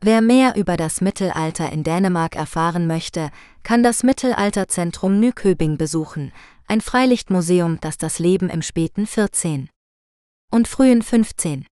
Wer 0.00 0.22
mehr 0.22 0.56
über 0.56 0.76
das 0.76 1.00
Mittelalter 1.00 1.70
in 1.70 1.84
Dänemark 1.84 2.36
erfahren 2.36 2.86
möchte, 2.86 3.30
kann 3.62 3.82
das 3.82 4.02
Mittelalterzentrum 4.02 5.20
Nyköbing 5.20 5.76
besuchen, 5.76 6.32
ein 6.66 6.80
Freilichtmuseum, 6.80 7.78
das 7.80 7.98
das 7.98 8.18
Leben 8.18 8.48
im 8.48 8.62
späten 8.62 9.06
14. 9.06 9.68
und 10.50 10.68
frühen 10.68 11.02
15. 11.02 11.66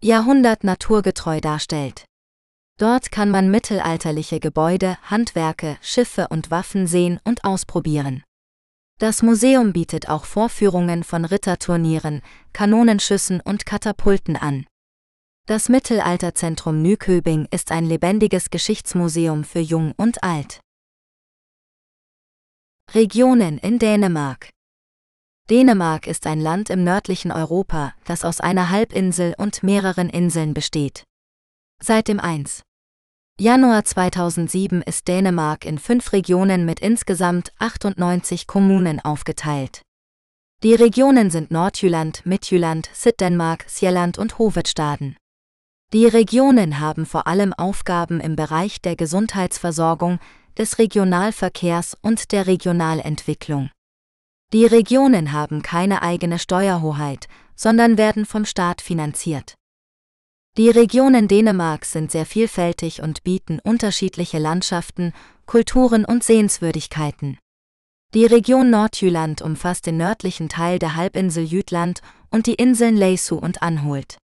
Jahrhundert 0.00 0.62
naturgetreu 0.62 1.40
darstellt. 1.40 2.04
Dort 2.78 3.10
kann 3.10 3.30
man 3.30 3.50
mittelalterliche 3.50 4.38
Gebäude, 4.38 4.96
Handwerke, 5.02 5.76
Schiffe 5.80 6.28
und 6.28 6.52
Waffen 6.52 6.86
sehen 6.86 7.18
und 7.24 7.42
ausprobieren. 7.44 8.22
Das 9.00 9.22
Museum 9.22 9.72
bietet 9.72 10.08
auch 10.08 10.24
Vorführungen 10.24 11.02
von 11.02 11.24
Ritterturnieren, 11.24 12.22
Kanonenschüssen 12.52 13.40
und 13.40 13.66
Katapulten 13.66 14.36
an. 14.36 14.66
Das 15.46 15.68
Mittelalterzentrum 15.68 16.80
Nyköbing 16.80 17.48
ist 17.50 17.72
ein 17.72 17.84
lebendiges 17.84 18.50
Geschichtsmuseum 18.50 19.42
für 19.42 19.60
Jung 19.60 19.94
und 19.96 20.22
Alt. 20.22 20.60
Regionen 22.94 23.58
in 23.58 23.80
Dänemark 23.80 24.50
Dänemark 25.50 26.06
ist 26.06 26.26
ein 26.26 26.40
Land 26.40 26.68
im 26.68 26.84
nördlichen 26.84 27.32
Europa, 27.32 27.94
das 28.04 28.22
aus 28.22 28.38
einer 28.38 28.68
Halbinsel 28.68 29.34
und 29.38 29.62
mehreren 29.62 30.10
Inseln 30.10 30.52
besteht. 30.52 31.04
Seit 31.82 32.08
dem 32.08 32.20
1. 32.20 32.60
Januar 33.40 33.84
2007 33.84 34.82
ist 34.82 35.08
Dänemark 35.08 35.64
in 35.64 35.78
fünf 35.78 36.12
Regionen 36.12 36.66
mit 36.66 36.80
insgesamt 36.80 37.52
98 37.60 38.46
Kommunen 38.46 39.00
aufgeteilt. 39.00 39.80
Die 40.62 40.74
Regionen 40.74 41.30
sind 41.30 41.50
Nordjylland, 41.50 42.26
Midtjylland, 42.26 42.90
Syddanmark, 42.92 43.64
Sjælland 43.70 44.18
und 44.18 44.38
Hovedstaden. 44.38 45.16
Die 45.94 46.06
Regionen 46.06 46.78
haben 46.78 47.06
vor 47.06 47.26
allem 47.26 47.54
Aufgaben 47.54 48.20
im 48.20 48.36
Bereich 48.36 48.82
der 48.82 48.96
Gesundheitsversorgung, 48.96 50.18
des 50.58 50.78
Regionalverkehrs 50.78 51.96
und 52.02 52.32
der 52.32 52.46
Regionalentwicklung. 52.46 53.70
Die 54.54 54.64
Regionen 54.64 55.32
haben 55.32 55.60
keine 55.60 56.00
eigene 56.00 56.38
Steuerhoheit, 56.38 57.28
sondern 57.54 57.98
werden 57.98 58.24
vom 58.24 58.46
Staat 58.46 58.80
finanziert. 58.80 59.54
Die 60.56 60.70
Regionen 60.70 61.28
Dänemarks 61.28 61.92
sind 61.92 62.10
sehr 62.10 62.24
vielfältig 62.24 63.02
und 63.02 63.22
bieten 63.24 63.60
unterschiedliche 63.62 64.38
Landschaften, 64.38 65.12
Kulturen 65.44 66.04
und 66.04 66.24
Sehenswürdigkeiten. 66.24 67.38
Die 68.14 68.24
Region 68.24 68.70
Nordjylland 68.70 69.42
umfasst 69.42 69.84
den 69.84 69.98
nördlichen 69.98 70.48
Teil 70.48 70.78
der 70.78 70.96
Halbinsel 70.96 71.44
Jütland 71.44 72.00
und 72.30 72.46
die 72.46 72.54
Inseln 72.54 72.96
Leisu 72.96 73.36
und 73.36 73.62
Anholt. 73.62 74.16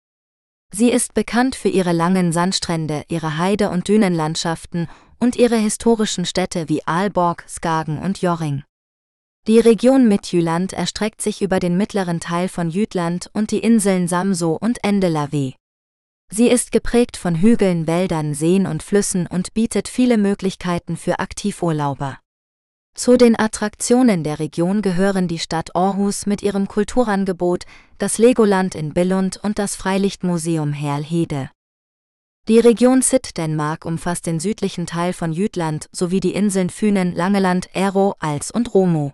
Sie 0.73 0.91
ist 0.91 1.13
bekannt 1.13 1.55
für 1.55 1.69
ihre 1.69 1.93
langen 1.93 2.33
Sandstrände, 2.33 3.05
ihre 3.09 3.37
Heide- 3.37 3.69
und 3.69 3.89
Dünenlandschaften 3.89 4.89
und 5.21 5.37
ihre 5.37 5.57
historischen 5.57 6.25
Städte 6.25 6.69
wie 6.71 6.85
Aalborg, 6.87 7.45
Skagen 7.47 7.99
und 7.99 8.23
Jorring. 8.23 8.65
Die 9.47 9.59
Region 9.59 10.09
Midtjylland 10.09 10.73
erstreckt 10.73 11.21
sich 11.21 11.43
über 11.43 11.61
den 11.61 11.77
mittleren 11.77 12.19
Teil 12.19 12.49
von 12.49 12.71
Jütland 12.71 13.29
und 13.35 13.51
die 13.51 13.59
Inseln 13.59 14.09
Samso 14.09 14.53
und 14.53 14.83
Endelave. 14.83 15.53
Sie 16.33 16.49
ist 16.49 16.73
geprägt 16.73 17.19
von 17.19 17.35
Hügeln, 17.37 17.87
Wäldern, 17.87 18.33
Seen 18.33 18.67
und 18.67 18.83
Flüssen 18.83 19.27
und 19.27 19.53
bietet 19.53 19.87
viele 19.89 20.17
Möglichkeiten 20.17 20.97
für 20.97 21.19
Aktivurlauber. 21.19 22.19
Zu 22.95 23.19
den 23.19 23.39
Attraktionen 23.39 24.25
der 24.25 24.39
Region 24.39 24.81
gehören 24.81 25.29
die 25.29 25.39
Stadt 25.39 25.77
Aarhus 25.77 26.25
mit 26.25 26.43
ihrem 26.43 26.67
Kulturangebot, 26.67 27.67
das 27.99 28.17
Legoland 28.17 28.75
in 28.75 28.95
Billund 28.95 29.37
und 29.43 29.59
das 29.59 29.77
Freilichtmuseum 29.77 30.73
Herlhede. 30.73 31.51
Die 32.49 32.61
Region 32.61 33.03
Sitt-Dänemark 33.03 33.85
umfasst 33.85 34.25
den 34.25 34.41
südlichen 34.41 34.87
Teil 34.87 35.13
von 35.13 35.35
Jütland 35.35 35.91
sowie 35.93 36.21
die 36.21 36.35
Inseln 36.35 36.71
Fünen, 36.71 37.15
Langeland, 37.15 37.69
Ero, 37.75 38.15
Als 38.21 38.51
und 38.51 38.73
Romo. 38.73 39.13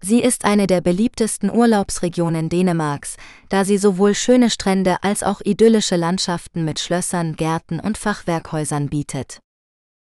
Sie 0.00 0.20
ist 0.22 0.44
eine 0.44 0.66
der 0.66 0.80
beliebtesten 0.80 1.50
Urlaubsregionen 1.50 2.48
Dänemarks, 2.48 3.16
da 3.48 3.64
sie 3.64 3.78
sowohl 3.78 4.14
schöne 4.14 4.48
Strände 4.48 5.02
als 5.02 5.22
auch 5.22 5.40
idyllische 5.40 5.96
Landschaften 5.96 6.64
mit 6.64 6.78
Schlössern, 6.78 7.34
Gärten 7.34 7.80
und 7.80 7.98
Fachwerkhäusern 7.98 8.88
bietet. 8.88 9.40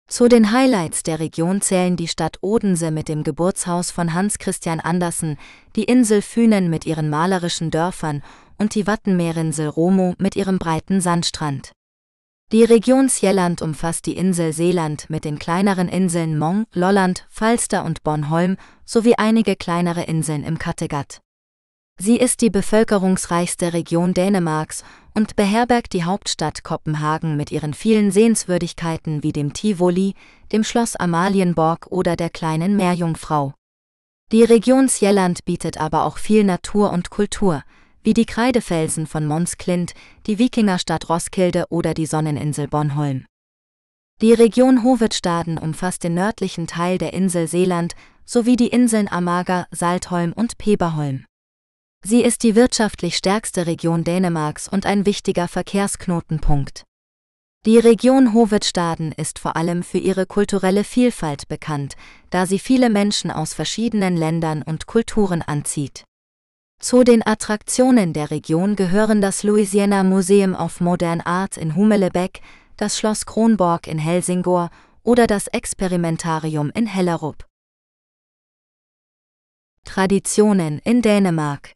Zu 0.07 0.29
den 0.29 0.53
Highlights 0.53 1.03
der 1.03 1.21
Region 1.21 1.61
zählen 1.61 1.97
die 1.97 2.09
Stadt 2.09 2.39
Odense 2.41 2.91
mit 2.91 3.09
dem 3.09 3.25
Geburtshaus 3.25 3.91
von 3.91 4.15
Hans 4.15 4.39
Christian 4.39 4.81
Andersen, 4.81 5.37
die 5.77 5.85
Insel 5.85 6.23
Fünen 6.23 6.71
mit 6.71 6.87
ihren 6.87 7.11
malerischen 7.11 7.71
Dörfern 7.71 8.23
und 8.59 8.75
die 8.75 8.87
Wattenmeerinsel 8.87 9.69
Romo 9.69 10.15
mit 10.19 10.37
ihrem 10.37 10.59
breiten 10.59 11.01
Sandstrand. 11.01 11.73
Die 12.51 12.65
Region 12.65 13.11
Sjelland 13.11 13.61
umfasst 13.61 14.07
die 14.07 14.17
Insel 14.17 14.55
Seeland 14.55 15.11
mit 15.11 15.27
den 15.27 15.39
kleineren 15.39 15.87
Inseln 15.87 16.39
Mong, 16.39 16.65
Lolland, 16.73 17.27
Falster 17.29 17.85
und 17.85 18.03
Bornholm 18.03 18.57
sowie 18.87 19.17
einige 19.19 19.55
kleinere 19.55 20.05
Inseln 20.05 20.45
im 20.45 20.59
Kattegat. 20.59 21.21
Sie 22.01 22.17
ist 22.17 22.41
die 22.41 22.49
bevölkerungsreichste 22.49 23.75
Region 23.75 24.15
Dänemarks 24.15 24.83
und 25.13 25.37
beherbergt 25.37 25.93
die 25.93 26.05
Hauptstadt 26.05 26.65
Kopenhagen 26.65 27.37
mit 27.37 27.53
ihren 27.53 27.75
vielen 27.75 28.11
Sehenswürdigkeiten 28.13 29.23
wie 29.23 29.33
dem 29.33 29.53
Tivoli, 29.53 30.15
dem 30.51 30.65
Schloss 30.65 30.97
Amalienborg 30.97 31.89
oder 31.89 32.17
der 32.17 32.31
kleinen 32.31 32.77
Meerjungfrau. 32.77 33.53
Die 34.33 34.45
Region 34.45 34.89
Sjelland 34.89 35.45
bietet 35.45 35.79
aber 35.79 36.05
auch 36.05 36.17
viel 36.17 36.45
Natur 36.45 36.93
und 36.93 37.11
Kultur, 37.11 37.63
wie 38.09 38.15
die 38.15 38.25
Kreidefelsen 38.25 39.07
von 39.07 39.27
Mons 39.27 39.59
Klint, 39.59 39.93
die 40.27 40.39
Wikingerstadt 40.39 41.11
Roskilde 41.11 41.67
oder 41.69 41.93
die 41.93 42.07
Sonneninsel 42.07 42.67
Bornholm. 42.67 43.27
Die 44.23 44.33
Region 44.33 44.83
Hovedstaden 44.83 45.59
umfasst 45.59 46.05
den 46.05 46.15
nördlichen 46.15 46.67
Teil 46.67 46.97
der 46.97 47.13
Insel 47.13 47.47
Seeland 47.47 47.95
sowie 48.25 48.57
die 48.57 48.69
Inseln 48.69 49.09
Amager, 49.09 49.67
Saltholm 49.73 50.33
und 50.33 50.57
Peberholm. 50.57 51.27
Sie 52.03 52.23
ist 52.23 52.45
die 52.45 52.55
wirtschaftlich 52.55 53.15
stärkste 53.15 53.67
Region 53.67 54.05
Dänemarks 54.05 54.69
und 54.69 54.87
ein 54.87 55.05
wichtiger 55.05 55.47
Verkehrsknotenpunkt. 55.47 56.85
Die 57.67 57.77
Region 57.79 58.33
Hovedstaden 58.33 59.13
ist 59.13 59.39
vor 59.39 59.55
allem 59.55 59.83
für 59.83 59.99
ihre 59.99 60.25
kulturelle 60.25 60.85
Vielfalt 60.85 61.47
bekannt, 61.49 61.95
da 62.31 62.47
sie 62.47 62.59
viele 62.59 62.89
Menschen 62.89 63.31
aus 63.31 63.53
verschiedenen 63.53 64.17
Ländern 64.17 64.63
und 64.63 64.87
Kulturen 64.87 65.43
anzieht. 65.43 66.05
Zu 66.81 67.03
den 67.03 67.27
Attraktionen 67.27 68.13
der 68.13 68.31
Region 68.31 68.77
gehören 68.77 69.21
das 69.21 69.43
Louisiana 69.43 70.05
Museum 70.05 70.55
of 70.55 70.81
Modern 70.81 71.21
Art 71.21 71.57
in 71.57 71.75
Humelebeck, 71.75 72.41
das 72.77 72.97
Schloss 72.97 73.27
Kronborg 73.27 73.89
in 73.89 73.99
Helsingor 73.99 74.71
oder 75.03 75.27
das 75.27 75.49
Experimentarium 75.49 76.71
in 76.71 76.87
Hellerup. 76.87 77.45
Traditionen 79.85 80.79
in 80.85 81.03
Dänemark 81.03 81.73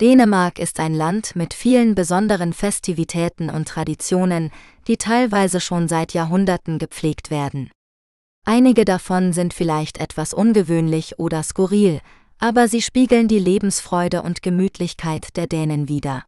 Dänemark 0.00 0.60
ist 0.60 0.78
ein 0.78 0.94
Land 0.94 1.34
mit 1.34 1.52
vielen 1.52 1.96
besonderen 1.96 2.52
Festivitäten 2.52 3.50
und 3.50 3.66
Traditionen, 3.66 4.52
die 4.86 4.98
teilweise 4.98 5.60
schon 5.60 5.88
seit 5.88 6.12
Jahrhunderten 6.12 6.78
gepflegt 6.78 7.32
werden. 7.32 7.72
Einige 8.44 8.84
davon 8.84 9.32
sind 9.32 9.52
vielleicht 9.52 9.98
etwas 9.98 10.32
ungewöhnlich 10.32 11.18
oder 11.18 11.42
skurril, 11.42 12.00
aber 12.38 12.68
sie 12.68 12.82
spiegeln 12.82 13.28
die 13.28 13.38
Lebensfreude 13.38 14.22
und 14.22 14.42
Gemütlichkeit 14.42 15.36
der 15.36 15.46
Dänen 15.46 15.88
wider. 15.88 16.24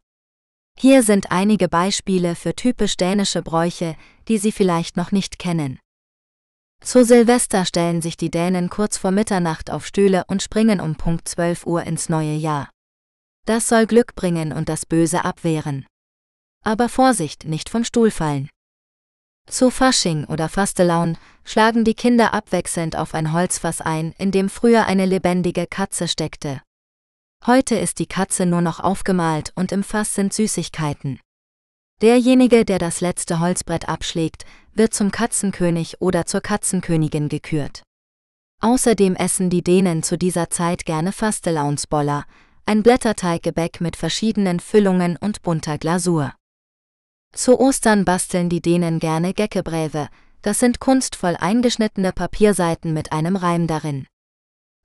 Hier 0.77 1.03
sind 1.03 1.31
einige 1.31 1.67
Beispiele 1.67 2.35
für 2.35 2.55
typisch 2.55 2.95
dänische 2.95 3.41
Bräuche, 3.41 3.97
die 4.27 4.37
Sie 4.37 4.53
vielleicht 4.53 4.95
noch 4.95 5.11
nicht 5.11 5.37
kennen. 5.37 5.79
Zu 6.81 7.03
Silvester 7.03 7.65
stellen 7.65 8.01
sich 8.01 8.15
die 8.15 8.31
Dänen 8.31 8.69
kurz 8.69 8.97
vor 8.97 9.11
Mitternacht 9.11 9.69
auf 9.69 9.85
Stühle 9.85 10.23
und 10.27 10.41
springen 10.41 10.79
um 10.79 10.95
Punkt 10.95 11.27
12 11.27 11.65
Uhr 11.65 11.83
ins 11.83 12.07
neue 12.07 12.35
Jahr. 12.35 12.69
Das 13.45 13.67
soll 13.67 13.87
Glück 13.87 14.15
bringen 14.15 14.53
und 14.53 14.69
das 14.69 14.85
Böse 14.85 15.25
abwehren. 15.25 15.85
Aber 16.63 16.87
Vorsicht, 16.87 17.45
nicht 17.45 17.69
vom 17.69 17.83
Stuhl 17.83 18.11
fallen. 18.11 18.49
Zu 19.49 19.71
Fasching 19.71 20.25
oder 20.25 20.47
Fastelaun 20.47 21.17
schlagen 21.43 21.83
die 21.83 21.95
Kinder 21.95 22.33
abwechselnd 22.33 22.95
auf 22.95 23.15
ein 23.15 23.33
Holzfass 23.33 23.81
ein, 23.81 24.13
in 24.19 24.31
dem 24.31 24.47
früher 24.47 24.85
eine 24.85 25.07
lebendige 25.07 25.65
Katze 25.65 26.07
steckte. 26.07 26.61
Heute 27.45 27.75
ist 27.75 27.97
die 27.99 28.05
Katze 28.05 28.45
nur 28.45 28.61
noch 28.61 28.79
aufgemalt 28.79 29.51
und 29.55 29.71
im 29.71 29.83
Fass 29.83 30.13
sind 30.13 30.33
Süßigkeiten. 30.33 31.19
Derjenige, 32.01 32.63
der 32.63 32.79
das 32.79 33.01
letzte 33.01 33.39
Holzbrett 33.39 33.89
abschlägt, 33.89 34.45
wird 34.73 34.93
zum 34.93 35.11
Katzenkönig 35.11 35.99
oder 35.99 36.25
zur 36.25 36.41
Katzenkönigin 36.41 37.27
gekürt. 37.27 37.81
Außerdem 38.61 39.15
essen 39.15 39.49
die 39.49 39.63
Dänen 39.63 40.03
zu 40.03 40.17
dieser 40.17 40.49
Zeit 40.49 40.85
gerne 40.85 41.11
Fastelaunsboller, 41.11 42.25
ein 42.65 42.83
Blätterteiggebäck 42.83 43.81
mit 43.81 43.95
verschiedenen 43.95 44.59
Füllungen 44.59 45.17
und 45.17 45.41
bunter 45.41 45.77
Glasur. 45.77 46.33
Zu 47.31 47.59
Ostern 47.59 48.05
basteln 48.05 48.49
die 48.49 48.61
Dänen 48.61 48.99
gerne 48.99 49.33
Geckebräve, 49.33 50.09
das 50.41 50.59
sind 50.59 50.79
kunstvoll 50.79 51.35
eingeschnittene 51.35 52.11
Papierseiten 52.11 52.93
mit 52.93 53.11
einem 53.11 53.35
Reim 53.35 53.67
darin. 53.67 54.07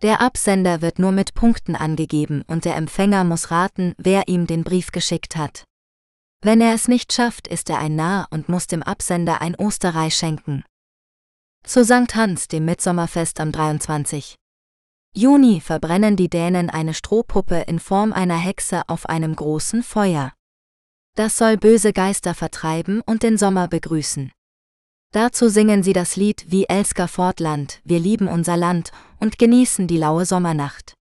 Der 0.02 0.20
Absender 0.20 0.82
wird 0.82 0.98
nur 0.98 1.12
mit 1.12 1.34
Punkten 1.34 1.76
angegeben 1.76 2.42
und 2.46 2.64
der 2.64 2.76
Empfänger 2.76 3.24
muss 3.24 3.50
raten, 3.50 3.94
wer 3.96 4.28
ihm 4.28 4.46
den 4.46 4.64
Brief 4.64 4.92
geschickt 4.92 5.36
hat. 5.36 5.64
Wenn 6.42 6.60
er 6.60 6.74
es 6.74 6.88
nicht 6.88 7.12
schafft, 7.12 7.48
ist 7.48 7.70
er 7.70 7.78
ein 7.78 7.96
Narr 7.96 8.26
und 8.30 8.50
muss 8.50 8.66
dem 8.66 8.82
Absender 8.82 9.40
ein 9.40 9.54
Osterei 9.54 10.10
schenken. 10.10 10.62
Zu 11.62 11.84
St. 11.84 12.14
Hans, 12.14 12.48
dem 12.48 12.66
Mitsommerfest 12.66 13.40
am 13.40 13.50
23. 13.50 14.34
Juni 15.16 15.62
verbrennen 15.62 16.16
die 16.16 16.28
Dänen 16.28 16.68
eine 16.68 16.92
Strohpuppe 16.92 17.62
in 17.62 17.78
Form 17.78 18.12
einer 18.12 18.36
Hexe 18.36 18.82
auf 18.88 19.06
einem 19.08 19.34
großen 19.34 19.82
Feuer. 19.82 20.32
Das 21.16 21.38
soll 21.38 21.56
böse 21.56 21.92
Geister 21.92 22.34
vertreiben 22.34 23.00
und 23.06 23.22
den 23.22 23.38
Sommer 23.38 23.68
begrüßen. 23.68 24.32
Dazu 25.12 25.48
singen 25.48 25.84
sie 25.84 25.92
das 25.92 26.16
Lied 26.16 26.44
Wie 26.48 26.64
Elsker 26.64 27.06
Fortland, 27.06 27.80
wir 27.84 28.00
lieben 28.00 28.26
unser 28.26 28.56
Land 28.56 28.90
und 29.20 29.38
genießen 29.38 29.86
die 29.86 29.96
laue 29.96 30.26
Sommernacht. 30.26 30.94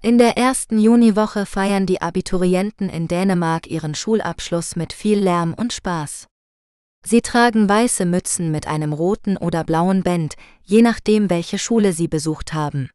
In 0.00 0.18
der 0.18 0.36
ersten 0.36 0.78
Juniwoche 0.78 1.44
feiern 1.44 1.86
die 1.86 2.00
Abiturienten 2.00 2.88
in 2.88 3.08
Dänemark 3.08 3.66
ihren 3.66 3.96
Schulabschluss 3.96 4.76
mit 4.76 4.92
viel 4.92 5.18
Lärm 5.18 5.54
und 5.54 5.72
Spaß. 5.72 6.28
Sie 7.04 7.20
tragen 7.20 7.68
weiße 7.68 8.04
Mützen 8.04 8.52
mit 8.52 8.68
einem 8.68 8.92
roten 8.92 9.36
oder 9.36 9.64
blauen 9.64 10.04
Band, 10.04 10.36
je 10.62 10.82
nachdem 10.82 11.30
welche 11.30 11.58
Schule 11.58 11.92
sie 11.92 12.06
besucht 12.06 12.54
haben. 12.54 12.90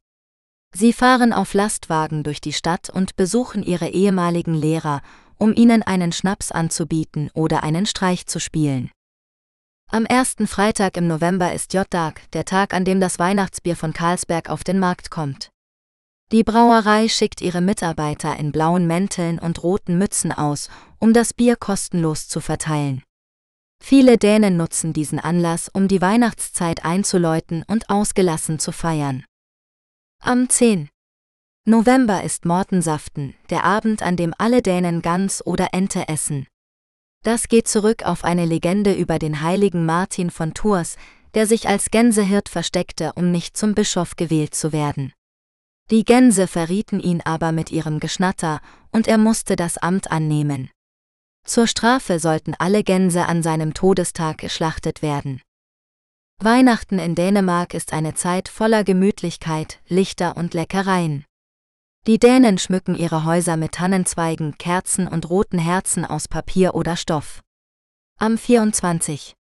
Sie 0.73 0.93
fahren 0.93 1.33
auf 1.33 1.53
Lastwagen 1.53 2.23
durch 2.23 2.39
die 2.39 2.53
Stadt 2.53 2.89
und 2.89 3.17
besuchen 3.17 3.63
ihre 3.63 3.89
ehemaligen 3.89 4.53
Lehrer 4.53 5.01
um 5.41 5.56
ihnen 5.56 5.82
einen 5.82 6.12
Schnaps 6.12 6.51
anzubieten 6.51 7.32
oder 7.34 7.63
einen 7.63 7.88
Streich 7.88 8.27
zu 8.27 8.39
spielen. 8.39 8.91
Am 9.89 10.06
ersten 10.06 10.45
Freitag 10.45 10.97
im 10.97 11.08
November 11.08 11.51
ist 11.51 11.73
J-Tag, 11.73 12.30
der 12.32 12.45
Tag, 12.45 12.75
an 12.75 12.86
dem 12.86 13.01
das 13.01 13.17
Weihnachtsbier 13.17 13.75
von 13.75 13.91
Karlsberg 13.91 14.51
auf 14.51 14.63
den 14.63 14.77
Markt 14.77 15.10
kommt. 15.10 15.49
Die 16.32 16.43
Brauerei 16.43 17.10
schickt 17.10 17.41
ihre 17.41 17.60
Mitarbeiter 17.60 18.38
in 18.38 18.51
blauen 18.51 18.86
Mänteln 18.86 19.39
und 19.39 19.63
roten 19.63 19.97
Mützen 19.97 20.32
aus, 20.32 20.69
um 20.99 21.12
das 21.12 21.34
Bier 21.34 21.56
kostenlos 21.56 22.27
zu 22.27 22.39
verteilen. 22.39 23.01
Viele 23.84 24.19
Dänen 24.19 24.58
nutzen 24.58 24.93
diesen 24.93 25.19
Anlass, 25.19 25.69
um 25.73 25.88
die 25.88 26.01
Weihnachtszeit 26.01 26.86
einzuläuten 26.86 27.65
und 27.67 27.89
ausgelassen 27.89 28.60
zu 28.60 28.71
feiern. 28.71 29.25
Am 30.21 30.49
10. 30.49 30.90
November 31.67 32.24
ist 32.24 32.45
Mortensaften, 32.45 33.36
der 33.52 33.63
Abend, 33.63 34.02
an 34.02 34.15
dem 34.15 34.34
alle 34.39 34.63
Dänen 34.63 35.04
Gans 35.04 35.45
oder 35.45 35.69
Ente 35.74 36.08
essen. 36.08 36.47
Das 37.24 37.50
geht 37.50 37.67
zurück 37.67 38.02
auf 38.04 38.24
eine 38.24 38.45
Legende 38.45 38.95
über 38.95 39.19
den 39.19 39.41
heiligen 39.41 39.86
Martin 39.86 40.32
von 40.32 40.56
Tours, 40.56 40.95
der 41.36 41.45
sich 41.45 41.67
als 41.67 41.91
Gänsehirt 41.91 42.50
versteckte, 42.50 43.13
um 43.13 43.32
nicht 43.32 43.56
zum 43.56 43.76
Bischof 43.76 44.15
gewählt 44.15 44.56
zu 44.56 44.74
werden. 44.74 45.13
Die 45.91 46.04
Gänse 46.04 46.47
verrieten 46.47 47.00
ihn 47.00 47.21
aber 47.21 47.52
mit 47.52 47.71
ihrem 47.71 48.00
Geschnatter, 48.00 48.60
und 48.91 49.08
er 49.08 49.19
musste 49.19 49.56
das 49.56 49.78
Amt 49.78 50.12
annehmen. 50.12 50.71
Zur 51.45 51.67
Strafe 51.67 52.17
sollten 52.17 52.56
alle 52.58 52.84
Gänse 52.84 53.28
an 53.28 53.43
seinem 53.43 53.76
Todestag 53.76 54.39
geschlachtet 54.39 55.04
werden. 55.04 55.43
Weihnachten 56.39 56.97
in 56.97 57.13
Dänemark 57.13 57.76
ist 57.76 57.93
eine 57.93 58.15
Zeit 58.15 58.50
voller 58.50 58.84
Gemütlichkeit, 58.84 59.80
Lichter 59.88 60.38
und 60.38 60.56
Leckereien. 60.56 61.24
Die 62.07 62.17
Dänen 62.17 62.57
schmücken 62.57 62.95
ihre 62.95 63.25
Häuser 63.25 63.57
mit 63.57 63.73
Tannenzweigen, 63.73 64.57
Kerzen 64.57 65.07
und 65.07 65.29
roten 65.29 65.59
Herzen 65.59 66.03
aus 66.03 66.27
Papier 66.27 66.73
oder 66.73 66.97
Stoff. 66.97 67.41
Am 68.17 68.39
24. 68.39 69.35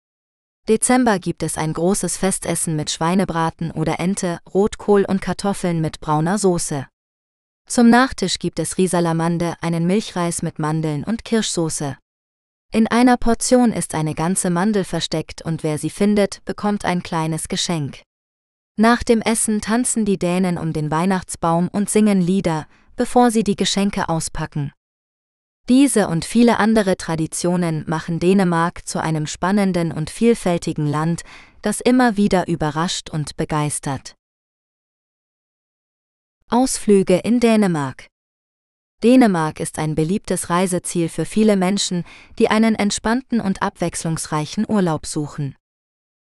Dezember 0.68 1.20
gibt 1.20 1.44
es 1.44 1.56
ein 1.56 1.72
großes 1.72 2.16
Festessen 2.16 2.74
mit 2.74 2.90
Schweinebraten 2.90 3.70
oder 3.70 4.00
Ente, 4.00 4.40
Rotkohl 4.52 5.04
und 5.04 5.22
Kartoffeln 5.22 5.80
mit 5.80 6.00
brauner 6.00 6.36
Soße. 6.36 6.88
Zum 7.68 7.90
Nachtisch 7.90 8.40
gibt 8.40 8.58
es 8.58 8.76
Risalamande, 8.76 9.54
einen 9.60 9.86
Milchreis 9.86 10.42
mit 10.42 10.58
Mandeln 10.58 11.04
und 11.04 11.24
Kirschsoße. 11.24 11.96
In 12.72 12.88
einer 12.88 13.18
Portion 13.18 13.72
ist 13.72 13.94
eine 13.94 14.16
ganze 14.16 14.50
Mandel 14.50 14.82
versteckt 14.82 15.42
und 15.42 15.62
wer 15.62 15.78
sie 15.78 15.90
findet, 15.90 16.44
bekommt 16.44 16.84
ein 16.84 17.04
kleines 17.04 17.46
Geschenk. 17.46 18.02
Nach 18.80 19.02
dem 19.02 19.20
Essen 19.20 19.60
tanzen 19.60 20.04
die 20.04 20.20
Dänen 20.20 20.56
um 20.56 20.72
den 20.72 20.92
Weihnachtsbaum 20.92 21.66
und 21.66 21.90
singen 21.90 22.20
Lieder, 22.20 22.68
bevor 22.94 23.32
sie 23.32 23.42
die 23.42 23.56
Geschenke 23.56 24.08
auspacken. 24.08 24.72
Diese 25.68 26.06
und 26.06 26.24
viele 26.24 26.60
andere 26.60 26.96
Traditionen 26.96 27.82
machen 27.88 28.20
Dänemark 28.20 28.86
zu 28.86 29.02
einem 29.02 29.26
spannenden 29.26 29.90
und 29.90 30.10
vielfältigen 30.10 30.86
Land, 30.86 31.22
das 31.60 31.80
immer 31.80 32.16
wieder 32.16 32.46
überrascht 32.46 33.10
und 33.10 33.36
begeistert. 33.36 34.14
Ausflüge 36.48 37.16
in 37.16 37.40
Dänemark 37.40 38.06
Dänemark 39.02 39.58
ist 39.58 39.80
ein 39.80 39.96
beliebtes 39.96 40.50
Reiseziel 40.50 41.08
für 41.08 41.24
viele 41.24 41.56
Menschen, 41.56 42.04
die 42.38 42.48
einen 42.48 42.76
entspannten 42.76 43.40
und 43.40 43.60
abwechslungsreichen 43.60 44.64
Urlaub 44.68 45.04
suchen. 45.04 45.56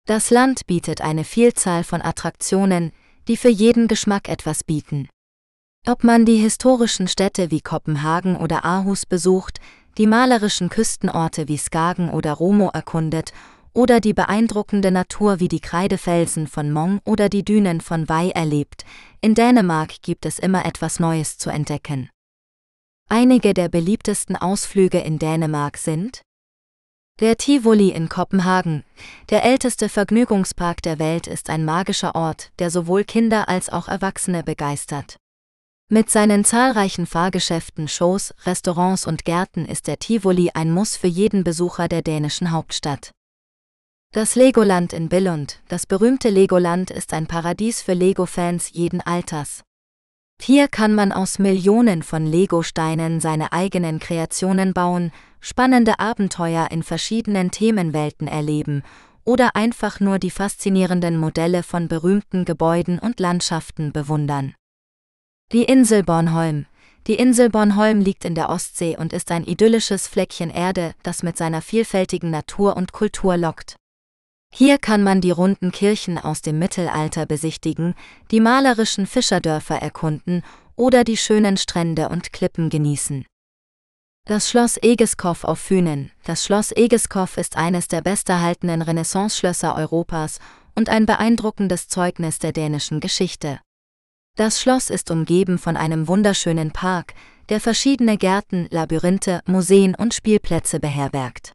Das 0.06 0.30
Land 0.30 0.66
bietet 0.66 1.00
eine 1.00 1.22
Vielzahl 1.22 1.84
von 1.84 2.02
Attraktionen, 2.02 2.90
die 3.28 3.36
für 3.36 3.48
jeden 3.48 3.86
Geschmack 3.86 4.28
etwas 4.28 4.64
bieten. 4.64 5.08
Ob 5.86 6.02
man 6.02 6.24
die 6.24 6.38
historischen 6.38 7.06
Städte 7.06 7.52
wie 7.52 7.60
Kopenhagen 7.60 8.36
oder 8.36 8.64
Aarhus 8.64 9.06
besucht, 9.06 9.60
die 9.98 10.08
malerischen 10.08 10.70
Küstenorte 10.70 11.46
wie 11.46 11.56
Skagen 11.56 12.10
oder 12.10 12.32
Romo 12.32 12.70
erkundet 12.70 13.32
oder 13.74 14.00
die 14.00 14.12
beeindruckende 14.12 14.90
Natur 14.90 15.38
wie 15.38 15.48
die 15.48 15.60
Kreidefelsen 15.60 16.48
von 16.48 16.72
Mong 16.72 17.00
oder 17.04 17.28
die 17.28 17.44
Dünen 17.44 17.80
von 17.80 18.08
Wei 18.08 18.30
erlebt, 18.30 18.84
in 19.20 19.34
Dänemark 19.34 20.02
gibt 20.02 20.26
es 20.26 20.38
immer 20.38 20.66
etwas 20.66 20.98
Neues 20.98 21.38
zu 21.38 21.48
entdecken. 21.48 22.10
Einige 23.08 23.54
der 23.54 23.68
beliebtesten 23.68 24.36
Ausflüge 24.36 24.98
in 24.98 25.18
Dänemark 25.18 25.76
sind 25.76 26.22
der 27.20 27.36
Tivoli 27.36 27.90
in 27.90 28.08
Kopenhagen, 28.08 28.82
der 29.30 29.44
älteste 29.44 29.88
Vergnügungspark 29.88 30.82
der 30.82 30.98
Welt, 30.98 31.28
ist 31.28 31.50
ein 31.50 31.64
magischer 31.64 32.16
Ort, 32.16 32.50
der 32.58 32.68
sowohl 32.68 33.04
Kinder 33.04 33.48
als 33.48 33.70
auch 33.70 33.86
Erwachsene 33.86 34.42
begeistert. 34.42 35.16
Mit 35.88 36.10
seinen 36.10 36.44
zahlreichen 36.44 37.06
Fahrgeschäften, 37.06 37.86
Shows, 37.86 38.34
Restaurants 38.44 39.06
und 39.06 39.24
Gärten 39.24 39.66
ist 39.66 39.86
der 39.86 39.98
Tivoli 39.98 40.50
ein 40.54 40.72
Muss 40.72 40.96
für 40.96 41.06
jeden 41.06 41.44
Besucher 41.44 41.86
der 41.86 42.02
dänischen 42.02 42.50
Hauptstadt. 42.50 43.12
Das 44.12 44.34
Legoland 44.34 44.92
in 44.92 45.08
Billund, 45.08 45.60
das 45.68 45.86
berühmte 45.86 46.28
Legoland 46.28 46.90
ist 46.90 47.12
ein 47.12 47.26
Paradies 47.26 47.82
für 47.82 47.94
Lego-Fans 47.94 48.70
jeden 48.72 49.00
Alters. 49.00 49.62
Hier 50.40 50.68
kann 50.68 50.94
man 50.94 51.12
aus 51.12 51.38
Millionen 51.38 52.02
von 52.02 52.26
Lego-Steinen 52.26 53.20
seine 53.20 53.52
eigenen 53.52 53.98
Kreationen 53.98 54.72
bauen, 54.72 55.12
spannende 55.40 55.98
Abenteuer 56.00 56.68
in 56.70 56.82
verschiedenen 56.82 57.50
Themenwelten 57.50 58.26
erleben 58.26 58.82
oder 59.24 59.54
einfach 59.54 60.00
nur 60.00 60.18
die 60.18 60.30
faszinierenden 60.30 61.16
Modelle 61.16 61.62
von 61.62 61.88
berühmten 61.88 62.44
Gebäuden 62.44 62.98
und 62.98 63.20
Landschaften 63.20 63.92
bewundern. 63.92 64.54
Die 65.52 65.64
Insel 65.64 66.02
Bornholm. 66.02 66.66
Die 67.06 67.14
Insel 67.14 67.50
Bornholm 67.50 68.00
liegt 68.00 68.24
in 68.24 68.34
der 68.34 68.48
Ostsee 68.48 68.96
und 68.96 69.12
ist 69.12 69.30
ein 69.30 69.44
idyllisches 69.44 70.06
Fleckchen 70.06 70.50
Erde, 70.50 70.94
das 71.02 71.22
mit 71.22 71.36
seiner 71.36 71.60
vielfältigen 71.60 72.30
Natur 72.30 72.76
und 72.76 72.92
Kultur 72.92 73.36
lockt. 73.36 73.76
Hier 74.54 74.76
kann 74.76 75.02
man 75.02 75.22
die 75.22 75.30
runden 75.30 75.72
Kirchen 75.72 76.18
aus 76.18 76.42
dem 76.42 76.58
Mittelalter 76.58 77.24
besichtigen, 77.24 77.94
die 78.30 78.40
malerischen 78.40 79.06
Fischerdörfer 79.06 79.80
erkunden 79.80 80.42
oder 80.76 81.04
die 81.04 81.16
schönen 81.16 81.56
Strände 81.56 82.10
und 82.10 82.34
Klippen 82.34 82.68
genießen. 82.68 83.24
Das 84.26 84.50
Schloss 84.50 84.76
Egeskow 84.80 85.44
auf 85.44 85.58
Fünen. 85.58 86.12
Das 86.24 86.44
Schloss 86.44 86.70
Egeskow 86.70 87.38
ist 87.38 87.56
eines 87.56 87.88
der 87.88 88.02
besterhaltenen 88.02 88.82
Renaissance-Schlösser 88.82 89.74
Europas 89.74 90.38
und 90.74 90.90
ein 90.90 91.06
beeindruckendes 91.06 91.88
Zeugnis 91.88 92.38
der 92.38 92.52
dänischen 92.52 93.00
Geschichte. 93.00 93.58
Das 94.36 94.60
Schloss 94.60 94.90
ist 94.90 95.10
umgeben 95.10 95.58
von 95.58 95.76
einem 95.76 96.08
wunderschönen 96.08 96.72
Park, 96.72 97.14
der 97.48 97.60
verschiedene 97.60 98.18
Gärten, 98.18 98.68
Labyrinthe, 98.70 99.40
Museen 99.46 99.94
und 99.94 100.14
Spielplätze 100.14 100.78
beherbergt. 100.78 101.52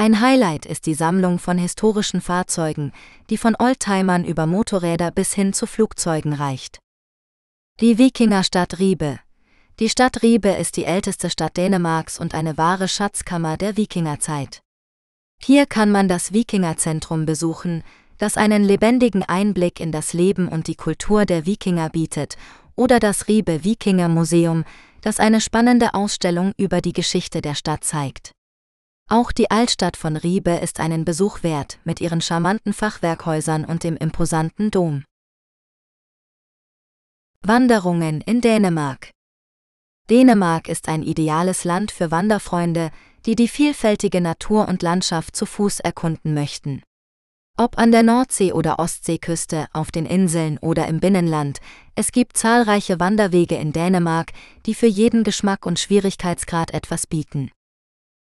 Ein 0.00 0.20
Highlight 0.20 0.64
ist 0.64 0.86
die 0.86 0.94
Sammlung 0.94 1.40
von 1.40 1.58
historischen 1.58 2.20
Fahrzeugen, 2.20 2.92
die 3.30 3.36
von 3.36 3.56
Oldtimern 3.58 4.24
über 4.24 4.46
Motorräder 4.46 5.10
bis 5.10 5.34
hin 5.34 5.52
zu 5.52 5.66
Flugzeugen 5.66 6.34
reicht. 6.34 6.78
Die 7.80 7.98
Wikingerstadt 7.98 8.78
Riebe. 8.78 9.18
Die 9.80 9.88
Stadt 9.88 10.22
Riebe 10.22 10.50
ist 10.50 10.76
die 10.76 10.84
älteste 10.84 11.30
Stadt 11.30 11.56
Dänemarks 11.56 12.20
und 12.20 12.32
eine 12.32 12.56
wahre 12.56 12.86
Schatzkammer 12.86 13.56
der 13.56 13.76
Wikingerzeit. 13.76 14.60
Hier 15.42 15.66
kann 15.66 15.90
man 15.90 16.06
das 16.06 16.32
Wikingerzentrum 16.32 17.26
besuchen, 17.26 17.82
das 18.18 18.36
einen 18.36 18.62
lebendigen 18.62 19.24
Einblick 19.24 19.80
in 19.80 19.90
das 19.90 20.12
Leben 20.12 20.46
und 20.46 20.68
die 20.68 20.76
Kultur 20.76 21.26
der 21.26 21.44
Wikinger 21.44 21.90
bietet, 21.90 22.36
oder 22.76 23.00
das 23.00 23.26
Riebe 23.26 23.64
Wikinger 23.64 24.08
Museum, 24.08 24.64
das 25.00 25.18
eine 25.18 25.40
spannende 25.40 25.94
Ausstellung 25.94 26.52
über 26.56 26.80
die 26.80 26.92
Geschichte 26.92 27.42
der 27.42 27.56
Stadt 27.56 27.82
zeigt. 27.82 28.30
Auch 29.10 29.32
die 29.32 29.50
Altstadt 29.50 29.96
von 29.96 30.16
Riebe 30.16 30.50
ist 30.50 30.80
einen 30.80 31.06
Besuch 31.06 31.42
wert, 31.42 31.78
mit 31.84 32.02
ihren 32.02 32.20
charmanten 32.20 32.74
Fachwerkhäusern 32.74 33.64
und 33.64 33.82
dem 33.82 33.96
imposanten 33.96 34.70
Dom. 34.70 35.04
Wanderungen 37.40 38.20
in 38.20 38.42
Dänemark 38.42 39.10
Dänemark 40.10 40.68
ist 40.68 40.88
ein 40.90 41.02
ideales 41.02 41.64
Land 41.64 41.90
für 41.90 42.10
Wanderfreunde, 42.10 42.90
die 43.24 43.34
die 43.34 43.48
vielfältige 43.48 44.20
Natur 44.20 44.68
und 44.68 44.82
Landschaft 44.82 45.34
zu 45.34 45.46
Fuß 45.46 45.80
erkunden 45.80 46.34
möchten. 46.34 46.82
Ob 47.56 47.78
an 47.78 47.92
der 47.92 48.02
Nordsee- 48.02 48.52
oder 48.52 48.78
Ostseeküste, 48.78 49.68
auf 49.72 49.90
den 49.90 50.04
Inseln 50.04 50.58
oder 50.58 50.86
im 50.86 51.00
Binnenland, 51.00 51.60
es 51.94 52.12
gibt 52.12 52.36
zahlreiche 52.36 53.00
Wanderwege 53.00 53.56
in 53.56 53.72
Dänemark, 53.72 54.32
die 54.66 54.74
für 54.74 54.86
jeden 54.86 55.24
Geschmack 55.24 55.64
und 55.64 55.78
Schwierigkeitsgrad 55.78 56.72
etwas 56.72 57.06
bieten. 57.06 57.50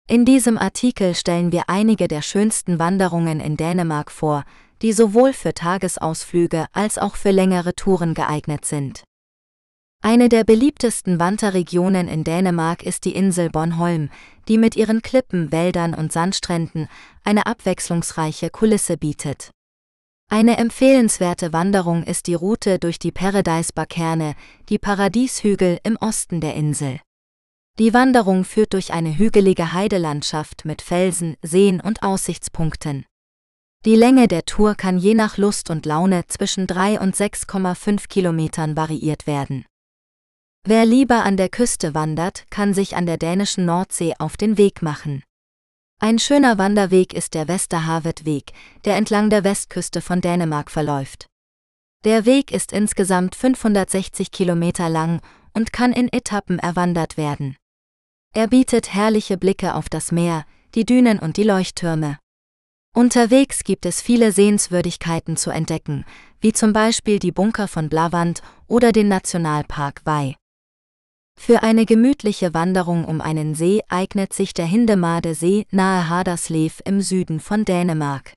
In 0.09 0.25
diesem 0.25 0.57
Artikel 0.57 1.17
stellen 1.17 1.51
wir 1.51 1.65
einige 1.67 2.07
der 2.07 2.23
schönsten 2.23 2.79
Wanderungen 2.79 3.41
in 3.41 3.57
Dänemark 3.57 4.13
vor, 4.13 4.45
die 4.81 4.93
sowohl 4.93 5.33
für 5.33 5.53
Tagesausflüge 5.53 6.67
als 6.73 6.97
auch 6.97 7.17
für 7.17 7.33
längere 7.33 7.75
Touren 7.75 8.15
geeignet 8.15 8.65
sind. 8.65 9.03
Eine 10.05 10.29
der 10.29 10.45
beliebtesten 10.45 11.19
Wanderregionen 11.19 12.07
in 12.07 12.23
Dänemark 12.23 12.85
ist 12.85 13.05
die 13.05 13.17
Insel 13.17 13.51
Bornholm, 13.51 14.11
die 14.47 14.59
mit 14.59 14.77
ihren 14.77 15.03
Klippen, 15.03 15.51
Wäldern 15.51 15.93
und 15.93 16.13
Sandstränden 16.13 16.87
eine 17.25 17.47
abwechslungsreiche 17.47 18.51
Kulisse 18.51 18.97
bietet. 18.97 19.51
Eine 20.31 20.59
empfehlenswerte 20.59 21.53
Wanderung 21.53 22.05
ist 22.05 22.29
die 22.29 22.35
Route 22.35 22.79
durch 22.79 23.01
die 23.01 23.11
Paradise-Bakerne, 23.11 24.37
die 24.69 24.79
Paradieshügel 24.79 25.81
im 25.83 25.97
Osten 25.97 26.41
der 26.41 26.55
Insel. 26.55 27.01
Die 27.79 27.93
Wanderung 27.93 28.45
führt 28.45 28.73
durch 28.73 28.95
eine 28.95 29.19
hügelige 29.19 29.75
Heidelandschaft 29.75 30.65
mit 30.65 30.81
Felsen, 30.81 31.37
Seen 31.43 31.79
und 31.79 32.03
Aussichtspunkten. 32.03 33.05
Die 33.85 33.97
Länge 33.97 34.29
der 34.29 34.47
Tour 34.47 34.75
kann 34.75 34.97
je 34.97 35.13
nach 35.13 35.37
Lust 35.37 35.69
und 35.69 35.85
Laune 35.85 36.27
zwischen 36.27 36.67
3 36.67 36.99
und 37.01 37.15
6,5 37.15 38.09
Kilometern 38.09 38.77
variiert 38.77 39.27
werden. 39.27 39.67
Wer 40.65 40.87
lieber 40.87 41.23
an 41.23 41.37
der 41.37 41.51
Küste 41.51 41.95
wandert, 41.95 42.45
kann 42.51 42.73
sich 42.73 42.97
an 42.97 43.05
der 43.05 43.19
dänischen 43.19 43.67
Nordsee 43.67 44.15
auf 44.19 44.39
den 44.39 44.57
Weg 44.57 44.81
machen. 44.81 45.23
Ein 46.01 46.19
schöner 46.19 46.57
Wanderweg 46.57 47.13
ist 47.13 47.35
der 47.35 47.47
Westerhavet-Weg, 47.47 48.53
der 48.87 48.97
entlang 48.97 49.29
der 49.29 49.45
Westküste 49.45 50.01
von 50.01 50.23
Dänemark 50.23 50.71
verläuft. 50.71 51.27
Der 52.05 52.25
Weg 52.25 52.53
ist 52.53 52.73
insgesamt 52.73 53.35
560 53.35 54.31
Kilometer 54.31 54.89
lang 54.89 55.21
und 55.53 55.73
kann 55.73 55.93
in 55.93 56.13
Etappen 56.13 56.59
erwandert 56.59 57.17
werden. 57.17 57.57
Er 58.37 58.49
bietet 58.49 58.93
herrliche 58.93 59.39
Blicke 59.39 59.75
auf 59.75 59.89
das 59.89 60.13
Meer, 60.13 60.45
die 60.75 60.85
Dünen 60.85 61.19
und 61.19 61.39
die 61.39 61.43
Leuchttürme. 61.43 62.19
Unterwegs 62.95 63.65
gibt 63.65 63.87
es 63.87 64.03
viele 64.03 64.31
Sehenswürdigkeiten 64.31 65.39
zu 65.39 65.49
entdecken, 65.49 66.05
wie 66.43 66.53
zum 66.53 66.75
Beispiel 66.75 67.19
die 67.19 67.33
Bunker 67.33 67.67
von 67.67 67.89
Blavand 67.89 68.43
oder 68.67 68.93
den 68.93 69.09
Nationalpark 69.09 70.03
Wei. 70.05 70.37
Für 71.41 71.63
eine 71.63 71.87
gemütliche 71.87 72.53
Wanderung 72.53 73.07
um 73.07 73.23
einen 73.23 73.55
See 73.55 73.81
eignet 73.89 74.35
sich 74.35 74.53
der 74.53 74.67
Hindemade 74.67 75.35
See 75.35 75.65
nahe 75.71 76.11
Haderslev 76.11 76.83
im 76.85 77.01
Süden 77.01 77.41
von 77.41 77.65
Dänemark. 77.65 78.35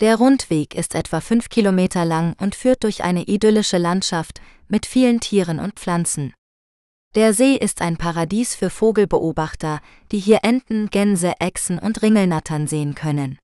Der 0.00 0.16
Rundweg 0.16 0.74
ist 0.74 0.96
etwa 0.96 1.20
fünf 1.20 1.48
Kilometer 1.48 2.04
lang 2.04 2.34
und 2.40 2.56
führt 2.56 2.82
durch 2.82 3.04
eine 3.04 3.22
idyllische 3.22 3.78
Landschaft 3.78 4.40
mit 4.66 4.84
vielen 4.84 5.20
Tieren 5.20 5.60
und 5.60 5.78
Pflanzen. 5.78 6.34
Der 7.14 7.34
See 7.34 7.56
ist 7.56 7.82
ein 7.82 7.98
Paradies 7.98 8.54
für 8.54 8.70
Vogelbeobachter, 8.70 9.80
die 10.10 10.18
hier 10.18 10.38
Enten, 10.44 10.88
Gänse, 10.88 11.34
Echsen 11.40 11.78
und 11.78 12.00
Ringelnattern 12.00 12.66
sehen 12.66 12.94
können. 12.94 13.38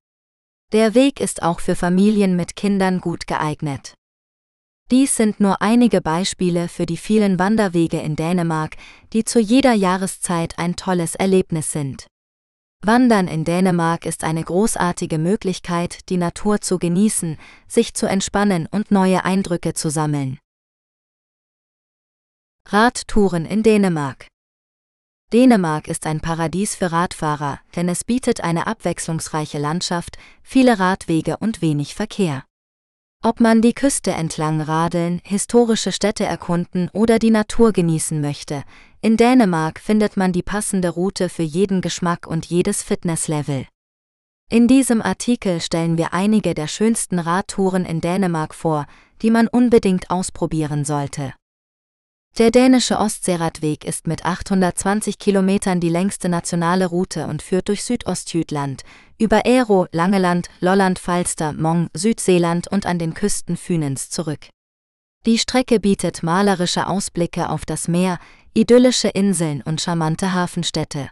Der 0.71 0.95
Weg 0.95 1.19
ist 1.19 1.43
auch 1.43 1.59
für 1.59 1.75
Familien 1.75 2.35
mit 2.35 2.55
Kindern 2.55 2.99
gut 2.99 3.27
geeignet. 3.27 3.93
Dies 4.89 5.15
sind 5.15 5.39
nur 5.39 5.61
einige 5.61 6.01
Beispiele 6.01 6.67
für 6.67 6.87
die 6.87 6.97
vielen 6.97 7.37
Wanderwege 7.37 7.99
in 7.99 8.15
Dänemark, 8.15 8.75
die 9.13 9.23
zu 9.23 9.39
jeder 9.39 9.73
Jahreszeit 9.73 10.57
ein 10.57 10.75
tolles 10.75 11.13
Erlebnis 11.13 11.71
sind. 11.71 12.07
Wandern 12.83 13.27
in 13.27 13.43
Dänemark 13.43 14.07
ist 14.07 14.23
eine 14.23 14.43
großartige 14.43 15.19
Möglichkeit, 15.19 16.09
die 16.09 16.17
Natur 16.17 16.61
zu 16.61 16.79
genießen, 16.79 17.37
sich 17.67 17.93
zu 17.93 18.07
entspannen 18.07 18.67
und 18.71 18.89
neue 18.89 19.25
Eindrücke 19.25 19.75
zu 19.75 19.91
sammeln. 19.91 20.39
Radtouren 22.71 23.47
in 23.47 23.63
Dänemark 23.63 24.27
Dänemark 25.33 25.87
ist 25.87 26.05
ein 26.05 26.19
Paradies 26.19 26.75
für 26.75 26.91
Radfahrer, 26.91 27.59
denn 27.75 27.89
es 27.89 28.03
bietet 28.03 28.41
eine 28.41 28.67
abwechslungsreiche 28.67 29.57
Landschaft, 29.57 30.19
viele 30.43 30.77
Radwege 30.77 31.37
und 31.37 31.63
wenig 31.63 31.95
Verkehr. 31.95 32.43
Ob 33.23 33.39
man 33.39 33.63
die 33.63 33.73
Küste 33.73 34.11
entlang 34.11 34.61
radeln, 34.61 35.19
historische 35.23 35.91
Städte 35.91 36.25
erkunden 36.25 36.91
oder 36.93 37.17
die 37.17 37.31
Natur 37.31 37.71
genießen 37.71 38.21
möchte, 38.21 38.61
in 39.01 39.17
Dänemark 39.17 39.79
findet 39.79 40.15
man 40.15 40.31
die 40.31 40.43
passende 40.43 40.89
Route 40.89 41.29
für 41.29 41.41
jeden 41.41 41.81
Geschmack 41.81 42.27
und 42.27 42.45
jedes 42.45 42.83
Fitnesslevel. 42.83 43.65
In 44.47 44.67
diesem 44.67 45.01
Artikel 45.01 45.59
stellen 45.59 45.97
wir 45.97 46.13
einige 46.13 46.53
der 46.53 46.67
schönsten 46.67 47.17
Radtouren 47.17 47.85
in 47.85 47.99
Dänemark 47.99 48.53
vor, 48.53 48.85
die 49.23 49.31
man 49.31 49.47
unbedingt 49.47 50.11
ausprobieren 50.11 50.85
sollte. 50.85 51.33
Der 52.37 52.51
dänische 52.51 52.99
Ostseeradweg 52.99 53.83
ist 53.83 54.07
mit 54.07 54.25
820 54.25 55.19
Kilometern 55.19 55.81
die 55.81 55.89
längste 55.89 56.29
nationale 56.29 56.85
Route 56.85 57.27
und 57.27 57.41
führt 57.41 57.67
durch 57.67 57.83
Südostjütland, 57.83 58.83
über 59.17 59.45
Ero, 59.45 59.87
Langeland, 59.91 60.47
Lolland, 60.61 60.99
Falster, 60.99 61.51
Mong, 61.51 61.89
Südseeland 61.93 62.69
und 62.69 62.85
an 62.85 62.97
den 62.97 63.13
Küsten 63.13 63.57
Fünens 63.57 64.09
zurück. 64.09 64.47
Die 65.25 65.37
Strecke 65.37 65.81
bietet 65.81 66.23
malerische 66.23 66.87
Ausblicke 66.87 67.49
auf 67.49 67.65
das 67.65 67.89
Meer, 67.89 68.19
idyllische 68.53 69.09
Inseln 69.09 69.61
und 69.61 69.81
charmante 69.81 70.33
Hafenstädte. 70.33 71.09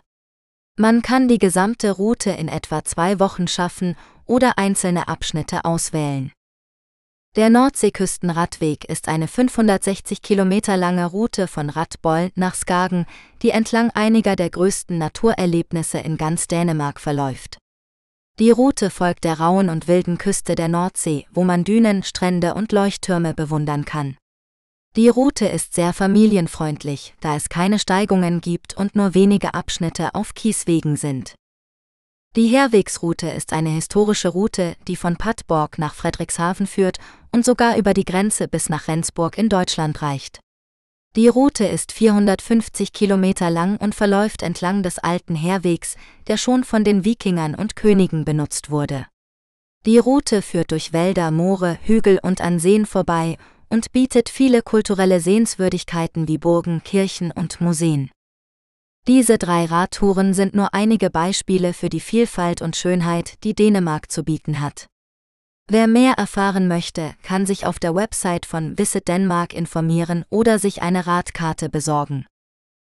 Man 0.77 1.01
kann 1.01 1.27
die 1.27 1.39
gesamte 1.39 1.91
Route 1.91 2.29
in 2.29 2.47
etwa 2.47 2.85
zwei 2.85 3.19
Wochen 3.19 3.49
schaffen 3.49 3.97
oder 4.25 4.57
einzelne 4.57 5.09
Abschnitte 5.09 5.65
auswählen. 5.65 6.31
Der 7.37 7.51
Nordseeküstenradweg 7.51 8.85
ist 8.85 9.07
eine 9.07 9.27
560 9.27 10.23
Kilometer 10.23 10.75
lange 10.75 11.05
Route 11.05 11.45
von 11.45 11.69
Radboll 11.69 12.31
nach 12.33 12.55
Skagen, 12.55 13.05
die 13.43 13.51
entlang 13.51 13.91
einiger 13.91 14.35
der 14.35 14.49
größten 14.49 14.97
Naturerlebnisse 14.97 15.99
in 15.99 16.17
ganz 16.17 16.47
Dänemark 16.47 16.99
verläuft. 16.99 17.59
Die 18.39 18.49
Route 18.49 18.89
folgt 18.89 19.23
der 19.23 19.39
rauen 19.39 19.69
und 19.69 19.87
wilden 19.87 20.17
Küste 20.17 20.55
der 20.55 20.67
Nordsee, 20.67 21.27
wo 21.31 21.43
man 21.43 21.63
Dünen, 21.63 22.01
Strände 22.01 22.55
und 22.55 22.71
Leuchttürme 22.71 23.35
bewundern 23.35 23.85
kann. 23.85 24.17
Die 24.95 25.07
Route 25.07 25.45
ist 25.45 25.75
sehr 25.75 25.93
familienfreundlich, 25.93 27.13
da 27.19 27.35
es 27.35 27.49
keine 27.49 27.77
Steigungen 27.77 28.41
gibt 28.41 28.75
und 28.75 28.95
nur 28.95 29.13
wenige 29.13 29.53
Abschnitte 29.53 30.15
auf 30.15 30.33
Kieswegen 30.33 30.95
sind. 30.95 31.35
Die 32.37 32.49
Herwegsroute 32.49 33.29
ist 33.29 33.51
eine 33.51 33.69
historische 33.69 34.27
Route, 34.27 34.75
die 34.87 34.95
von 34.95 35.15
Padborg 35.15 35.79
nach 35.79 35.95
Frederikshafen 35.95 36.67
führt 36.67 36.99
und 37.31 37.43
sogar 37.43 37.77
über 37.77 37.95
die 37.95 38.05
Grenze 38.05 38.47
bis 38.47 38.69
nach 38.69 38.87
Rendsburg 38.87 39.39
in 39.39 39.49
Deutschland 39.49 40.03
reicht. 40.03 40.39
Die 41.15 41.29
Route 41.29 41.65
ist 41.65 41.91
450 41.91 42.93
Kilometer 42.93 43.49
lang 43.49 43.77
und 43.77 43.95
verläuft 43.95 44.43
entlang 44.43 44.83
des 44.83 44.99
alten 44.99 45.33
Herwegs, 45.33 45.95
der 46.27 46.37
schon 46.37 46.63
von 46.63 46.83
den 46.83 47.03
Wikingern 47.03 47.55
und 47.55 47.75
Königen 47.75 48.23
benutzt 48.23 48.69
wurde. 48.69 49.07
Die 49.87 49.97
Route 49.97 50.43
führt 50.43 50.69
durch 50.69 50.93
Wälder, 50.93 51.31
Moore, 51.31 51.79
Hügel 51.81 52.19
und 52.21 52.39
an 52.41 52.59
Seen 52.59 52.85
vorbei 52.85 53.39
und 53.67 53.91
bietet 53.93 54.29
viele 54.29 54.61
kulturelle 54.61 55.21
Sehenswürdigkeiten 55.21 56.27
wie 56.27 56.37
Burgen, 56.37 56.83
Kirchen 56.83 57.31
und 57.31 57.61
Museen. 57.61 58.11
Diese 59.07 59.37
drei 59.37 59.63
Radtouren 59.63 60.33
sind 60.33 60.53
nur 60.53 60.73
einige 60.73 61.09
Beispiele 61.09 61.73
für 61.73 61.87
die 61.87 62.01
Vielfalt 62.01 62.61
und 62.61 62.75
Schönheit, 62.75 63.41
die 63.45 63.55
Dänemark 63.55 64.11
zu 64.11 64.23
bieten 64.23 64.59
hat. 64.59 64.87
Wer 65.69 65.87
mehr 65.87 66.13
erfahren 66.13 66.67
möchte, 66.67 67.13
kann 67.23 67.45
sich 67.45 67.65
auf 67.65 67.79
der 67.79 67.95
Website 67.95 68.45
von 68.45 68.77
Visit 68.77 69.07
Denmark 69.07 69.53
informieren 69.53 70.25
oder 70.29 70.59
sich 70.59 70.81
eine 70.81 71.07
Radkarte 71.07 71.69
besorgen. 71.69 72.25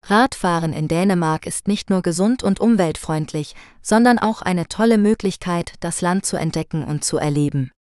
Radfahren 0.06 0.74
in 0.74 0.88
Dänemark 0.88 1.46
ist 1.46 1.70
nicht 1.70 1.90
nur 1.90 2.02
gesund 2.02 2.44
und 2.44 2.60
umweltfreundlich, 2.60 3.56
sondern 3.82 4.20
auch 4.20 4.42
eine 4.42 4.68
tolle 4.68 4.98
Möglichkeit, 4.98 5.76
das 5.80 6.02
Land 6.02 6.26
zu 6.26 6.36
entdecken 6.36 6.84
und 6.84 7.06
zu 7.06 7.18
erleben. 7.18 7.72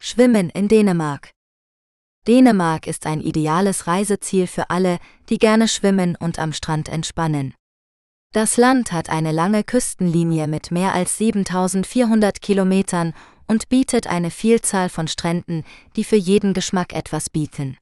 Schwimmen 0.00 0.50
in 0.50 0.66
Dänemark 0.66 1.31
Dänemark 2.28 2.86
ist 2.86 3.06
ein 3.06 3.20
ideales 3.20 3.88
Reiseziel 3.88 4.46
für 4.46 4.70
alle, 4.70 4.98
die 5.28 5.38
gerne 5.38 5.66
schwimmen 5.66 6.14
und 6.14 6.38
am 6.38 6.52
Strand 6.52 6.88
entspannen. 6.88 7.54
Das 8.32 8.56
Land 8.56 8.92
hat 8.92 9.10
eine 9.10 9.32
lange 9.32 9.64
Küstenlinie 9.64 10.46
mit 10.46 10.70
mehr 10.70 10.94
als 10.94 11.18
7400 11.18 12.40
Kilometern 12.40 13.12
und 13.48 13.68
bietet 13.68 14.06
eine 14.06 14.30
Vielzahl 14.30 14.88
von 14.88 15.08
Stränden, 15.08 15.64
die 15.96 16.04
für 16.04 16.16
jeden 16.16 16.54
Geschmack 16.54 16.94
etwas 16.94 17.28
bieten. 17.28 17.76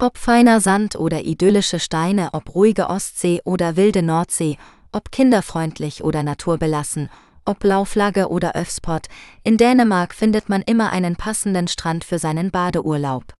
Ob 0.00 0.16
feiner 0.16 0.60
Sand 0.60 0.94
oder 0.94 1.24
idyllische 1.24 1.80
Steine, 1.80 2.30
ob 2.32 2.54
ruhige 2.54 2.88
Ostsee 2.88 3.40
oder 3.44 3.76
wilde 3.76 4.02
Nordsee, 4.02 4.58
ob 4.92 5.10
kinderfreundlich 5.10 6.04
oder 6.04 6.22
naturbelassen, 6.22 7.10
ob 7.44 7.64
Lauflagge 7.64 8.28
oder 8.28 8.54
Öfspot, 8.54 9.08
in 9.42 9.56
Dänemark 9.56 10.14
findet 10.14 10.48
man 10.48 10.62
immer 10.62 10.90
einen 10.92 11.16
passenden 11.16 11.68
Strand 11.68 12.04
für 12.04 12.18
seinen 12.18 12.50
Badeurlaub. 12.50 13.35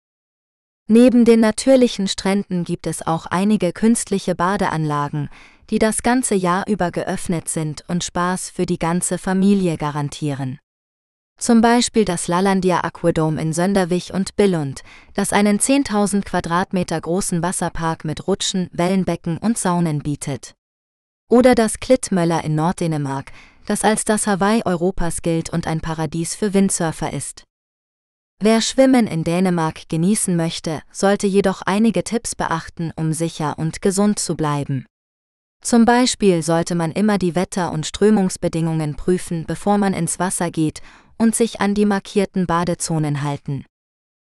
Neben 0.89 1.25
den 1.25 1.41
natürlichen 1.41 2.07
Stränden 2.07 2.63
gibt 2.63 2.87
es 2.87 3.05
auch 3.05 3.27
einige 3.27 3.73
künstliche 3.73 4.37
Badeanlagen, 4.37 5.29
die 5.69 5.81
das 5.81 6.05
ganze 6.05 6.37
Jahr 6.37 6.69
über 6.69 6.93
geöffnet 6.93 7.49
sind 7.49 7.85
und 7.89 8.05
Spaß 8.05 8.51
für 8.51 8.67
die 8.67 8.79
ganze 8.79 9.19
Familie 9.19 9.79
garantieren. 9.79 10.61
Zum 11.39 11.61
Beispiel 11.61 12.05
das 12.05 12.29
Lalandia 12.29 12.85
Aquadome 12.85 13.43
in 13.43 13.53
Sönderwich 13.53 14.15
und 14.15 14.37
Billund, 14.37 14.85
das 15.15 15.33
einen 15.33 15.59
10.000 15.59 16.25
Quadratmeter 16.25 17.01
großen 17.01 17.43
Wasserpark 17.43 18.05
mit 18.05 18.29
Rutschen, 18.29 18.71
Wellenbecken 18.73 19.39
und 19.39 19.59
Saunen 19.59 19.99
bietet. 19.99 20.55
Oder 21.29 21.57
das 21.57 21.81
Klittmöller 21.81 22.45
in 22.45 22.55
Norddänemark, 22.55 23.33
das 23.67 23.83
als 23.83 24.05
das 24.05 24.29
Hawaii 24.29 24.63
Europas 24.65 25.23
gilt 25.23 25.51
und 25.51 25.67
ein 25.67 25.81
Paradies 25.81 26.37
für 26.37 26.55
Windsurfer 26.55 27.13
ist. 27.13 27.43
Wer 28.39 28.61
Schwimmen 28.61 29.07
in 29.07 29.25
Dänemark 29.25 29.89
genießen 29.89 30.37
möchte, 30.37 30.83
sollte 30.93 31.27
jedoch 31.27 31.63
einige 31.63 32.05
Tipps 32.05 32.35
beachten, 32.35 32.93
um 32.95 33.15
sicher 33.15 33.59
und 33.59 33.81
gesund 33.81 34.19
zu 34.19 34.37
bleiben. 34.37 34.85
Zum 35.63 35.87
Beispiel 35.87 36.43
sollte 36.43 36.75
man 36.75 36.93
immer 36.93 37.17
die 37.17 37.35
Wetter- 37.35 37.73
und 37.73 37.87
Strömungsbedingungen 37.87 38.95
prüfen, 38.95 39.47
bevor 39.47 39.79
man 39.79 39.95
ins 39.95 40.19
Wasser 40.19 40.51
geht 40.51 40.83
und 41.17 41.35
sich 41.35 41.63
an 41.63 41.75
die 41.75 41.87
markierten 41.87 42.47
Badezonen 42.47 43.23
halten. 43.23 43.65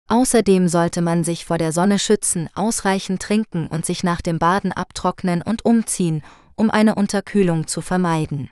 Außerdem 0.09 0.67
sollte 0.67 1.01
man 1.01 1.23
sich 1.23 1.45
vor 1.45 1.57
der 1.57 1.71
Sonne 1.71 1.97
schützen, 1.97 2.49
ausreichend 2.55 3.21
trinken 3.21 3.67
und 3.67 3.85
sich 3.85 4.03
nach 4.03 4.21
dem 4.21 4.37
Baden 4.37 4.73
abtrocknen 4.73 5.41
und 5.41 5.63
umziehen, 5.63 6.23
um 6.55 6.69
eine 6.69 6.95
Unterkühlung 6.95 7.67
zu 7.67 7.79
vermeiden. 7.79 8.49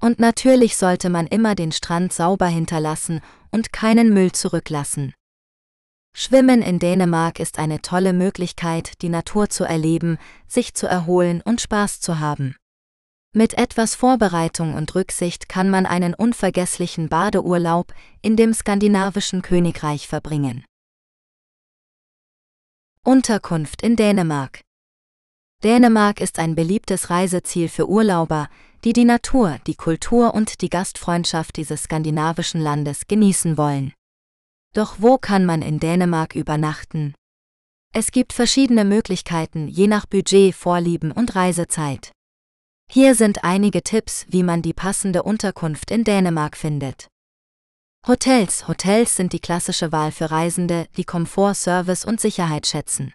Und 0.00 0.20
natürlich 0.20 0.76
sollte 0.76 1.10
man 1.10 1.26
immer 1.26 1.56
den 1.56 1.72
Strand 1.72 2.12
sauber 2.12 2.46
hinterlassen 2.46 3.20
und 3.50 3.72
keinen 3.72 4.12
Müll 4.12 4.32
zurücklassen. 4.32 5.14
Schwimmen 6.14 6.62
in 6.62 6.78
Dänemark 6.78 7.38
ist 7.38 7.58
eine 7.58 7.80
tolle 7.80 8.12
Möglichkeit, 8.12 9.00
die 9.02 9.08
Natur 9.08 9.50
zu 9.50 9.64
erleben, 9.64 10.18
sich 10.46 10.74
zu 10.74 10.86
erholen 10.86 11.42
und 11.44 11.60
Spaß 11.60 12.00
zu 12.00 12.18
haben. 12.18 12.56
Mit 13.34 13.54
etwas 13.54 13.94
Vorbereitung 13.94 14.74
und 14.74 14.94
Rücksicht 14.94 15.48
kann 15.48 15.70
man 15.70 15.86
einen 15.86 16.14
unvergesslichen 16.14 17.08
Badeurlaub 17.08 17.92
in 18.22 18.36
dem 18.36 18.54
skandinavischen 18.54 19.42
Königreich 19.42 20.08
verbringen. 20.08 20.64
Unterkunft 23.04 23.82
in 23.82 23.96
Dänemark 23.96 24.60
Dänemark 25.64 26.20
ist 26.20 26.38
ein 26.38 26.54
beliebtes 26.54 27.10
Reiseziel 27.10 27.68
für 27.68 27.88
Urlauber, 27.88 28.48
die 28.84 28.92
die 28.92 29.04
Natur, 29.04 29.58
die 29.66 29.74
Kultur 29.74 30.32
und 30.32 30.60
die 30.60 30.70
Gastfreundschaft 30.70 31.56
dieses 31.56 31.82
skandinavischen 31.82 32.60
Landes 32.60 33.08
genießen 33.08 33.58
wollen. 33.58 33.92
Doch 34.72 34.96
wo 34.98 35.18
kann 35.18 35.44
man 35.44 35.62
in 35.62 35.80
Dänemark 35.80 36.36
übernachten? 36.36 37.14
Es 37.92 38.12
gibt 38.12 38.32
verschiedene 38.32 38.84
Möglichkeiten, 38.84 39.66
je 39.66 39.88
nach 39.88 40.06
Budget, 40.06 40.54
Vorlieben 40.54 41.10
und 41.10 41.34
Reisezeit. 41.34 42.12
Hier 42.88 43.16
sind 43.16 43.42
einige 43.42 43.82
Tipps, 43.82 44.26
wie 44.28 44.44
man 44.44 44.62
die 44.62 44.74
passende 44.74 45.24
Unterkunft 45.24 45.90
in 45.90 46.04
Dänemark 46.04 46.56
findet. 46.56 47.08
Hotels 48.06 48.68
Hotels 48.68 49.16
sind 49.16 49.32
die 49.32 49.40
klassische 49.40 49.90
Wahl 49.90 50.12
für 50.12 50.30
Reisende, 50.30 50.86
die 50.96 51.04
Komfort, 51.04 51.54
Service 51.54 52.04
und 52.04 52.20
Sicherheit 52.20 52.68
schätzen. 52.68 53.12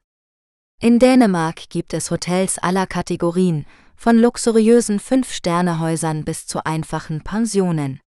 In 0.83 0.99
Dänemark 0.99 1.69
gibt 1.69 1.93
es 1.93 2.11
Hotels 2.11 2.59
aller 2.59 2.85
Kategorien, 2.85 3.65
von 3.95 4.17
luxuriösen 4.17 4.99
Fünf-Sterne-Häusern 4.99 6.25
bis 6.25 6.45
zu 6.45 6.65
einfachen 6.65 7.23
Pensionen. 7.23 8.01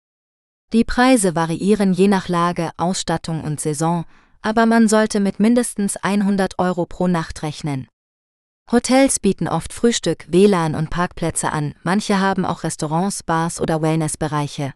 Die 0.73 0.83
Preise 0.83 1.37
variieren 1.37 1.93
je 1.93 2.09
nach 2.09 2.27
Lage, 2.27 2.73
Ausstattung 2.77 3.45
und 3.45 3.61
Saison, 3.61 4.07
aber 4.43 4.67
man 4.67 4.89
sollte 4.89 5.21
mit 5.21 5.39
mindestens 5.39 5.97
100 5.99 6.59
Euro 6.59 6.85
pro 6.85 7.07
Nacht 7.07 7.45
rechnen. 7.45 7.87
Hotels 8.73 9.21
bieten 9.21 9.47
oft 9.47 9.73
Frühstück, 9.73 10.27
WLAN 10.27 10.75
und 10.75 10.91
Parkplätze 10.91 11.53
an, 11.53 11.77
manche 11.85 12.19
haben 12.19 12.45
auch 12.45 12.65
Restaurants, 12.65 13.23
Bars 13.23 13.61
oder 13.61 13.83
Wellnessbereiche. 13.83 14.75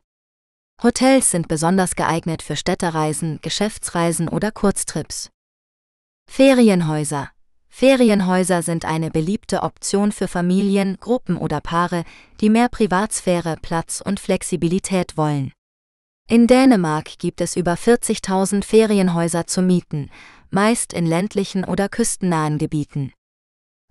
Hotels 0.84 1.32
sind 1.32 1.48
besonders 1.48 1.96
geeignet 1.96 2.44
für 2.44 2.54
Städtereisen, 2.54 3.40
Geschäftsreisen 3.42 4.28
oder 4.28 4.52
Kurztrips. 4.52 5.30
Ferienhäuser. 6.30 7.32
Ferienhäuser 7.78 8.62
sind 8.62 8.84
eine 8.84 9.08
beliebte 9.08 9.62
Option 9.62 10.10
für 10.10 10.26
Familien, 10.26 10.96
Gruppen 10.98 11.36
oder 11.36 11.60
Paare, 11.60 12.02
die 12.40 12.50
mehr 12.50 12.68
Privatsphäre, 12.68 13.54
Platz 13.62 14.02
und 14.04 14.18
Flexibilität 14.18 15.16
wollen. 15.16 15.52
In 16.28 16.48
Dänemark 16.48 17.20
gibt 17.20 17.40
es 17.40 17.54
über 17.54 17.74
40.000 17.74 18.64
Ferienhäuser 18.64 19.46
zu 19.46 19.62
mieten, 19.62 20.10
meist 20.50 20.92
in 20.92 21.06
ländlichen 21.06 21.62
oder 21.62 21.88
küstennahen 21.88 22.58
Gebieten. 22.58 23.12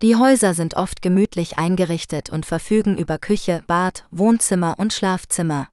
Die 0.02 0.18
Häuser 0.18 0.54
sind 0.54 0.74
oft 0.74 1.02
gemütlich 1.02 1.58
eingerichtet 1.58 2.30
und 2.30 2.46
verfügen 2.46 2.98
über 2.98 3.18
Küche, 3.18 3.64
Bad, 3.68 4.06
Wohnzimmer 4.12 4.76
und 4.80 4.92
Schlafzimmer. 4.92 5.70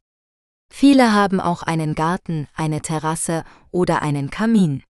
Viele 0.72 1.14
haben 1.14 1.40
auch 1.40 1.64
einen 1.64 1.96
Garten, 1.96 2.46
eine 2.54 2.80
Terrasse 2.80 3.42
oder 3.72 4.02
einen 4.02 4.30
Kamin. 4.30 4.84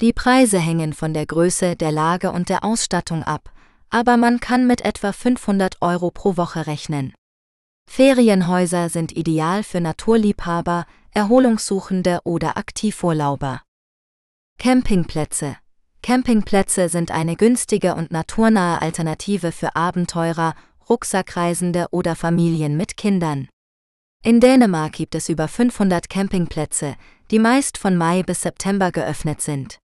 Die 0.00 0.12
Preise 0.12 0.60
hängen 0.60 0.92
von 0.92 1.12
der 1.12 1.26
Größe, 1.26 1.74
der 1.74 1.90
Lage 1.90 2.30
und 2.30 2.50
der 2.50 2.62
Ausstattung 2.62 3.24
ab, 3.24 3.50
aber 3.90 4.16
man 4.16 4.38
kann 4.38 4.64
mit 4.68 4.84
etwa 4.84 5.12
500 5.12 5.82
Euro 5.82 6.12
pro 6.12 6.36
Woche 6.36 6.68
rechnen. 6.68 7.14
Ferienhäuser 7.90 8.90
sind 8.90 9.16
ideal 9.16 9.64
für 9.64 9.80
Naturliebhaber, 9.80 10.86
Erholungssuchende 11.14 12.20
oder 12.22 12.56
Aktivurlauber. 12.56 13.62
Campingplätze 14.58 15.56
Campingplätze 16.02 16.88
sind 16.88 17.10
eine 17.10 17.34
günstige 17.34 17.96
und 17.96 18.12
naturnahe 18.12 18.80
Alternative 18.80 19.50
für 19.50 19.74
Abenteurer, 19.74 20.54
Rucksackreisende 20.88 21.86
oder 21.90 22.14
Familien 22.14 22.76
mit 22.76 22.96
Kindern. 22.96 23.48
In 24.22 24.38
Dänemark 24.38 24.92
gibt 24.92 25.16
es 25.16 25.28
über 25.28 25.48
500 25.48 26.08
Campingplätze, 26.08 26.94
die 27.32 27.40
meist 27.40 27.78
von 27.78 27.96
Mai 27.96 28.22
bis 28.22 28.42
September 28.42 28.92
geöffnet 28.92 29.40
sind. 29.40 29.80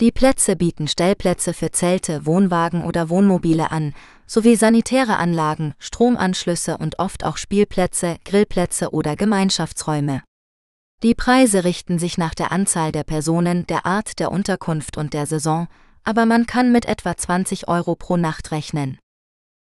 Die 0.00 0.10
Plätze 0.10 0.56
bieten 0.56 0.88
Stellplätze 0.88 1.54
für 1.54 1.70
Zelte, 1.70 2.26
Wohnwagen 2.26 2.84
oder 2.84 3.08
Wohnmobile 3.08 3.70
an, 3.70 3.94
sowie 4.26 4.56
sanitäre 4.56 5.16
Anlagen, 5.16 5.74
Stromanschlüsse 5.78 6.76
und 6.78 6.98
oft 6.98 7.24
auch 7.24 7.36
Spielplätze, 7.36 8.16
Grillplätze 8.24 8.90
oder 8.90 9.14
Gemeinschaftsräume. 9.14 10.22
Die 11.02 11.14
Preise 11.14 11.64
richten 11.64 11.98
sich 11.98 12.16
nach 12.16 12.34
der 12.34 12.52
Anzahl 12.52 12.92
der 12.92 13.04
Personen, 13.04 13.66
der 13.66 13.86
Art 13.86 14.18
der 14.18 14.30
Unterkunft 14.30 14.96
und 14.96 15.14
der 15.14 15.26
Saison, 15.26 15.68
aber 16.04 16.26
man 16.26 16.46
kann 16.46 16.72
mit 16.72 16.86
etwa 16.86 17.16
20 17.16 17.68
Euro 17.68 17.94
pro 17.94 18.16
Nacht 18.16 18.52
rechnen. 18.52 18.98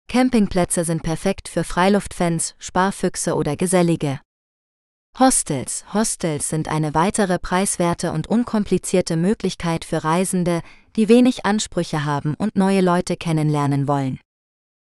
Campingplätze 0.07 0.83
sind 0.83 1.03
perfekt 1.03 1.47
für 1.47 1.63
Freiluftfans, 1.63 2.55
Sparfüchse 2.59 3.35
oder 3.35 3.55
Gesellige. 3.55 4.19
Hostels. 5.19 5.85
Hostels 5.93 6.49
sind 6.49 6.67
eine 6.67 6.95
weitere 6.95 7.37
preiswerte 7.37 8.11
und 8.13 8.25
unkomplizierte 8.25 9.15
Möglichkeit 9.15 9.85
für 9.85 10.03
Reisende, 10.03 10.63
die 10.95 11.07
wenig 11.07 11.45
Ansprüche 11.45 12.03
haben 12.03 12.33
und 12.33 12.55
neue 12.55 12.81
Leute 12.81 13.15
kennenlernen 13.15 13.87
wollen. 13.87 14.19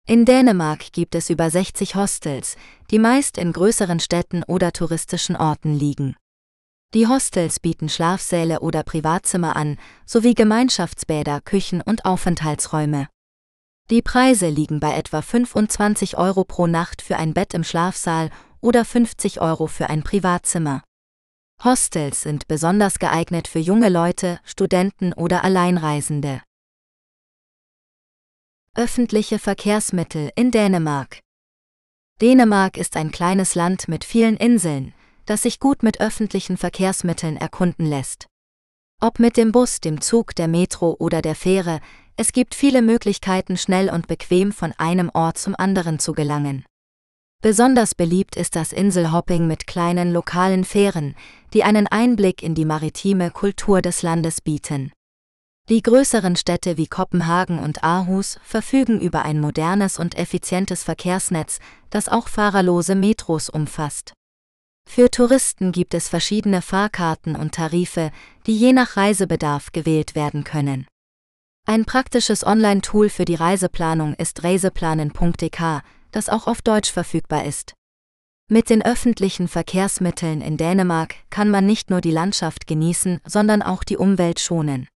In 0.06 0.26
Dänemark 0.26 0.92
gibt 0.92 1.14
es 1.14 1.30
über 1.30 1.48
60 1.48 1.94
Hostels, 1.94 2.56
die 2.90 2.98
meist 2.98 3.38
in 3.38 3.54
größeren 3.54 3.98
Städten 3.98 4.42
oder 4.42 4.72
touristischen 4.72 5.36
Orten 5.36 5.72
liegen. 5.72 6.16
Die 6.92 7.06
Hostels 7.06 7.58
bieten 7.58 7.88
Schlafsäle 7.88 8.60
oder 8.60 8.82
Privatzimmer 8.82 9.56
an, 9.56 9.78
sowie 10.04 10.34
Gemeinschaftsbäder, 10.34 11.40
Küchen 11.40 11.80
und 11.80 12.04
Aufenthaltsräume. 12.04 13.08
Die 13.88 14.02
Preise 14.02 14.50
liegen 14.50 14.80
bei 14.80 14.92
etwa 14.94 15.22
25 15.22 16.18
Euro 16.18 16.44
pro 16.44 16.66
Nacht 16.66 17.00
für 17.00 17.16
ein 17.16 17.32
Bett 17.32 17.54
im 17.54 17.64
Schlafsaal 17.64 18.30
oder 18.60 18.84
50 18.84 19.40
Euro 19.40 19.66
für 19.66 19.90
ein 19.90 20.02
Privatzimmer. 20.02 20.82
Hostels 21.62 22.22
sind 22.22 22.48
besonders 22.48 22.98
geeignet 22.98 23.48
für 23.48 23.58
junge 23.58 23.88
Leute, 23.88 24.40
Studenten 24.44 25.12
oder 25.12 25.44
Alleinreisende. 25.44 26.42
Öffentliche 28.74 29.38
Verkehrsmittel 29.38 30.30
in 30.36 30.50
Dänemark 30.50 31.20
Dänemark 32.20 32.76
ist 32.76 32.96
ein 32.96 33.10
kleines 33.10 33.54
Land 33.54 33.88
mit 33.88 34.04
vielen 34.04 34.36
Inseln, 34.36 34.94
das 35.26 35.42
sich 35.42 35.58
gut 35.58 35.82
mit 35.82 36.00
öffentlichen 36.00 36.56
Verkehrsmitteln 36.56 37.36
erkunden 37.36 37.86
lässt. 37.86 38.26
Ob 39.00 39.18
mit 39.18 39.36
dem 39.36 39.52
Bus, 39.52 39.80
dem 39.80 40.00
Zug, 40.00 40.34
der 40.34 40.46
Metro 40.46 40.94
oder 40.98 41.22
der 41.22 41.34
Fähre, 41.34 41.80
es 42.16 42.32
gibt 42.32 42.54
viele 42.54 42.82
Möglichkeiten, 42.82 43.56
schnell 43.56 43.88
und 43.88 44.06
bequem 44.06 44.52
von 44.52 44.72
einem 44.76 45.10
Ort 45.14 45.38
zum 45.38 45.54
anderen 45.56 45.98
zu 45.98 46.12
gelangen. 46.12 46.64
Besonders 47.42 47.94
beliebt 47.94 48.36
ist 48.36 48.54
das 48.54 48.72
Inselhopping 48.72 49.46
mit 49.46 49.66
kleinen 49.66 50.12
lokalen 50.12 50.64
Fähren, 50.64 51.14
die 51.54 51.64
einen 51.64 51.86
Einblick 51.86 52.42
in 52.42 52.54
die 52.54 52.66
maritime 52.66 53.30
Kultur 53.30 53.80
des 53.80 54.02
Landes 54.02 54.42
bieten. 54.42 54.92
Die 55.70 55.82
größeren 55.82 56.36
Städte 56.36 56.76
wie 56.76 56.86
Kopenhagen 56.86 57.58
und 57.58 57.82
Aarhus 57.82 58.38
verfügen 58.42 59.00
über 59.00 59.22
ein 59.22 59.40
modernes 59.40 59.98
und 59.98 60.18
effizientes 60.18 60.82
Verkehrsnetz, 60.82 61.60
das 61.88 62.08
auch 62.08 62.28
fahrerlose 62.28 62.94
Metros 62.94 63.48
umfasst. 63.48 64.12
Für 64.86 65.10
Touristen 65.10 65.72
gibt 65.72 65.94
es 65.94 66.08
verschiedene 66.08 66.60
Fahrkarten 66.60 67.36
und 67.36 67.54
Tarife, 67.54 68.10
die 68.46 68.56
je 68.56 68.72
nach 68.72 68.96
Reisebedarf 68.98 69.72
gewählt 69.72 70.14
werden 70.14 70.44
können. 70.44 70.86
Ein 71.66 71.84
praktisches 71.84 72.44
Online-Tool 72.44 73.08
für 73.08 73.24
die 73.24 73.36
Reiseplanung 73.36 74.14
ist 74.14 74.42
reiseplanen.dk, 74.42 75.82
das 76.10 76.28
auch 76.28 76.46
auf 76.46 76.62
Deutsch 76.62 76.90
verfügbar 76.90 77.44
ist. 77.44 77.74
Mit 78.48 78.68
den 78.68 78.84
öffentlichen 78.84 79.46
Verkehrsmitteln 79.46 80.40
in 80.40 80.56
Dänemark 80.56 81.14
kann 81.30 81.50
man 81.50 81.66
nicht 81.66 81.88
nur 81.88 82.00
die 82.00 82.10
Landschaft 82.10 82.66
genießen, 82.66 83.20
sondern 83.24 83.62
auch 83.62 83.84
die 83.84 83.96
Umwelt 83.96 84.40
schonen. 84.40 84.88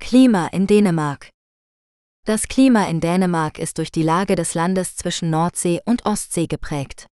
Klima 0.00 0.48
in 0.48 0.66
Dänemark 0.66 1.28
Das 2.26 2.48
Klima 2.48 2.86
in 2.86 3.00
Dänemark 3.00 3.58
ist 3.58 3.78
durch 3.78 3.92
die 3.92 4.02
Lage 4.02 4.34
des 4.34 4.54
Landes 4.54 4.96
zwischen 4.96 5.30
Nordsee 5.30 5.80
und 5.84 6.04
Ostsee 6.04 6.48
geprägt. 6.48 7.06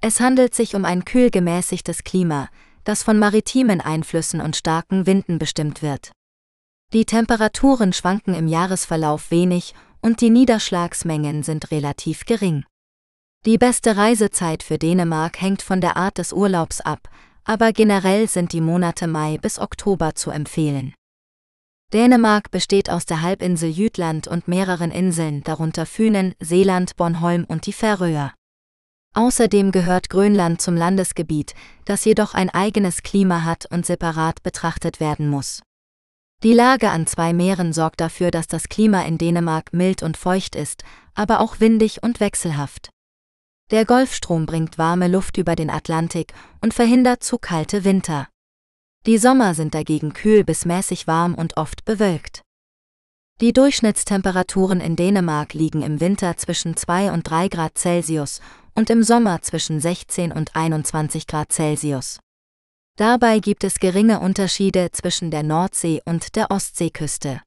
Es 0.00 0.18
handelt 0.18 0.54
sich 0.54 0.74
um 0.74 0.84
ein 0.84 1.04
kühl 1.04 1.30
gemäßigtes 1.30 2.02
Klima, 2.02 2.48
das 2.82 3.02
von 3.02 3.18
maritimen 3.18 3.80
Einflüssen 3.80 4.40
und 4.40 4.56
starken 4.56 5.06
Winden 5.06 5.38
bestimmt 5.38 5.82
wird. 5.82 6.12
Die 6.92 7.04
Temperaturen 7.04 7.92
schwanken 7.92 8.34
im 8.34 8.46
Jahresverlauf 8.46 9.30
wenig 9.30 9.74
und 10.00 10.20
die 10.20 10.30
Niederschlagsmengen 10.30 11.42
sind 11.42 11.70
relativ 11.70 12.24
gering. 12.24 12.64
Die 13.44 13.58
beste 13.58 13.96
Reisezeit 13.96 14.62
für 14.62 14.78
Dänemark 14.78 15.40
hängt 15.40 15.62
von 15.62 15.80
der 15.80 15.96
Art 15.96 16.18
des 16.18 16.32
Urlaubs 16.32 16.80
ab, 16.80 17.08
aber 17.44 17.72
generell 17.72 18.28
sind 18.28 18.52
die 18.52 18.60
Monate 18.60 19.06
Mai 19.06 19.38
bis 19.40 19.58
Oktober 19.58 20.14
zu 20.14 20.30
empfehlen. 20.30 20.94
Dänemark 21.92 22.50
besteht 22.50 22.90
aus 22.90 23.06
der 23.06 23.22
Halbinsel 23.22 23.70
Jütland 23.70 24.26
und 24.26 24.48
mehreren 24.48 24.90
Inseln, 24.90 25.44
darunter 25.44 25.86
Fünen, 25.86 26.34
Seeland, 26.40 26.96
Bornholm 26.96 27.44
und 27.44 27.66
die 27.66 27.72
Färöer. 27.72 28.34
Außerdem 29.14 29.70
gehört 29.70 30.10
Grönland 30.10 30.60
zum 30.60 30.76
Landesgebiet, 30.76 31.54
das 31.84 32.04
jedoch 32.04 32.34
ein 32.34 32.50
eigenes 32.50 33.02
Klima 33.02 33.44
hat 33.44 33.66
und 33.70 33.86
separat 33.86 34.42
betrachtet 34.42 34.98
werden 34.98 35.30
muss. 35.30 35.62
Die 36.42 36.52
Lage 36.52 36.90
an 36.90 37.06
zwei 37.06 37.32
Meeren 37.32 37.72
sorgt 37.72 38.00
dafür, 38.00 38.30
dass 38.30 38.46
das 38.46 38.68
Klima 38.68 39.02
in 39.02 39.18
Dänemark 39.18 39.72
mild 39.72 40.02
und 40.02 40.16
feucht 40.16 40.54
ist, 40.54 40.84
aber 41.14 41.40
auch 41.40 41.60
windig 41.60 42.02
und 42.02 42.20
wechselhaft. 42.20 42.90
Der 43.70 43.84
Golfstrom 43.84 44.46
bringt 44.46 44.78
warme 44.78 45.08
Luft 45.08 45.38
über 45.38 45.56
den 45.56 45.70
Atlantik 45.70 46.34
und 46.60 46.74
verhindert 46.74 47.24
zu 47.24 47.38
kalte 47.38 47.84
Winter. 47.84 48.28
Die 49.06 49.18
Sommer 49.18 49.54
sind 49.54 49.74
dagegen 49.74 50.12
kühl 50.12 50.44
bis 50.44 50.64
mäßig 50.64 51.06
warm 51.06 51.34
und 51.34 51.56
oft 51.56 51.84
bewölkt. 51.84 52.42
Die 53.40 53.52
Durchschnittstemperaturen 53.52 54.80
in 54.80 54.96
Dänemark 54.96 55.52
liegen 55.54 55.82
im 55.82 56.00
Winter 56.00 56.36
zwischen 56.36 56.76
2 56.76 57.12
und 57.12 57.28
3 57.28 57.48
Grad 57.48 57.76
Celsius 57.76 58.40
und 58.74 58.90
im 58.90 59.02
Sommer 59.02 59.42
zwischen 59.42 59.80
16 59.80 60.32
und 60.32 60.54
21 60.54 61.26
Grad 61.26 61.52
Celsius. 61.52 62.18
Dabei 62.96 63.40
gibt 63.40 63.62
es 63.62 63.78
geringe 63.78 64.20
Unterschiede 64.20 64.90
zwischen 64.90 65.30
der 65.30 65.42
Nordsee 65.42 66.00
und 66.06 66.34
der 66.34 66.50
Ostseeküste. 66.50 67.42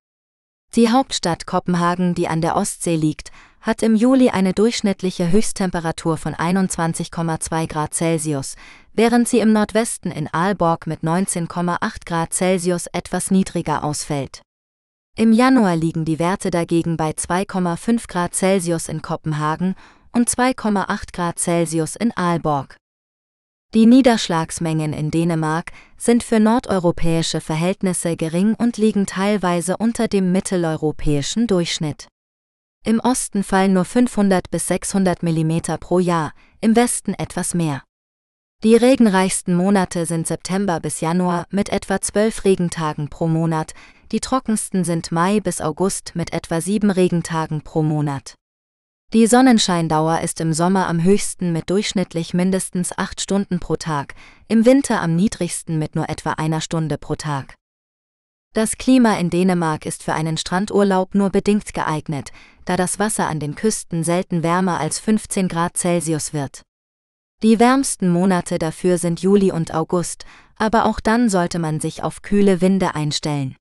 Die 0.76 0.92
Hauptstadt 0.92 1.48
Kopenhagen, 1.48 2.14
die 2.14 2.28
an 2.28 2.42
der 2.42 2.56
Ostsee 2.56 2.96
liegt, 2.96 3.32
hat 3.60 3.82
im 3.82 3.96
Juli 3.96 4.30
eine 4.30 4.54
durchschnittliche 4.54 5.32
Höchsttemperatur 5.32 6.18
von 6.18 6.36
21,2 6.36 7.68
Grad 7.68 7.96
Celsius, 7.96 8.56
während 8.94 9.28
sie 9.28 9.40
im 9.40 9.52
Nordwesten 9.52 10.12
in 10.12 10.32
Aalborg 10.32 10.86
mit 10.86 11.02
19,8 11.02 12.06
Grad 12.06 12.32
Celsius 12.32 12.86
etwas 12.94 13.32
niedriger 13.32 13.84
ausfällt. 13.84 14.44
Im 15.18 15.34
Januar 15.34 15.76
liegen 15.76 16.06
die 16.06 16.20
Werte 16.20 16.52
dagegen 16.52 16.96
bei 16.96 17.10
2,5 17.10 18.08
Grad 18.08 18.36
Celsius 18.36 18.88
in 18.88 19.02
Kopenhagen 19.02 19.74
und 20.14 20.30
2,8 20.30 21.12
Grad 21.12 21.40
Celsius 21.40 21.96
in 21.96 22.16
Aalborg. 22.16 22.78
Die 23.76 23.86
Niederschlagsmengen 23.86 24.94
in 24.94 25.12
Dänemark 25.12 25.72
sind 25.96 26.24
für 26.24 26.40
nordeuropäische 26.40 27.40
Verhältnisse 27.40 28.18
gering 28.18 28.56
und 28.56 28.78
liegen 28.78 29.06
teilweise 29.06 29.78
unter 29.78 30.08
dem 30.08 30.32
mitteleuropäischen 30.32 31.46
Durchschnitt. 31.46 32.08
Im 32.84 33.00
Osten 33.00 33.44
fallen 33.44 33.74
nur 33.74 33.86
500 33.86 34.50
bis 34.50 34.66
600 34.70 35.22
mm 35.22 35.78
pro 35.80 36.00
Jahr, 36.00 36.34
im 36.62 36.76
Westen 36.76 37.14
etwas 37.14 37.54
mehr. 37.54 37.84
Die 38.64 38.76
regenreichsten 38.76 39.54
Monate 39.56 40.08
sind 40.08 40.26
September 40.26 40.80
bis 40.80 41.00
Januar 41.00 41.46
mit 41.52 41.70
etwa 41.70 42.02
12 42.02 42.46
Regentagen 42.46 43.10
pro 43.10 43.28
Monat, 43.28 43.76
die 44.12 44.20
trockensten 44.20 44.84
sind 44.84 45.12
Mai 45.12 45.42
bis 45.42 45.62
August 45.62 46.14
mit 46.16 46.34
etwa 46.34 46.60
7 46.60 46.90
Regentagen 46.90 47.62
pro 47.62 47.84
Monat. 47.84 48.39
Die 49.12 49.26
Sonnenscheindauer 49.26 50.22
ist 50.22 50.40
im 50.40 50.54
Sommer 50.54 50.88
am 50.88 51.02
höchsten 51.02 51.52
mit 51.52 51.72
durchschnittlich 51.72 52.36
mindestens 52.36 52.96
8 52.96 53.20
Stunden 53.20 53.60
pro 53.60 53.76
Tag, 53.76 54.14
im 54.48 54.68
Winter 54.68 55.02
am 55.02 55.16
niedrigsten 55.16 55.80
mit 55.80 55.96
nur 55.96 56.10
etwa 56.10 56.34
einer 56.34 56.62
Stunde 56.62 57.00
pro 57.00 57.16
Tag. 57.16 57.56
Das 58.54 58.78
Klima 58.78 59.18
in 59.18 59.32
Dänemark 59.32 59.88
ist 59.88 60.04
für 60.04 60.14
einen 60.14 60.38
Strandurlaub 60.38 61.16
nur 61.16 61.32
bedingt 61.32 61.74
geeignet, 61.74 62.32
da 62.66 62.78
das 62.78 63.00
Wasser 63.00 63.28
an 63.28 63.40
den 63.40 63.56
Küsten 63.56 64.04
selten 64.04 64.44
wärmer 64.44 64.80
als 64.80 65.00
15 65.00 65.48
Grad 65.48 65.76
Celsius 65.76 66.32
wird. 66.32 66.62
Die 67.42 67.60
wärmsten 67.60 68.10
Monate 68.10 68.60
dafür 68.60 69.00
sind 69.00 69.24
Juli 69.24 69.52
und 69.52 69.74
August, 69.74 70.26
aber 70.56 70.86
auch 70.86 71.00
dann 71.00 71.30
sollte 71.30 71.58
man 71.58 71.80
sich 71.80 72.04
auf 72.04 72.22
kühle 72.22 72.62
Winde 72.62 72.94
einstellen. 72.94 73.56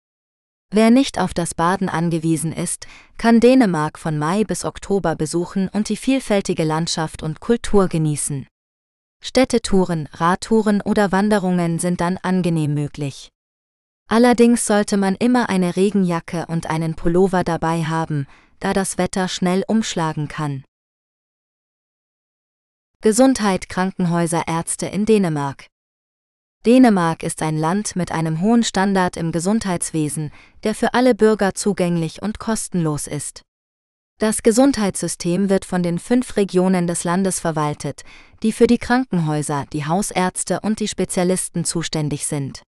Wer 0.70 0.90
nicht 0.90 1.18
auf 1.18 1.32
das 1.32 1.54
Baden 1.54 1.88
angewiesen 1.88 2.52
ist, 2.52 2.86
kann 3.16 3.40
Dänemark 3.40 3.98
von 3.98 4.18
Mai 4.18 4.44
bis 4.44 4.66
Oktober 4.66 5.16
besuchen 5.16 5.68
und 5.70 5.88
die 5.88 5.96
vielfältige 5.96 6.64
Landschaft 6.64 7.22
und 7.22 7.40
Kultur 7.40 7.88
genießen. 7.88 8.46
Städtetouren, 9.24 10.08
Radtouren 10.12 10.82
oder 10.82 11.10
Wanderungen 11.10 11.78
sind 11.78 12.02
dann 12.02 12.18
angenehm 12.18 12.74
möglich. 12.74 13.30
Allerdings 14.10 14.66
sollte 14.66 14.96
man 14.96 15.14
immer 15.16 15.48
eine 15.48 15.76
Regenjacke 15.76 16.46
und 16.46 16.68
einen 16.68 16.94
Pullover 16.94 17.44
dabei 17.44 17.84
haben, 17.84 18.26
da 18.60 18.72
das 18.72 18.98
Wetter 18.98 19.28
schnell 19.28 19.64
umschlagen 19.66 20.28
kann. 20.28 20.64
Gesundheit 23.00 23.68
Krankenhäuser 23.68 24.48
Ärzte 24.48 24.86
in 24.86 25.06
Dänemark. 25.06 25.66
Dänemark 26.66 27.22
ist 27.22 27.40
ein 27.42 27.56
Land 27.56 27.96
mit 27.96 28.12
einem 28.12 28.40
hohen 28.40 28.62
Standard 28.62 29.16
im 29.16 29.32
Gesundheitswesen, 29.32 30.32
der 30.64 30.74
für 30.74 30.92
alle 30.92 31.14
Bürger 31.14 31.54
zugänglich 31.54 32.20
und 32.20 32.38
kostenlos 32.38 33.06
ist. 33.06 33.42
Das 34.18 34.42
Gesundheitssystem 34.42 35.48
wird 35.48 35.64
von 35.64 35.84
den 35.84 36.00
fünf 36.00 36.36
Regionen 36.36 36.88
des 36.88 37.04
Landes 37.04 37.38
verwaltet, 37.38 38.02
die 38.42 38.50
für 38.50 38.66
die 38.66 38.78
Krankenhäuser, 38.78 39.66
die 39.72 39.86
Hausärzte 39.86 40.58
und 40.60 40.80
die 40.80 40.88
Spezialisten 40.88 41.64
zuständig 41.64 42.26
sind. 42.26 42.62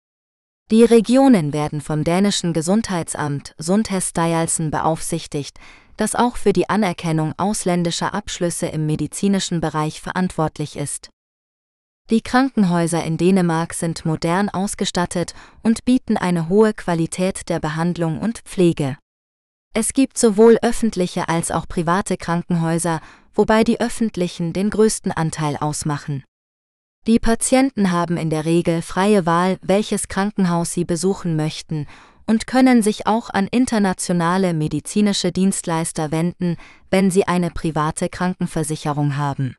Die 0.71 0.85
Regionen 0.85 1.53
werden 1.53 1.81
vom 1.81 2.05
dänischen 2.05 2.53
Gesundheitsamt 2.53 3.57
Sundhetsstyrelsen 3.59 4.71
beaufsichtigt, 4.71 5.59
das 5.97 6.15
auch 6.15 6.37
für 6.37 6.53
die 6.53 6.71
Anerkennung 6.71 7.35
ausländischer 7.37 8.15
Abschlüsse 8.15 8.69
im 8.69 8.87
medizinischen 8.87 9.61
Bereich 9.61 10.01
verantwortlich 10.01 10.77
ist. 10.77 11.11
Die 12.11 12.23
Krankenhäuser 12.23 13.05
in 13.05 13.17
Dänemark 13.17 13.73
sind 13.73 14.05
modern 14.05 14.49
ausgestattet 14.49 15.33
und 15.63 15.85
bieten 15.85 16.17
eine 16.17 16.49
hohe 16.49 16.75
Qualität 16.75 17.49
der 17.49 17.61
Behandlung 17.61 18.19
und 18.19 18.39
Pflege. 18.41 18.99
Es 19.75 19.93
gibt 19.93 20.19
sowohl 20.19 20.59
öffentliche 20.61 21.29
als 21.29 21.53
auch 21.53 21.69
private 21.69 22.17
Krankenhäuser, 22.17 23.01
wobei 23.33 23.63
die 23.63 23.81
öffentlichen 23.81 24.53
den 24.53 24.71
größten 24.71 25.13
Anteil 25.13 25.57
ausmachen. 25.57 26.25
Die 27.07 27.21
Patienten 27.21 27.93
haben 27.93 28.17
in 28.17 28.29
der 28.29 28.45
Regel 28.45 28.83
freie 28.83 29.25
Wahl, 29.25 29.59
welches 29.63 30.09
Krankenhaus 30.09 30.73
sie 30.73 30.85
besuchen 30.85 31.37
möchten 31.37 31.87
und 32.27 32.49
können 32.49 32.83
sich 32.83 33.07
auch 33.07 33.31
an 33.31 33.47
internationale 33.47 34.53
medizinische 34.53 35.31
Dienstleister 35.31 36.11
wenden, 36.11 36.57
wenn 36.91 37.13
sie 37.13 37.29
eine 37.29 37.51
private 37.51 38.09
Krankenversicherung 38.09 39.17
haben. 39.17 39.55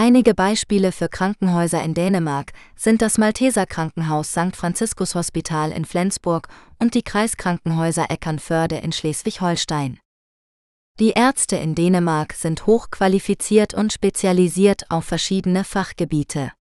Einige 0.00 0.32
Beispiele 0.32 0.92
für 0.92 1.08
Krankenhäuser 1.08 1.82
in 1.82 1.92
Dänemark 1.92 2.52
sind 2.76 3.02
das 3.02 3.18
Malteser 3.18 3.66
Krankenhaus 3.66 4.30
St. 4.30 4.54
Franziskus 4.54 5.16
Hospital 5.16 5.72
in 5.72 5.84
Flensburg 5.84 6.46
und 6.78 6.94
die 6.94 7.02
Kreiskrankenhäuser 7.02 8.08
Eckernförde 8.08 8.76
in 8.76 8.92
Schleswig-Holstein. 8.92 9.98
Die 11.00 11.14
Ärzte 11.14 11.56
in 11.56 11.74
Dänemark 11.74 12.34
sind 12.34 12.64
hochqualifiziert 12.66 13.74
und 13.74 13.92
spezialisiert 13.92 14.88
auf 14.88 15.04
verschiedene 15.04 15.64
Fachgebiete. 15.64 16.52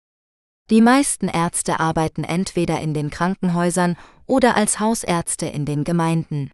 Die 0.71 0.81
meisten 0.81 1.27
Ärzte 1.27 1.79
arbeiten 1.79 2.23
entweder 2.23 2.81
in 2.81 2.95
den 2.95 3.11
Krankenhäusern 3.11 3.97
oder 4.25 4.57
als 4.57 4.79
Hausärzte 4.79 5.45
in 5.45 5.65
den 5.65 5.83
Gemeinden. 5.83 6.49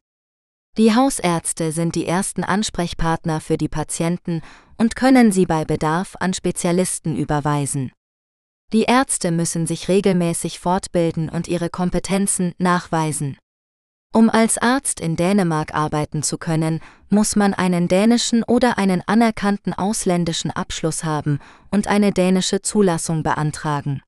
Die 0.75 0.95
Hausärzte 0.95 1.71
sind 1.71 1.93
die 1.93 2.07
ersten 2.07 2.43
Ansprechpartner 2.43 3.41
für 3.41 3.57
die 3.57 3.67
Patienten 3.67 4.41
und 4.75 4.95
können 4.95 5.31
sie 5.31 5.45
bei 5.45 5.65
Bedarf 5.65 6.15
an 6.19 6.33
Spezialisten 6.33 7.15
überweisen. 7.15 7.91
Die 8.73 8.85
Ärzte 8.85 9.29
müssen 9.29 9.67
sich 9.67 9.87
regelmäßig 9.87 10.59
fortbilden 10.59 11.29
und 11.29 11.47
ihre 11.47 11.69
Kompetenzen 11.69 12.53
nachweisen. 12.57 13.37
Um 14.15 14.31
als 14.31 14.57
Arzt 14.57 14.99
in 14.99 15.15
Dänemark 15.15 15.75
arbeiten 15.75 16.23
zu 16.23 16.39
können, 16.39 16.79
muss 17.09 17.35
man 17.35 17.53
einen 17.53 17.87
dänischen 17.87 18.43
oder 18.43 18.79
einen 18.79 19.03
anerkannten 19.05 19.73
ausländischen 19.73 20.49
Abschluss 20.49 21.03
haben 21.03 21.37
und 21.69 21.85
eine 21.85 22.11
dänische 22.11 22.63
Zulassung 22.63 23.21
beantragen. 23.21 24.01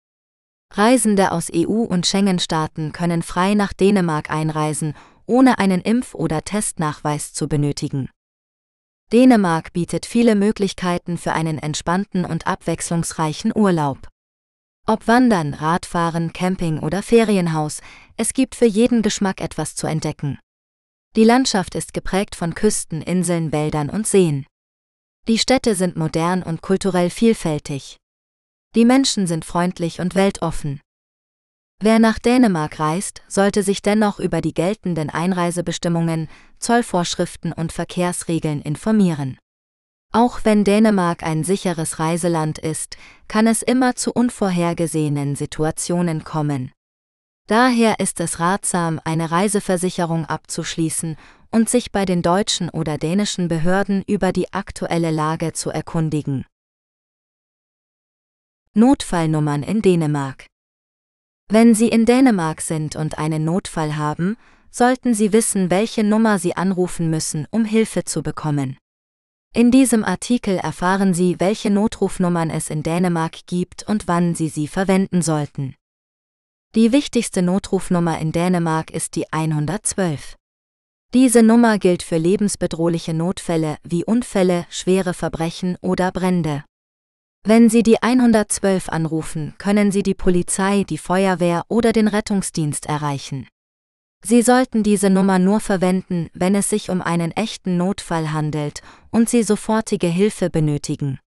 Reisende 0.73 1.33
aus 1.33 1.51
EU- 1.55 1.85
und 1.85 2.07
Schengen-Staaten 2.07 2.93
können 2.93 3.23
frei 3.23 3.53
nach 3.53 3.73
Dänemark 3.73 4.31
einreisen, 4.31 4.95
ohne 5.27 5.59
einen 5.59 5.83
Impf- 5.83 6.15
oder 6.15 6.43
Testnachweis 6.43 7.35
zu 7.35 7.47
benötigen. 7.47 8.09
Dänemark 9.13 9.73
bietet 9.75 10.07
viele 10.07 10.35
Möglichkeiten 10.35 11.19
für 11.19 11.33
einen 11.33 11.59
entspannten 11.59 12.25
und 12.25 12.47
abwechslungsreichen 12.47 13.53
Urlaub. 13.55 14.09
Ob 14.87 15.07
Wandern, 15.07 15.53
Radfahren, 15.53 16.33
Camping 16.33 16.79
oder 16.79 17.03
Ferienhaus, 17.03 17.81
es 18.17 18.33
gibt 18.33 18.55
für 18.55 18.65
jeden 18.67 19.03
Geschmack 19.03 19.43
etwas 19.43 19.75
zu 19.75 19.87
entdecken. 19.87 20.39
Die 21.17 21.25
Landschaft 21.25 21.75
ist 21.75 21.93
geprägt 21.93 22.35
von 22.35 22.55
Küsten, 22.55 23.03
Inseln, 23.03 23.53
Wäldern 23.53 23.91
und 23.91 24.07
Seen. 24.07 24.47
Die 25.29 25.37
Städte 25.37 25.75
sind 25.75 25.95
modern 25.95 26.43
und 26.43 26.63
kulturell 26.63 27.11
vielfältig. 27.11 27.99
Die 28.75 28.87
Menschen 28.87 29.27
sind 29.27 29.45
freundlich 29.45 30.01
und 30.01 30.15
weltoffen. 30.15 30.81
Wer 31.81 31.99
nach 31.99 32.19
Dänemark 32.19 32.81
reist, 32.81 33.21
sollte 33.29 33.63
sich 33.63 33.83
dennoch 33.83 34.21
über 34.21 34.41
die 34.41 34.55
geltenden 34.55 35.11
Einreisebestimmungen, 35.11 36.31
Zollvorschriften 36.59 37.53
und 37.53 37.73
Verkehrsregeln 37.73 38.63
informieren. 38.63 39.39
Auch 40.15 40.41
wenn 40.45 40.65
Dänemark 40.65 41.23
ein 41.23 41.45
sicheres 41.45 41.99
Reiseland 41.99 42.59
ist, 42.59 42.97
kann 43.29 43.47
es 43.47 43.61
immer 43.61 43.97
zu 43.97 44.13
unvorhergesehenen 44.13 45.37
Situationen 45.37 46.25
kommen. 46.25 46.73
Daher 47.49 48.01
ist 48.01 48.21
es 48.21 48.41
ratsam, 48.41 48.99
eine 49.05 49.31
Reiseversicherung 49.31 50.25
abzuschließen 50.25 51.17
und 51.51 51.69
sich 51.69 51.93
bei 51.93 52.05
den 52.05 52.23
deutschen 52.23 52.71
oder 52.71 52.99
dänischen 52.99 53.49
Behörden 53.49 54.03
über 54.07 54.33
die 54.33 54.53
aktuelle 54.53 55.11
Lage 55.11 55.53
zu 55.53 55.71
erkundigen. 55.71 56.45
Notfallnummern 58.75 59.63
in 59.63 59.83
Dänemark. 59.83 60.47
Wenn 61.49 61.75
Sie 61.75 61.89
in 61.89 62.05
Dänemark 62.05 62.61
sind 62.61 62.95
und 62.95 63.19
einen 63.19 63.45
Notfall 63.45 63.97
haben, 63.97 64.37
sollten 64.71 65.15
Sie 65.15 65.33
wissen, 65.33 65.71
welche 65.71 66.05
Nummer 66.05 66.39
Sie 66.39 66.57
anrufen 66.57 67.11
müssen, 67.11 67.47
um 67.51 67.65
Hilfe 67.65 68.05
zu 68.05 68.23
bekommen. 68.23 68.77
In 69.55 69.71
diesem 69.71 70.05
Artikel 70.05 70.59
erfahren 70.59 71.15
Sie, 71.15 71.41
welche 71.41 71.71
Notrufnummern 71.71 72.51
es 72.51 72.71
in 72.71 72.83
Dänemark 72.83 73.47
gibt 73.47 73.83
und 73.89 74.07
wann 74.07 74.35
Sie 74.35 74.49
sie 74.49 74.69
verwenden 74.69 75.23
sollten. 75.23 75.75
Die 76.75 76.93
wichtigste 76.93 77.41
Notrufnummer 77.41 78.19
in 78.21 78.31
Dänemark 78.31 78.91
ist 78.91 79.17
die 79.17 79.33
112. 79.33 80.37
Diese 81.15 81.43
Nummer 81.43 81.79
gilt 81.79 82.03
für 82.03 82.19
lebensbedrohliche 82.19 83.15
Notfälle 83.15 83.79
wie 83.83 84.05
Unfälle, 84.05 84.67
schwere 84.69 85.15
Verbrechen 85.15 85.79
oder 85.81 86.13
Brände. 86.13 86.65
Wenn 87.45 87.71
Sie 87.71 87.83
die 87.83 88.03
112 88.03 88.91
anrufen, 88.91 89.55
können 89.57 89.91
Sie 89.91 90.03
die 90.03 90.15
Polizei, 90.15 90.85
die 90.85 90.99
Feuerwehr 90.99 91.65
oder 91.69 91.93
den 91.93 92.09
Rettungsdienst 92.09 92.85
erreichen. 92.85 93.49
Sie 94.23 94.43
sollten 94.43 94.83
diese 94.83 95.09
Nummer 95.09 95.39
nur 95.39 95.61
verwenden, 95.61 96.29
wenn 96.35 96.55
es 96.55 96.69
sich 96.69 96.91
um 96.91 97.01
einen 97.01 97.31
echten 97.33 97.79
Notfall 97.79 98.33
handelt 98.33 98.83
und 99.11 99.31
Sie 99.31 99.43
sofortige 99.43 100.09
Hilfe 100.09 100.51
benötigen. 100.51 101.21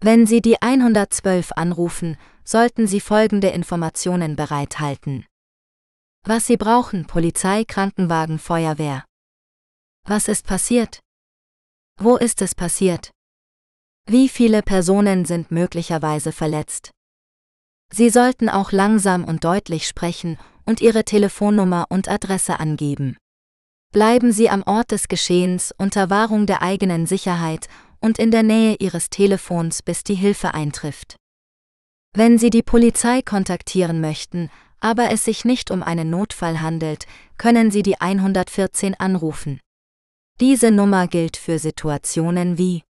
Wenn 0.00 0.26
Sie 0.26 0.40
die 0.40 0.62
112 0.62 1.50
anrufen, 1.56 2.16
sollten 2.44 2.86
Sie 2.86 3.00
folgende 3.00 3.48
Informationen 3.48 4.36
bereithalten. 4.36 5.24
Was 6.26 6.46
Sie 6.46 6.56
brauchen 6.56 7.06
Polizei, 7.06 7.64
Krankenwagen, 7.64 8.38
Feuerwehr. 8.38 9.04
Was 10.06 10.26
ist 10.28 10.46
passiert? 10.46 11.00
Wo 12.00 12.16
ist 12.16 12.40
es 12.40 12.54
passiert? 12.54 13.10
Wie 14.06 14.30
viele 14.30 14.62
Personen 14.62 15.26
sind 15.26 15.50
möglicherweise 15.50 16.32
verletzt? 16.32 16.92
Sie 17.92 18.08
sollten 18.08 18.48
auch 18.48 18.72
langsam 18.72 19.24
und 19.24 19.44
deutlich 19.44 19.86
sprechen 19.86 20.38
und 20.64 20.80
Ihre 20.80 21.04
Telefonnummer 21.04 21.84
und 21.90 22.08
Adresse 22.08 22.58
angeben. 22.58 23.18
Bleiben 23.92 24.32
Sie 24.32 24.48
am 24.48 24.62
Ort 24.62 24.92
des 24.92 25.08
Geschehens 25.08 25.74
unter 25.76 26.08
Wahrung 26.08 26.46
der 26.46 26.62
eigenen 26.62 27.04
Sicherheit 27.04 27.68
und 28.00 28.18
in 28.18 28.30
der 28.30 28.42
Nähe 28.42 28.76
Ihres 28.80 29.10
Telefons, 29.10 29.82
bis 29.82 30.04
die 30.04 30.14
Hilfe 30.14 30.54
eintrifft. 30.54 31.16
Wenn 32.14 32.38
Sie 32.38 32.48
die 32.48 32.62
Polizei 32.62 33.20
kontaktieren 33.20 34.00
möchten, 34.00 34.50
aber 34.84 35.10
es 35.10 35.24
sich 35.24 35.46
nicht 35.46 35.70
um 35.70 35.82
einen 35.82 36.10
Notfall 36.10 36.60
handelt, 36.60 37.06
können 37.38 37.70
Sie 37.70 37.82
die 37.82 38.02
114 38.02 38.94
anrufen. 38.94 39.58
Diese 40.40 40.70
Nummer 40.70 41.08
gilt 41.08 41.38
für 41.38 41.58
Situationen 41.58 42.58
wie 42.58 42.82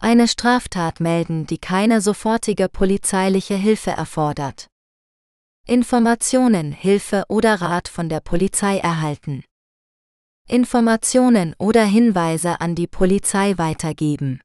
eine 0.00 0.26
Straftat 0.26 0.98
melden, 0.98 1.46
die 1.46 1.58
keine 1.58 2.00
sofortige 2.00 2.68
polizeiliche 2.68 3.54
Hilfe 3.54 3.92
erfordert. 3.92 4.66
Informationen, 5.64 6.72
Hilfe 6.72 7.22
oder 7.28 7.60
Rat 7.60 7.86
von 7.86 8.08
der 8.08 8.20
Polizei 8.20 8.78
erhalten. 8.78 9.44
Informationen 10.48 11.54
oder 11.58 11.84
Hinweise 11.84 12.60
an 12.60 12.74
die 12.74 12.88
Polizei 12.88 13.56
weitergeben. 13.58 14.40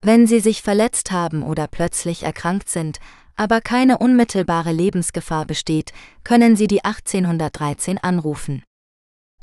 Wenn 0.00 0.26
Sie 0.26 0.40
sich 0.40 0.62
verletzt 0.62 1.10
haben 1.10 1.42
oder 1.42 1.66
plötzlich 1.66 2.22
erkrankt 2.22 2.70
sind, 2.70 3.00
aber 3.38 3.60
keine 3.60 3.98
unmittelbare 3.98 4.72
Lebensgefahr 4.72 5.46
besteht, 5.46 5.92
können 6.24 6.56
Sie 6.56 6.66
die 6.66 6.84
1813 6.84 7.96
anrufen. 7.98 8.62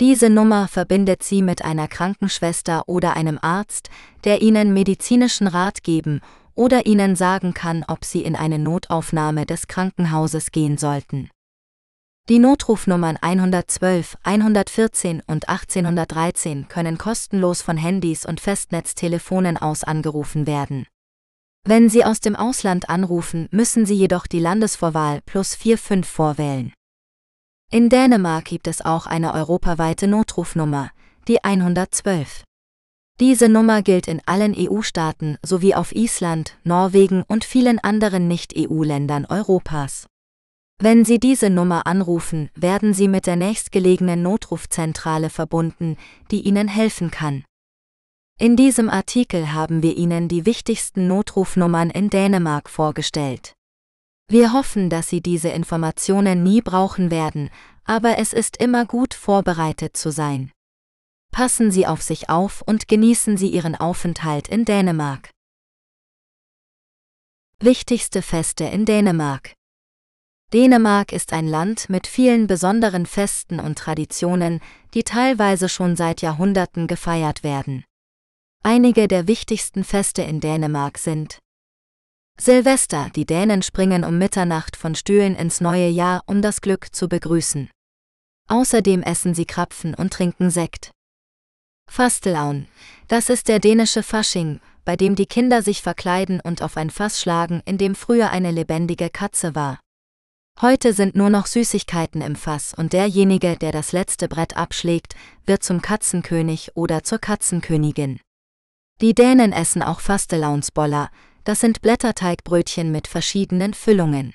Diese 0.02 0.30
Nummer 0.30 0.68
verbindet 0.68 1.24
Sie 1.24 1.42
mit 1.42 1.64
einer 1.64 1.88
Krankenschwester 1.88 2.84
oder 2.88 3.16
einem 3.16 3.40
Arzt, 3.42 3.90
der 4.26 4.42
Ihnen 4.42 4.74
medizinischen 4.74 5.48
Rat 5.48 5.84
geben 5.84 6.20
oder 6.54 6.86
Ihnen 6.86 7.16
sagen 7.16 7.54
kann, 7.54 7.86
ob 7.88 8.04
Sie 8.04 8.22
in 8.22 8.36
eine 8.36 8.60
Notaufnahme 8.60 9.46
des 9.46 9.68
Krankenhauses 9.68 10.52
gehen 10.52 10.78
sollten. 10.78 11.30
Die 12.28 12.40
Notrufnummern 12.40 13.18
112, 13.22 14.18
114 14.24 15.22
und 15.28 15.48
1813 15.48 16.68
können 16.68 16.98
kostenlos 16.98 17.62
von 17.62 17.78
Handys 17.78 18.26
und 18.26 18.42
Festnetztelefonen 18.42 19.58
aus 19.58 19.84
angerufen 19.84 20.48
werden. 20.48 20.88
Wenn 21.68 21.90
Sie 21.90 22.06
aus 22.06 22.20
dem 22.20 22.36
Ausland 22.36 22.90
anrufen, 22.90 23.48
müssen 23.50 23.88
Sie 23.88 23.96
jedoch 23.96 24.28
die 24.28 24.40
Landesvorwahl 24.40 25.22
plus 25.26 25.56
45 25.56 26.06
vorwählen. 26.06 26.72
In 27.72 27.90
Dänemark 27.90 28.46
gibt 28.46 28.68
es 28.68 28.86
auch 28.86 29.08
eine 29.08 29.34
europaweite 29.34 30.08
Notrufnummer, 30.08 30.92
die 31.28 31.44
112. 31.44 32.44
Diese 33.20 33.50
Nummer 33.50 33.82
gilt 33.82 34.08
in 34.08 34.22
allen 34.28 34.54
EU-Staaten 34.56 35.38
sowie 35.42 35.74
auf 35.74 35.96
Island, 35.96 36.56
Norwegen 36.64 37.24
und 37.28 37.44
vielen 37.44 37.80
anderen 37.80 38.28
Nicht-EU-Ländern 38.28 39.26
Europas. 39.26 40.06
Wenn 40.80 41.04
Sie 41.04 41.20
diese 41.20 41.50
Nummer 41.50 41.88
anrufen, 41.88 42.50
werden 42.54 42.94
Sie 42.94 43.08
mit 43.08 43.26
der 43.26 43.38
nächstgelegenen 43.38 44.22
Notrufzentrale 44.22 45.32
verbunden, 45.32 45.98
die 46.30 46.42
Ihnen 46.42 46.68
helfen 46.68 47.10
kann. 47.10 47.44
In 48.38 48.58
diesem 48.58 48.90
Artikel 48.90 49.54
haben 49.54 49.82
wir 49.82 49.96
Ihnen 49.96 50.28
die 50.28 50.46
wichtigsten 50.46 51.08
Notrufnummern 51.08 51.90
in 51.90 52.10
Dänemark 52.10 52.70
vorgestellt. 52.70 53.56
Wir 54.28 54.52
hoffen, 54.52 54.90
dass 54.90 55.08
Sie 55.08 55.22
diese 55.22 55.48
Informationen 55.50 56.44
nie 56.44 56.62
brauchen 56.62 57.12
werden, 57.12 57.50
aber 57.86 58.18
es 58.18 58.34
ist 58.34 58.58
immer 58.58 58.86
gut 58.86 59.14
vorbereitet 59.14 59.96
zu 59.96 60.12
sein. 60.12 60.52
Passen 61.32 61.72
Sie 61.72 61.88
auf 61.88 62.02
sich 62.02 62.30
auf 62.30 62.62
und 62.62 62.90
genießen 62.90 63.38
Sie 63.38 63.48
Ihren 63.48 63.76
Aufenthalt 63.76 64.50
in 64.50 64.66
Dänemark. 64.66 65.30
Wichtigste 67.60 68.22
Feste 68.22 68.66
in 68.66 68.84
Dänemark 68.84 69.54
Dänemark 70.52 71.14
ist 71.14 71.32
ein 71.32 71.48
Land 71.48 71.90
mit 71.90 72.06
vielen 72.06 72.48
besonderen 72.48 73.06
Festen 73.06 73.62
und 73.62 73.78
Traditionen, 73.78 74.60
die 74.94 75.04
teilweise 75.04 75.70
schon 75.70 75.96
seit 75.96 76.22
Jahrhunderten 76.22 76.88
gefeiert 76.88 77.42
werden. 77.42 77.86
Einige 78.68 79.08
der 79.08 79.28
wichtigsten 79.28 79.84
Feste 79.84 80.24
in 80.24 80.40
Dänemark 80.40 80.98
sind 80.98 81.38
Silvester, 82.42 83.12
die 83.16 83.28
Dänen 83.28 83.62
springen 83.62 84.04
um 84.04 84.18
Mitternacht 84.18 84.76
von 84.76 84.96
Stühlen 84.96 85.36
ins 85.36 85.62
neue 85.62 85.88
Jahr, 85.88 86.24
um 86.26 86.42
das 86.42 86.62
Glück 86.62 86.88
zu 86.92 87.08
begrüßen. 87.08 87.70
Außerdem 88.50 89.04
essen 89.04 89.36
sie 89.36 89.46
Krapfen 89.46 89.94
und 89.94 90.14
trinken 90.14 90.50
Sekt. 90.50 90.90
Fastelaun, 91.92 92.68
das 93.08 93.30
ist 93.30 93.50
der 93.50 93.60
dänische 93.60 94.02
Fasching, 94.02 94.60
bei 94.84 94.96
dem 94.96 95.14
die 95.14 95.28
Kinder 95.28 95.62
sich 95.62 95.84
verkleiden 95.84 96.40
und 96.40 96.64
auf 96.64 96.76
ein 96.76 96.90
Fass 96.90 97.22
schlagen, 97.22 97.62
in 97.66 97.78
dem 97.78 97.94
früher 97.94 98.32
eine 98.32 98.50
lebendige 98.50 99.12
Katze 99.12 99.54
war. 99.54 99.80
Heute 100.60 100.94
sind 100.94 101.16
nur 101.16 101.30
noch 101.30 101.46
Süßigkeiten 101.46 102.24
im 102.24 102.36
Fass 102.36 102.74
und 102.74 102.94
derjenige, 102.94 103.58
der 103.58 103.72
das 103.72 103.92
letzte 103.92 104.28
Brett 104.28 104.58
abschlägt, 104.58 105.16
wird 105.46 105.62
zum 105.62 105.84
Katzenkönig 105.84 106.72
oder 106.74 107.04
zur 107.04 107.20
Katzenkönigin. 107.20 108.20
Die 109.02 109.14
Dänen 109.14 109.52
essen 109.52 109.82
auch 109.82 110.00
Fastelaunsboller, 110.00 111.10
das 111.44 111.60
sind 111.60 111.82
Blätterteigbrötchen 111.82 112.92
mit 112.94 113.08
verschiedenen 113.08 113.74
Füllungen. 113.74 114.34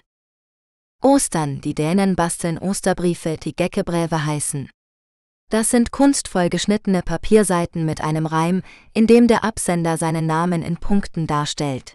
Ostern, 1.03 1.63
die 1.63 1.75
Dänen 1.75 2.15
basteln 2.15 2.59
Osterbriefe, 2.59 3.39
die 3.39 3.57
Geckebräve 3.57 4.27
heißen. 4.27 4.69
Das 5.49 5.71
sind 5.71 5.93
kunstvoll 5.93 6.51
geschnittene 6.51 7.03
Papierseiten 7.03 7.87
mit 7.87 8.03
einem 8.03 8.27
Reim, 8.27 8.63
in 8.93 9.07
dem 9.07 9.29
der 9.29 9.45
Absender 9.45 9.97
seinen 9.97 10.27
Namen 10.27 10.63
in 10.63 10.77
Punkten 10.77 11.27
darstellt. 11.27 11.95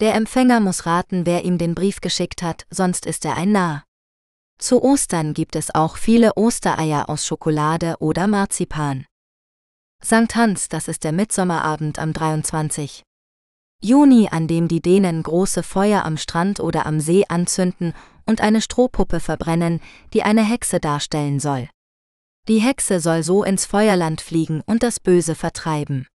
Der 0.00 0.14
Empfänger 0.14 0.58
muss 0.58 0.86
raten, 0.86 1.24
wer 1.24 1.44
ihm 1.44 1.56
den 1.56 1.76
Brief 1.76 2.00
geschickt 2.00 2.42
hat, 2.42 2.66
sonst 2.68 3.06
ist 3.06 3.24
er 3.24 3.36
ein 3.36 3.52
Narr. 3.52 3.84
Zu 4.58 4.82
Ostern 4.82 5.34
gibt 5.34 5.54
es 5.54 5.74
auch 5.74 5.96
viele 5.96 6.36
Ostereier 6.36 7.08
aus 7.08 7.24
Schokolade 7.24 7.94
oder 8.00 8.26
Marzipan. 8.26 9.06
St. 10.06 10.36
Hans, 10.36 10.68
das 10.68 10.86
ist 10.86 11.02
der 11.02 11.10
Mitsommerabend 11.10 11.98
am 11.98 12.12
23. 12.12 13.02
Juni, 13.82 14.28
an 14.30 14.46
dem 14.46 14.68
die 14.68 14.80
Dänen 14.80 15.20
große 15.20 15.64
Feuer 15.64 16.04
am 16.04 16.16
Strand 16.16 16.60
oder 16.60 16.86
am 16.86 17.00
See 17.00 17.24
anzünden 17.28 17.92
und 18.24 18.40
eine 18.40 18.62
Strohpuppe 18.62 19.18
verbrennen, 19.18 19.80
die 20.12 20.22
eine 20.22 20.44
Hexe 20.44 20.78
darstellen 20.78 21.40
soll. 21.40 21.68
Die 22.46 22.60
Hexe 22.60 23.00
soll 23.00 23.24
so 23.24 23.42
ins 23.42 23.66
Feuerland 23.66 24.20
fliegen 24.20 24.62
und 24.64 24.84
das 24.84 25.00
Böse 25.00 25.34
vertreiben. 25.34 26.06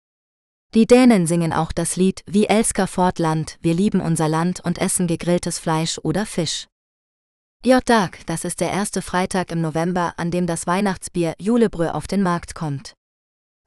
Die 0.72 0.86
Dänen 0.86 1.26
singen 1.26 1.52
auch 1.52 1.70
das 1.70 1.96
Lied 1.96 2.22
Wie 2.24 2.46
Elsker 2.46 2.86
Fortland, 2.86 3.58
wir 3.60 3.74
lieben 3.74 4.00
unser 4.00 4.26
Land 4.26 4.60
und 4.60 4.78
essen 4.78 5.06
gegrilltes 5.06 5.58
Fleisch 5.58 5.98
oder 6.02 6.24
Fisch. 6.24 6.66
J-Dag, 7.62 8.20
das 8.24 8.46
ist 8.46 8.60
der 8.60 8.70
erste 8.70 9.02
Freitag 9.02 9.50
im 9.52 9.60
November, 9.60 10.14
an 10.16 10.30
dem 10.30 10.46
das 10.46 10.66
Weihnachtsbier 10.66 11.34
Julebrö 11.38 11.90
auf 11.90 12.06
den 12.06 12.22
Markt 12.22 12.54
kommt. 12.54 12.94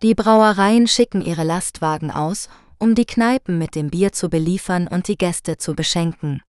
Die 0.01 0.13
Brauereien 0.13 0.87
schicken 0.87 1.21
ihre 1.21 1.43
Lastwagen 1.43 2.11
aus, 2.11 2.49
um 2.77 2.95
die 2.95 3.05
Kneipen 3.05 3.57
mit 3.57 3.75
dem 3.75 3.89
Bier 3.89 4.11
zu 4.11 4.29
beliefern 4.29 4.87
und 4.87 5.07
die 5.07 5.17
Gäste 5.17 5.57
zu 5.57 5.73
beschenken. 5.73 6.41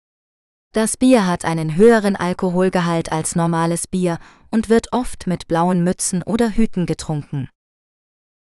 Das 0.74 0.98
Bier 0.98 1.26
hat 1.26 1.46
einen 1.46 1.76
höheren 1.76 2.16
Alkoholgehalt 2.16 3.12
als 3.12 3.36
normales 3.36 3.88
Bier 3.88 4.20
und 4.52 4.68
wird 4.68 4.91
oft 4.91 5.28
mit 5.28 5.48
blauen 5.48 5.84
Mützen 5.84 6.22
oder 6.24 6.50
Hüten 6.50 6.86
getrunken. 6.86 7.50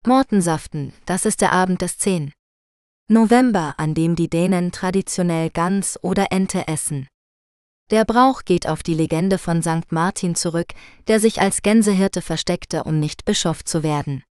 Mortensaften, 0.07 0.93
das 1.05 1.25
ist 1.25 1.41
der 1.41 1.51
Abend 1.51 1.81
des 1.81 1.97
10. 1.97 2.33
November, 3.09 3.75
an 3.77 3.93
dem 3.93 4.15
die 4.15 4.29
Dänen 4.29 4.71
traditionell 4.71 5.49
Gans 5.49 5.99
oder 6.01 6.31
Ente 6.31 6.67
essen. 6.67 7.07
Der 7.91 8.05
Brauch 8.05 8.45
geht 8.45 8.67
auf 8.67 8.81
die 8.81 8.95
Legende 8.95 9.37
von 9.37 9.61
St. 9.61 9.91
Martin 9.91 10.35
zurück, 10.35 10.73
der 11.07 11.19
sich 11.19 11.41
als 11.41 11.61
Gänsehirte 11.61 12.21
versteckte, 12.21 12.85
um 12.85 12.99
nicht 12.99 13.25
Bischof 13.25 13.63
zu 13.63 13.83
werden. 13.83 14.23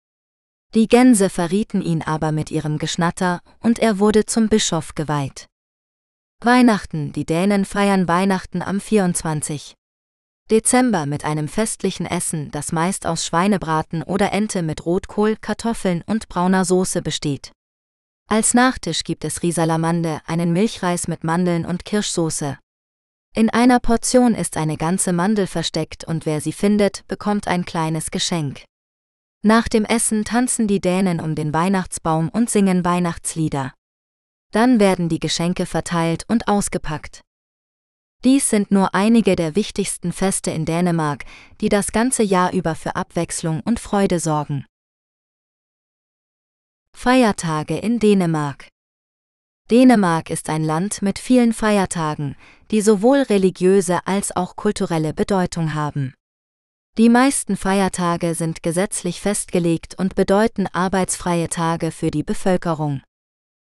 Die 0.75 0.89
Gänse 0.89 1.29
verrieten 1.29 1.83
ihn 1.83 2.01
aber 2.01 2.33
mit 2.33 2.51
ihrem 2.51 2.79
Geschnatter, 2.79 3.41
und 3.61 3.79
er 3.79 3.99
wurde 3.99 4.25
zum 4.25 4.49
Bischof 4.49 4.95
geweiht. 4.95 5.47
Weihnachten, 6.41 7.13
die 7.13 7.27
Dänen 7.27 7.67
feiern 7.67 8.09
Weihnachten 8.09 8.63
am 8.63 8.81
24. 8.81 9.75
Dezember 10.51 11.07
mit 11.07 11.25
einem 11.25 11.47
festlichen 11.47 12.07
Essen, 12.07 12.51
das 12.51 12.73
meist 12.73 13.07
aus 13.07 13.27
Schweinebraten 13.27 14.03
oder 14.03 14.33
Ente 14.33 14.63
mit 14.63 14.87
Rotkohl, 14.87 15.37
Kartoffeln 15.37 16.03
und 16.07 16.29
brauner 16.29 16.65
Soße 16.65 17.03
besteht. 17.03 17.53
Als 18.29 18.55
Nachtisch 18.55 19.05
gibt 19.05 19.25
es 19.25 19.43
Risalamande, 19.43 20.21
einen 20.27 20.53
Milchreis 20.53 21.07
mit 21.07 21.23
Mandeln 21.23 21.67
und 21.67 21.85
Kirschsoße. 21.85 22.59
In 23.35 23.51
einer 23.51 23.79
Portion 23.79 24.35
ist 24.35 24.57
eine 24.57 24.77
ganze 24.77 25.13
Mandel 25.13 25.47
versteckt 25.47 26.05
und 26.05 26.27
wer 26.27 26.41
sie 26.41 26.53
findet, 26.53 27.07
bekommt 27.09 27.47
ein 27.47 27.65
kleines 27.65 28.11
Geschenk. 28.11 28.65
Nach 29.45 29.67
dem 29.67 29.85
Essen 29.85 30.25
tanzen 30.25 30.69
die 30.69 30.81
Dänen 30.81 31.21
um 31.21 31.35
den 31.35 31.53
Weihnachtsbaum 31.53 32.29
und 32.29 32.49
singen 32.49 32.85
Weihnachtslieder. 32.85 33.75
Dann 34.53 34.79
werden 34.79 35.09
die 35.09 35.19
Geschenke 35.19 35.67
verteilt 35.67 36.25
und 36.29 36.47
ausgepackt. 36.47 37.23
Dies 38.23 38.49
sind 38.49 38.71
nur 38.71 38.95
einige 38.95 39.35
der 39.35 39.57
wichtigsten 39.57 40.13
Feste 40.13 40.53
in 40.53 40.65
Dänemark, 40.65 41.25
die 41.61 41.69
das 41.69 41.91
ganze 41.91 42.23
Jahr 42.23 42.53
über 42.53 42.77
für 42.77 42.95
Abwechslung 42.95 43.63
und 43.65 43.81
Freude 43.81 44.21
sorgen. 44.21 44.65
Feiertage 46.97 47.79
in 47.79 47.99
Dänemark 47.99 48.69
Dänemark 49.73 50.31
ist 50.31 50.51
ein 50.51 50.63
Land 50.63 51.03
mit 51.03 51.19
vielen 51.19 51.53
Feiertagen, 51.53 52.37
die 52.71 52.81
sowohl 52.81 53.23
religiöse 53.23 54.07
als 54.07 54.37
auch 54.37 54.55
kulturelle 54.55 55.15
Bedeutung 55.15 55.75
haben. 55.75 56.15
Die 56.99 57.09
meisten 57.09 57.57
Feiertage 57.57 58.35
sind 58.35 58.63
gesetzlich 58.63 59.23
festgelegt 59.23 59.95
und 59.99 60.15
bedeuten 60.15 60.67
arbeitsfreie 60.67 61.49
Tage 61.49 61.91
für 61.91 62.11
die 62.11 62.23
Bevölkerung. 62.23 63.01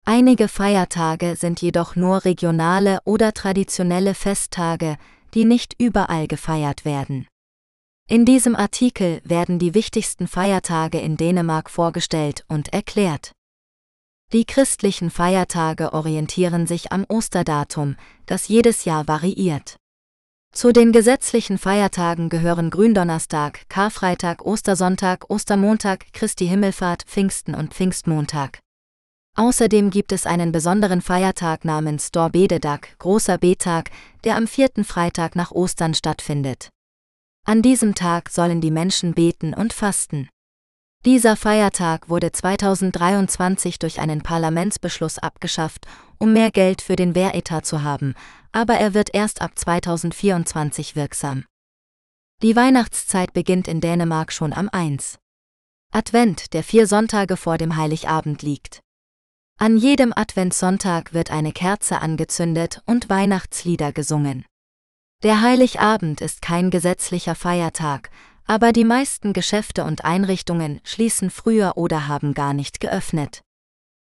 Einige 0.06 0.46
Feiertage 0.46 1.34
sind 1.34 1.60
jedoch 1.60 1.96
nur 1.96 2.24
regionale 2.24 3.00
oder 3.04 3.32
traditionelle 3.34 4.14
Festtage, 4.14 4.98
die 5.34 5.44
nicht 5.44 5.74
überall 5.80 6.28
gefeiert 6.28 6.84
werden. 6.84 7.26
In 8.08 8.24
diesem 8.24 8.54
Artikel 8.54 9.20
werden 9.24 9.58
die 9.58 9.74
wichtigsten 9.74 10.28
Feiertage 10.28 11.00
in 11.00 11.16
Dänemark 11.16 11.70
vorgestellt 11.70 12.44
und 12.46 12.72
erklärt. 12.72 13.32
Die 14.32 14.44
christlichen 14.44 15.10
Feiertage 15.10 15.92
orientieren 15.92 16.68
sich 16.68 16.92
am 16.92 17.04
Osterdatum, 17.08 17.96
das 18.26 18.46
jedes 18.46 18.84
Jahr 18.84 19.08
variiert. 19.08 19.76
Zu 20.52 20.72
den 20.72 20.92
gesetzlichen 20.92 21.58
Feiertagen 21.58 22.30
gehören 22.30 22.70
Gründonnerstag, 22.70 23.68
Karfreitag, 23.68 24.44
Ostersonntag, 24.44 25.30
Ostermontag, 25.30 26.12
Christi 26.12 26.48
Himmelfahrt, 26.48 27.04
Pfingsten 27.04 27.54
und 27.54 27.74
Pfingstmontag. 27.74 28.60
Außerdem 29.36 29.90
gibt 29.90 30.10
es 30.10 30.26
einen 30.26 30.50
besonderen 30.50 31.00
Feiertag 31.00 31.64
namens 31.64 32.10
Dorbededag, 32.10 32.88
großer 32.98 33.38
Betag, 33.38 33.90
der 34.24 34.34
am 34.34 34.48
vierten 34.48 34.82
Freitag 34.82 35.36
nach 35.36 35.52
Ostern 35.52 35.94
stattfindet. 35.94 36.70
An 37.46 37.62
diesem 37.62 37.94
Tag 37.94 38.30
sollen 38.30 38.60
die 38.60 38.72
Menschen 38.72 39.14
beten 39.14 39.54
und 39.54 39.72
fasten. 39.72 40.28
Dieser 41.04 41.36
Feiertag 41.36 42.08
wurde 42.08 42.32
2023 42.32 43.78
durch 43.78 44.00
einen 44.00 44.22
Parlamentsbeschluss 44.22 45.20
abgeschafft, 45.20 45.86
um 46.18 46.32
mehr 46.32 46.50
Geld 46.50 46.82
für 46.82 46.96
den 46.96 47.14
Wehretat 47.14 47.64
zu 47.64 47.84
haben, 47.84 48.14
aber 48.52 48.74
er 48.74 48.94
wird 48.94 49.14
erst 49.14 49.40
ab 49.40 49.58
2024 49.58 50.96
wirksam. 50.96 51.44
Die 52.42 52.54
Weihnachtszeit 52.54 53.32
beginnt 53.32 53.66
in 53.66 53.80
Dänemark 53.80 54.32
schon 54.32 54.52
am 54.52 54.68
1. 54.70 55.18
Advent, 55.92 56.52
der 56.52 56.62
vier 56.62 56.86
Sonntage 56.86 57.36
vor 57.36 57.58
dem 57.58 57.76
Heiligabend 57.76 58.42
liegt. 58.42 58.80
An 59.58 59.76
jedem 59.76 60.12
Adventssonntag 60.14 61.12
wird 61.12 61.30
eine 61.32 61.52
Kerze 61.52 62.00
angezündet 62.00 62.80
und 62.86 63.08
Weihnachtslieder 63.08 63.92
gesungen. 63.92 64.44
Der 65.24 65.40
Heiligabend 65.40 66.20
ist 66.20 66.42
kein 66.42 66.70
gesetzlicher 66.70 67.34
Feiertag, 67.34 68.10
aber 68.44 68.72
die 68.72 68.84
meisten 68.84 69.32
Geschäfte 69.32 69.82
und 69.82 70.04
Einrichtungen 70.04 70.80
schließen 70.84 71.30
früher 71.30 71.72
oder 71.76 72.06
haben 72.06 72.34
gar 72.34 72.54
nicht 72.54 72.78
geöffnet. 72.78 73.42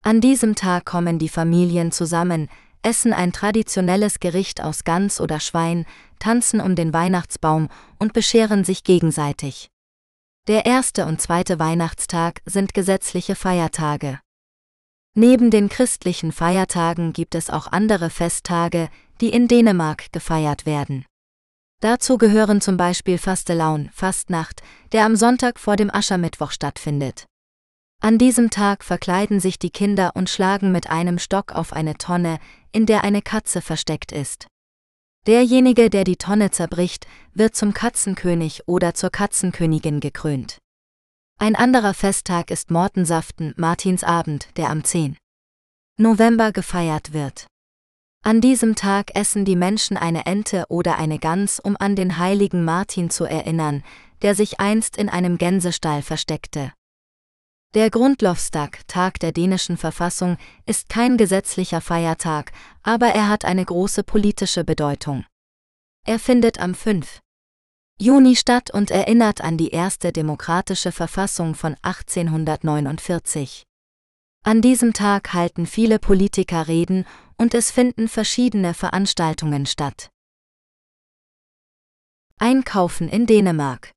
An 0.03 0.21
diesem 0.21 0.55
Tag 0.55 0.85
kommen 0.85 1.19
die 1.19 1.29
Familien 1.29 1.91
zusammen, 1.91 2.49
essen 2.83 3.13
ein 3.13 3.33
traditionelles 3.33 4.21
Gericht 4.21 4.63
aus 4.63 4.85
Gans 4.85 5.21
oder 5.21 5.41
Schwein, 5.41 5.87
tanzen 6.19 6.61
um 6.61 6.75
den 6.75 6.93
Weihnachtsbaum 6.93 7.69
und 7.99 8.13
bescheren 8.13 8.65
sich 8.65 8.85
gegenseitig. 8.85 9.69
Der 10.49 10.67
erste 10.67 11.07
und 11.07 11.21
zweite 11.21 11.59
Weihnachtstag 11.59 12.41
sind 12.47 12.75
gesetzliche 12.75 13.35
Feiertage. 13.35 14.21
Neben 15.15 15.51
den 15.51 15.69
christlichen 15.69 16.33
Feiertagen 16.33 17.13
gibt 17.13 17.35
es 17.35 17.51
auch 17.51 17.67
andere 17.67 18.11
Festtage, 18.11 18.89
die 19.21 19.31
in 19.31 19.49
Dänemark 19.49 20.13
gefeiert 20.13 20.67
werden. 20.67 21.05
Dazu 21.81 22.19
gehören 22.19 22.61
zum 22.61 22.77
Beispiel 22.77 23.19
Fastelaun, 23.19 23.91
Fastnacht, 23.93 24.63
der 24.93 25.05
am 25.05 25.17
Sonntag 25.17 25.59
vor 25.59 25.77
dem 25.77 25.93
Aschermittwoch 25.93 26.53
stattfindet. 26.53 27.27
An 28.03 28.17
diesem 28.17 28.49
Tag 28.49 28.83
verkleiden 28.83 29.41
sich 29.41 29.59
die 29.59 29.69
Kinder 29.69 30.13
und 30.15 30.31
schlagen 30.31 30.73
mit 30.73 30.89
einem 30.89 31.19
Stock 31.19 31.53
auf 31.53 31.75
eine 31.75 31.99
Tonne, 31.99 32.39
in 32.73 32.87
der 32.87 33.05
eine 33.05 33.21
Katze 33.21 33.61
versteckt 33.61 34.11
ist. 34.11 34.47
Derjenige, 35.27 35.91
der 35.91 36.05
die 36.05 36.17
Tonne 36.17 36.51
zerbricht, 36.51 37.07
wird 37.35 37.55
zum 37.55 37.75
Katzenkönig 37.75 38.63
oder 38.67 38.95
zur 38.95 39.11
Katzenkönigin 39.11 40.01
gekrönt. 40.01 40.57
Ein 41.39 41.55
anderer 41.57 41.93
Festtag 41.93 42.51
ist 42.51 42.71
Mortensaften, 42.71 43.53
Martinsabend, 43.59 44.49
der 44.57 44.71
am 44.71 44.83
10. 44.83 45.19
November 45.99 46.53
gefeiert 46.53 47.13
wird. 47.13 47.49
An 48.25 48.41
diesem 48.41 48.77
Tag 48.77 49.15
essen 49.15 49.45
die 49.45 49.57
Menschen 49.57 49.99
eine 49.99 50.25
Ente 50.25 50.65
oder 50.71 50.97
eine 50.97 51.19
Gans, 51.19 51.61
um 51.61 51.77
an 51.79 51.97
den 51.97 52.17
heiligen 52.17 52.65
Martin 52.65 53.11
zu 53.11 53.25
erinnern, 53.25 53.83
der 54.23 54.35
sich 54.35 54.59
einst 54.59 54.97
in 54.97 55.11
einem 55.11 55.37
Gänsestall 55.37 56.01
versteckte. 56.01 56.73
Der 57.73 57.89
Grundlovstag, 57.89 58.81
Tag 58.89 59.21
der 59.21 59.31
dänischen 59.31 59.77
Verfassung, 59.77 60.39
ist 60.67 60.89
kein 60.89 61.17
gesetzlicher 61.17 61.81
Feiertag, 61.81 62.51
aber 62.83 63.07
er 63.09 63.29
hat 63.29 63.45
eine 63.45 63.65
große 63.65 64.03
politische 64.03 64.65
Bedeutung. 64.65 65.25
Er 66.05 66.19
findet 66.19 66.59
am 66.59 66.75
5. 66.75 67.21
Juni 68.01 68.35
statt 68.35 68.73
und 68.75 68.91
erinnert 68.91 69.41
an 69.41 69.57
die 69.57 69.69
erste 69.69 70.11
demokratische 70.11 70.91
Verfassung 70.91 71.55
von 71.55 71.77
1849. 71.83 73.63
An 74.43 74.63
diesem 74.63 74.93
Tag 74.93 75.33
halten 75.33 75.65
viele 75.65 76.01
Politiker 76.01 76.67
Reden 76.67 77.07
und 77.37 77.55
es 77.55 77.71
finden 77.71 78.09
verschiedene 78.09 78.75
Veranstaltungen 78.75 79.67
statt. 79.67 80.11
Einkaufen 82.37 83.09
in 83.09 83.27
Dänemark 83.27 83.93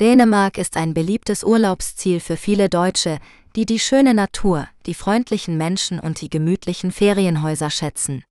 Dänemark 0.00 0.56
ist 0.56 0.78
ein 0.78 0.94
beliebtes 0.94 1.44
Urlaubsziel 1.44 2.20
für 2.20 2.38
viele 2.38 2.70
Deutsche, 2.70 3.18
die 3.54 3.66
die 3.66 3.78
schöne 3.78 4.14
Natur, 4.14 4.66
die 4.86 4.94
freundlichen 4.94 5.58
Menschen 5.58 6.00
und 6.00 6.22
die 6.22 6.30
gemütlichen 6.30 6.90
Ferienhäuser 6.90 7.68
schätzen. 7.68 8.24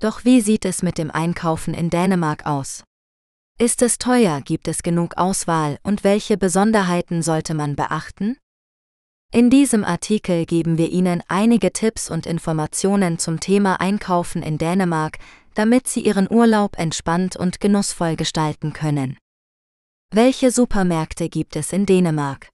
Doch 0.00 0.24
wie 0.24 0.40
sieht 0.40 0.64
es 0.64 0.84
mit 0.84 0.96
dem 0.96 1.10
Einkaufen 1.10 1.74
in 1.74 1.90
Dänemark 1.90 2.46
aus? 2.46 2.84
Ist 3.58 3.82
es 3.82 3.98
teuer, 3.98 4.40
gibt 4.40 4.68
es 4.68 4.84
genug 4.84 5.16
Auswahl 5.16 5.80
und 5.82 6.04
welche 6.04 6.36
Besonderheiten 6.36 7.22
sollte 7.22 7.54
man 7.54 7.74
beachten? 7.74 8.36
In 9.32 9.50
diesem 9.50 9.82
Artikel 9.82 10.46
geben 10.46 10.78
wir 10.78 10.90
Ihnen 10.90 11.24
einige 11.26 11.72
Tipps 11.72 12.08
und 12.08 12.24
Informationen 12.24 13.18
zum 13.18 13.40
Thema 13.40 13.80
Einkaufen 13.80 14.44
in 14.44 14.58
Dänemark, 14.58 15.18
damit 15.54 15.88
Sie 15.88 16.02
Ihren 16.02 16.30
Urlaub 16.30 16.78
entspannt 16.78 17.34
und 17.34 17.58
genussvoll 17.58 18.14
gestalten 18.14 18.72
können. 18.72 19.18
Welche 20.16 20.52
Supermärkte 20.52 21.28
gibt 21.28 21.56
es 21.56 21.72
in 21.72 21.86
Dänemark? 21.86 22.48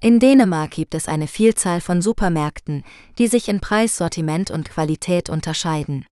In 0.00 0.20
Dänemark 0.20 0.70
gibt 0.70 0.94
es 0.94 1.08
eine 1.08 1.26
Vielzahl 1.26 1.80
von 1.80 2.00
Supermärkten, 2.00 2.84
die 3.18 3.26
sich 3.26 3.48
in 3.48 3.58
Preis, 3.58 3.96
Sortiment 3.96 4.52
und 4.52 4.70
Qualität 4.70 5.30
unterscheiden. 5.30 6.06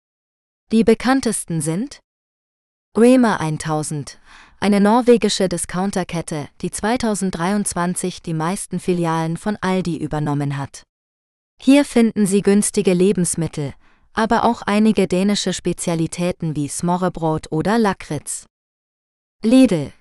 Die 0.72 0.86
bekanntesten 0.86 1.60
sind 1.60 2.00
Rema 2.98 3.36
1000, 3.36 4.18
eine 4.62 4.80
norwegische 4.80 5.50
Discounterkette, 5.50 6.48
die 6.62 6.72
2023 6.72 8.22
die 8.22 8.34
meisten 8.34 8.80
Filialen 8.80 9.36
von 9.36 9.58
Aldi 9.60 9.98
übernommen 9.98 10.58
hat. 10.58 10.84
Hier 11.62 11.84
finden 11.84 12.26
Sie 12.26 12.42
günstige 12.42 12.94
Lebensmittel, 12.94 13.74
aber 14.14 14.46
auch 14.46 14.62
einige 14.62 15.10
dänische 15.10 15.52
Spezialitäten 15.52 16.56
wie 16.56 16.70
Smorrebrot 16.70 17.52
oder 17.52 17.78
Lakritz. 17.78 18.46
Lidl, 19.44 19.92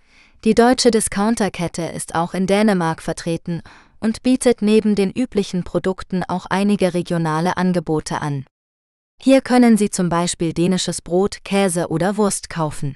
die 0.45 0.55
deutsche 0.55 0.90
Discounterkette 0.90 1.82
ist 1.82 2.14
auch 2.14 2.34
in 2.34 2.47
Dänemark 2.47 3.01
vertreten 3.01 3.62
und 3.99 4.22
bietet 4.22 4.61
neben 4.61 4.95
den 4.95 5.11
üblichen 5.11 5.64
Produkten 5.64 6.22
auch 6.22 6.45
einige 6.47 6.92
regionale 6.92 7.57
Angebote 7.57 8.20
an. 8.20 8.45
Hier 9.22 9.40
können 9.40 9.78
Sie 9.78 9.88
zum 9.88 10.11
Beispiel 10.11 10.53
dänisches 10.53 11.01
Brot, 11.01 11.38
Käse 11.45 11.88
oder 11.88 12.18
Wurst 12.18 12.51
kaufen. 12.51 12.95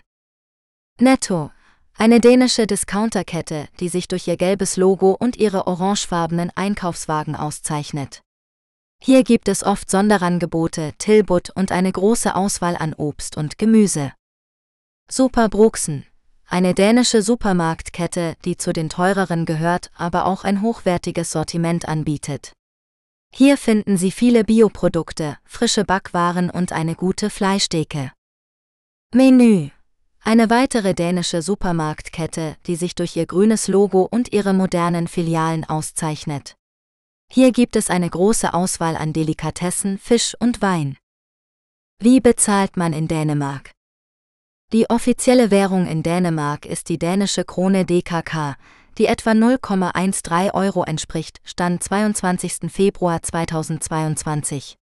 Netto, 1.01 1.51
eine 1.97 2.21
dänische 2.21 2.67
Discounterkette, 2.67 3.69
die 3.81 3.89
sich 3.89 4.09
durch 4.09 4.29
ihr 4.29 4.37
gelbes 4.37 4.77
Logo 4.77 5.13
und 5.13 5.37
ihre 5.37 5.67
orangefarbenen 5.67 6.51
Einkaufswagen 6.55 7.35
auszeichnet. 7.35 8.21
Hier 9.03 9.25
gibt 9.25 9.49
es 9.49 9.65
oft 9.65 9.91
Sonderangebote, 9.91 10.93
Tilbut 10.99 11.49
und 11.51 11.73
eine 11.73 11.93
große 11.93 12.35
Auswahl 12.35 12.77
an 12.77 12.93
Obst 12.93 13.39
und 13.39 13.57
Gemüse. 13.57 14.13
Super 15.11 15.49
Bruxen, 15.49 16.05
eine 16.49 16.75
dänische 16.75 17.23
Supermarktkette, 17.23 18.37
die 18.45 18.57
zu 18.57 18.73
den 18.73 18.89
teureren 18.89 19.45
gehört, 19.45 19.91
aber 19.95 20.27
auch 20.27 20.45
ein 20.45 20.63
hochwertiges 20.63 21.31
Sortiment 21.31 21.87
anbietet. 21.89 22.53
Hier 23.33 23.57
finden 23.57 23.97
Sie 23.97 24.11
viele 24.11 24.45
Bioprodukte, 24.45 25.39
frische 25.45 25.85
Backwaren 25.85 26.51
und 26.51 26.73
eine 26.73 26.95
gute 26.95 27.31
Fleischdecke. 27.31 28.13
Menü 29.15 29.71
eine 30.29 30.51
weitere 30.51 30.93
dänische 30.93 31.41
Supermarktkette, 31.41 32.57
die 32.67 32.77
sich 32.77 32.95
durch 32.95 33.17
ihr 33.17 33.25
grünes 33.25 33.67
Logo 33.67 34.03
und 34.03 34.33
ihre 34.33 34.53
modernen 34.53 35.09
Filialen 35.09 35.65
auszeichnet. 35.65 36.55
Hier 37.31 37.51
gibt 37.51 37.77
es 37.77 37.89
eine 37.89 38.11
große 38.11 38.53
Auswahl 38.53 38.97
an 38.97 39.15
Delikatessen, 39.15 39.97
Fisch 39.97 40.35
und 40.39 40.61
Wein. 40.61 40.99
Wie 41.99 42.21
bezahlt 42.21 42.77
man 42.77 42.93
in 42.93 43.09
Dänemark? 43.09 43.71
Die 44.71 44.91
offizielle 44.91 45.51
Währung 45.51 45.87
in 45.87 46.03
Dänemark 46.03 46.67
ist 46.67 46.91
die 46.91 46.99
dänische 46.99 47.43
Krone 47.43 47.87
DKK, 47.87 48.55
die 48.99 49.07
etwa 49.07 49.31
0,13 49.31 50.53
Euro 50.53 50.85
entspricht, 50.85 51.41
Stand 51.43 51.83
22. 51.83 52.71
Februar 52.71 53.23
2022. 53.23 54.77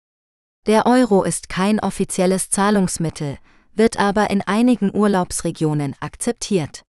Der 0.69 0.87
Euro 0.87 1.25
ist 1.25 1.49
kein 1.49 1.81
offizielles 1.81 2.49
Zahlungsmittel, 2.49 3.39
wird 3.75 3.99
aber 3.99 4.31
in 4.31 4.43
einigen 4.43 4.95
Urlaubsregionen 4.95 5.97
akzeptiert. 5.99 6.85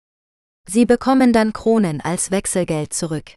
Sie 0.66 0.86
bekommen 0.86 1.34
dann 1.34 1.52
Kronen 1.52 2.00
als 2.00 2.30
Wechselgeld 2.30 2.94
zurück. 2.94 3.34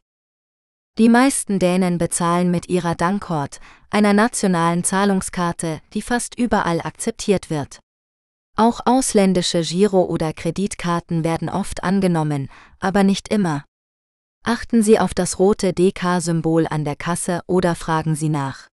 Die 0.97 1.09
meisten 1.09 1.59
Dänen 1.59 1.97
bezahlen 1.97 2.51
mit 2.51 2.69
ihrer 2.69 2.95
Dankort, 2.95 3.59
einer 3.89 4.13
nationalen 4.13 4.85
Zahlungskarte, 4.85 5.81
die 5.93 6.01
fast 6.01 6.39
überall 6.39 6.79
akzeptiert 6.79 7.49
wird. 7.49 7.81
Auch 8.57 8.81
ausländische 8.85 9.61
Giro- 9.61 10.05
oder 10.05 10.33
Kreditkarten 10.33 11.23
werden 11.23 11.49
oft 11.49 11.83
angenommen, 11.83 12.49
aber 12.79 13.03
nicht 13.03 13.29
immer. 13.29 13.63
Achten 14.43 14.81
Sie 14.83 14.99
auf 14.99 15.13
das 15.13 15.39
rote 15.39 15.73
DK-Symbol 15.73 16.67
an 16.67 16.83
der 16.83 16.95
Kasse 16.95 17.41
oder 17.47 17.75
fragen 17.75 18.15
Sie 18.15 18.29
nach. 18.29 18.67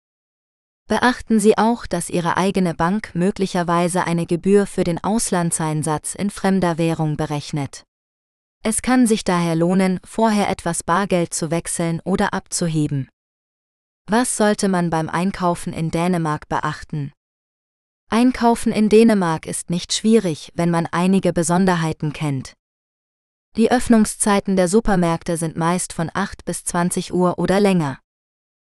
Beachten 0.88 1.40
Sie 1.40 1.58
auch, 1.58 1.86
dass 1.86 2.10
Ihre 2.10 2.36
eigene 2.36 2.72
Bank 2.72 3.10
möglicherweise 3.14 4.04
eine 4.04 4.26
Gebühr 4.26 4.66
für 4.66 4.84
den 4.84 5.02
Auslandseinsatz 5.02 6.14
in 6.14 6.30
fremder 6.30 6.78
Währung 6.78 7.16
berechnet. 7.16 7.82
Es 8.62 8.82
kann 8.82 9.06
sich 9.06 9.24
daher 9.24 9.56
lohnen, 9.56 9.98
vorher 10.04 10.48
etwas 10.48 10.84
Bargeld 10.84 11.34
zu 11.34 11.50
wechseln 11.50 12.00
oder 12.04 12.32
abzuheben. 12.32 13.08
Was 14.08 14.36
sollte 14.36 14.68
man 14.68 14.88
beim 14.88 15.08
Einkaufen 15.08 15.72
in 15.72 15.90
Dänemark 15.90 16.48
beachten? 16.48 17.12
Einkaufen 18.08 18.72
in 18.72 18.88
Dänemark 18.88 19.46
ist 19.46 19.68
nicht 19.68 19.92
schwierig, 19.92 20.52
wenn 20.54 20.70
man 20.70 20.86
einige 20.86 21.32
Besonderheiten 21.32 22.12
kennt. 22.12 22.54
Die 23.56 23.70
Öffnungszeiten 23.70 24.54
der 24.54 24.68
Supermärkte 24.68 25.36
sind 25.36 25.56
meist 25.56 25.92
von 25.92 26.10
8 26.12 26.44
bis 26.44 26.64
20 26.64 27.12
Uhr 27.12 27.38
oder 27.38 27.58
länger. 27.58 27.98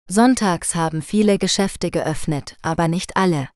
Sonntags 0.08 0.74
haben 0.74 1.00
viele 1.00 1.38
Geschäfte 1.38 1.90
geöffnet, 1.90 2.56
aber 2.62 2.88
nicht 2.88 3.16
alle. 3.16 3.48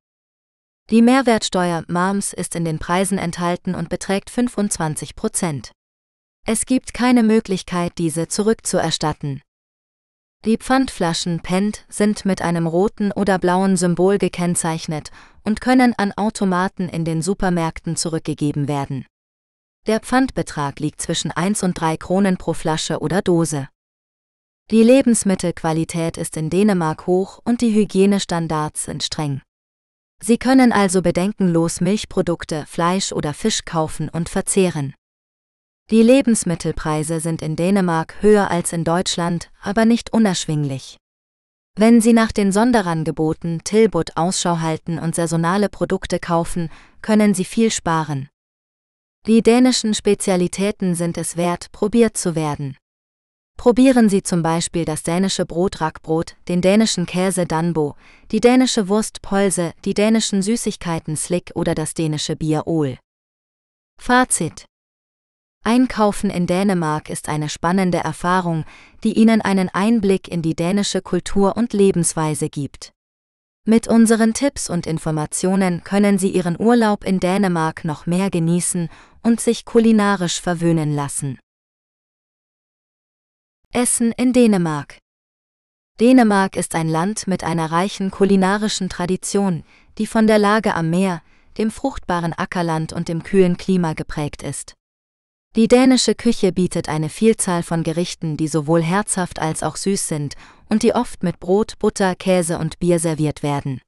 Die 0.91 1.03
Mehrwertsteuer 1.03 1.85
MAMS 1.89 2.32
ist 2.32 2.55
in 2.55 2.64
den 2.64 2.78
Preisen 2.78 3.18
enthalten 3.18 3.74
und 3.74 3.89
beträgt 3.89 4.30
25 4.30 5.16
Prozent. 5.16 5.72
Es 6.47 6.66
gibt 6.66 6.95
keine 6.95 7.22
Möglichkeit, 7.22 7.99
diese 7.99 8.28
zurückzuerstatten. 8.28 9.43
Die 10.45 10.59
Pfandflaschen 10.59 11.40
PENT 11.40 11.86
sind 11.88 12.26
mit 12.26 12.42
einem 12.42 12.66
roten 12.66 13.12
oder 13.12 13.38
blauen 13.38 13.78
Symbol 13.78 14.18
gekennzeichnet 14.18 15.11
und 15.42 15.62
können 15.62 15.95
an 15.97 16.12
Automaten 16.12 16.90
in 16.90 17.07
den 17.07 17.22
Supermärkten 17.22 17.97
zurückgegeben 17.97 18.68
werden. 18.68 19.07
Der 19.86 20.01
Pfandbetrag 20.01 20.80
liegt 20.80 21.01
zwischen 21.01 21.30
1 21.30 21.62
und 21.62 21.80
3 21.80 21.97
Kronen 21.97 22.36
pro 22.36 22.53
Flasche 22.53 22.99
oder 22.99 23.22
Dose. 23.22 23.68
Die 24.70 24.82
Lebensmittelqualität 24.82 26.18
ist 26.18 26.36
in 26.36 26.51
Dänemark 26.51 27.07
hoch 27.07 27.40
und 27.45 27.62
die 27.62 27.74
Hygienestandards 27.74 28.84
sind 28.84 29.03
streng. 29.03 29.40
Sie 30.22 30.36
können 30.36 30.72
also 30.72 31.01
bedenkenlos 31.01 31.80
Milchprodukte, 31.80 32.66
Fleisch 32.66 33.12
oder 33.12 33.32
Fisch 33.32 33.64
kaufen 33.64 34.11
und 34.11 34.28
verzehren. 34.28 34.95
Die 35.91 36.03
Lebensmittelpreise 36.03 37.20
sind 37.20 37.43
in 37.43 37.57
Dänemark 37.57 38.22
höher 38.22 38.51
als 38.51 38.72
in 38.72 38.85
Deutschland, 38.85 39.51
aber 39.61 39.85
nicht 39.85 40.14
unerschwinglich. 40.14 40.97
Wenn 41.76 42.01
Sie 42.01 42.14
nach 42.14 42.32
den 42.32 42.53
Sonderangeboten 42.53 43.64
Tilbut 43.64 44.16
Ausschau 44.16 44.61
halten 44.61 44.99
und 44.99 45.14
saisonale 45.14 45.68
Produkte 45.68 46.18
kaufen, 46.18 46.70
können 47.03 47.35
Sie 47.35 47.45
viel 47.45 47.70
sparen. 47.70 48.30
Die 49.26 49.43
dänischen 49.43 49.93
Spezialitäten 49.93 50.95
sind 50.95 51.18
es 51.18 51.37
wert, 51.37 51.70
probiert 51.72 52.16
zu 52.16 52.35
werden. 52.35 52.78
Probieren 53.59 54.09
Sie 54.09 54.22
zum 54.22 54.43
Beispiel 54.43 54.87
das 54.87 55.03
dänische 55.03 55.45
Brot 55.45 55.82
Rackbrot, 55.82 56.37
den 56.49 56.62
dänischen 56.62 57.05
Käse 57.05 57.45
Danbo, 57.45 57.95
die 58.30 58.41
dänische 58.41 58.89
Wurst 58.89 59.20
Polse, 59.20 59.74
die 59.85 59.95
dänischen 59.95 60.41
Süßigkeiten 60.41 61.16
Slick 61.16 61.53
oder 61.55 61.74
das 61.74 61.93
dänische 61.93 62.37
Bier 62.37 62.66
Ol. 62.66 62.99
Fazit 64.01 64.64
Einkaufen 65.67 66.29
in 66.29 66.47
Dänemark 66.47 67.09
ist 67.09 67.31
eine 67.31 67.49
spannende 67.49 67.97
Erfahrung, 67.97 68.67
die 69.03 69.15
Ihnen 69.15 69.41
einen 69.41 69.71
Einblick 69.71 70.29
in 70.29 70.43
die 70.43 70.55
dänische 70.55 71.01
Kultur 71.01 71.57
und 71.57 71.73
Lebensweise 71.73 72.51
gibt. 72.51 72.93
Mit 73.67 73.89
unseren 73.89 74.35
Tipps 74.35 74.69
und 74.69 74.87
Informationen 74.87 75.83
können 75.83 76.19
Sie 76.19 76.29
Ihren 76.29 76.61
Urlaub 76.61 77.03
in 77.03 77.19
Dänemark 77.19 77.87
noch 77.87 78.05
mehr 78.05 78.29
genießen 78.29 78.91
und 79.23 79.41
sich 79.41 79.65
kulinarisch 79.65 80.39
verwöhnen 80.39 80.95
lassen. 80.95 81.39
Essen 83.73 84.12
in 84.12 84.35
Dänemark. 84.35 84.99
Dänemark 85.99 86.57
ist 86.57 86.75
ein 86.75 86.89
Land 86.89 87.27
mit 87.27 87.43
einer 87.43 87.73
reichen 87.73 88.11
kulinarischen 88.11 88.91
Tradition, 88.91 89.65
die 89.97 90.07
von 90.07 90.27
der 90.27 90.39
Lage 90.39 90.75
am 90.75 90.91
Meer, 90.91 91.23
dem 91.57 91.71
fruchtbaren 91.71 92.35
Ackerland 92.35 92.93
und 92.93 93.09
dem 93.09 93.23
kühlen 93.23 93.57
Klima 93.57 93.95
geprägt 93.95 94.43
ist. 94.43 94.75
Die 95.57 95.68
dänische 95.68 96.16
Küche 96.16 96.50
bietet 96.50 96.88
eine 96.88 97.09
Vielzahl 97.09 97.62
von 97.62 97.84
Gerichten, 97.84 98.36
die 98.36 98.48
sowohl 98.48 98.82
herzhaft 98.82 99.38
als 99.38 99.62
auch 99.62 99.76
süß 99.76 100.09
sind 100.09 100.34
und 100.68 100.82
die 100.82 100.94
oft 100.94 101.22
mit 101.22 101.38
Brot, 101.38 101.78
Butter, 101.78 102.16
Käse 102.16 102.59
und 102.59 102.80
Bier 102.80 102.98
serviert 102.98 103.44
werden. 103.44 103.80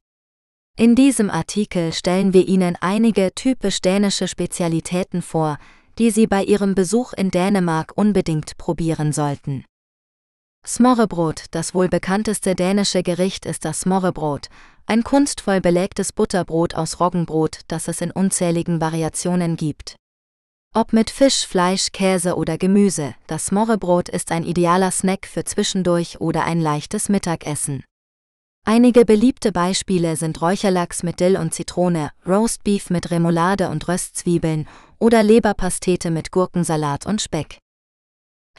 In 0.77 0.95
diesem 0.95 1.29
Artikel 1.29 1.91
stellen 1.91 2.33
wir 2.33 2.47
Ihnen 2.47 2.77
einige 2.79 3.33
typisch 3.35 3.81
dänische 3.81 4.29
Spezialitäten 4.29 5.21
vor, 5.21 5.57
die 5.97 6.09
Sie 6.09 6.25
bei 6.25 6.41
Ihrem 6.41 6.73
Besuch 6.73 7.11
in 7.11 7.31
Dänemark 7.31 7.91
unbedingt 7.95 8.57
probieren 8.57 9.11
sollten. 9.11 9.65
Smorrebrot, 10.65 11.45
das 11.51 11.73
wohl 11.73 11.89
bekannteste 11.89 12.55
dänische 12.55 13.03
Gericht 13.03 13.45
ist 13.45 13.65
das 13.65 13.81
Smorrebrot, 13.81 14.47
ein 14.85 15.03
kunstvoll 15.03 15.59
belegtes 15.59 16.13
Butterbrot 16.13 16.75
aus 16.75 17.01
Roggenbrot, 17.01 17.61
das 17.67 17.89
es 17.89 17.99
in 17.99 18.11
unzähligen 18.11 18.79
Variationen 18.79 19.57
gibt. 19.57 19.97
Ob 20.73 20.93
mit 20.93 21.09
Fisch, 21.09 21.47
Fleisch, 21.47 21.91
Käse 21.91 22.35
oder 22.35 22.57
Gemüse, 22.57 23.15
das 23.25 23.47
Smorrebrot 23.47 24.09
ist 24.09 24.31
ein 24.31 24.43
idealer 24.43 24.91
Snack 24.91 25.25
für 25.25 25.43
zwischendurch 25.43 26.21
oder 26.21 26.43
ein 26.43 26.61
leichtes 26.61 27.09
Mittagessen. 27.09 27.83
Einige 28.65 29.05
beliebte 29.05 29.51
Beispiele 29.51 30.17
sind 30.17 30.41
Räucherlachs 30.41 31.01
mit 31.01 31.21
Dill 31.21 31.37
und 31.37 31.53
Zitrone, 31.53 32.11
Roastbeef 32.27 32.89
mit 32.89 33.11
Remoulade 33.11 33.69
und 33.69 33.87
Röstzwiebeln 33.87 34.67
oder 34.99 35.23
Leberpastete 35.23 36.11
mit 36.11 36.31
Gurkensalat 36.31 37.05
und 37.05 37.21
Speck. 37.21 37.59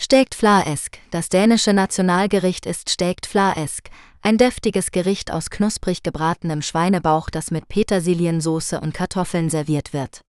Stegt 0.00 0.34
Flaesk, 0.34 0.96
das 1.10 1.28
dänische 1.28 1.72
Nationalgericht 1.72 2.66
ist 2.66 2.88
Stegt 2.88 3.26
Flaesk, 3.26 3.90
ein 4.22 4.38
deftiges 4.38 4.92
Gericht 4.92 5.30
aus 5.30 5.50
knusprig 5.50 6.02
gebratenem 6.02 6.62
Schweinebauch, 6.62 7.30
das 7.30 7.50
mit 7.50 7.68
Petersiliensoße 7.68 8.80
und 8.80 8.94
Kartoffeln 8.94 9.50
serviert 9.50 9.92
wird. 9.92 10.22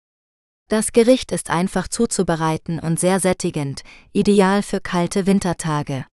Das 0.70 0.92
Gericht 0.92 1.32
ist 1.32 1.50
einfach 1.50 1.88
zuzubereiten 1.88 2.80
und 2.80 3.00
sehr 3.00 3.20
sättigend, 3.20 3.82
ideal 4.14 4.62
für 4.62 4.80
kalte 4.80 5.26
Wintertage. 5.26 6.06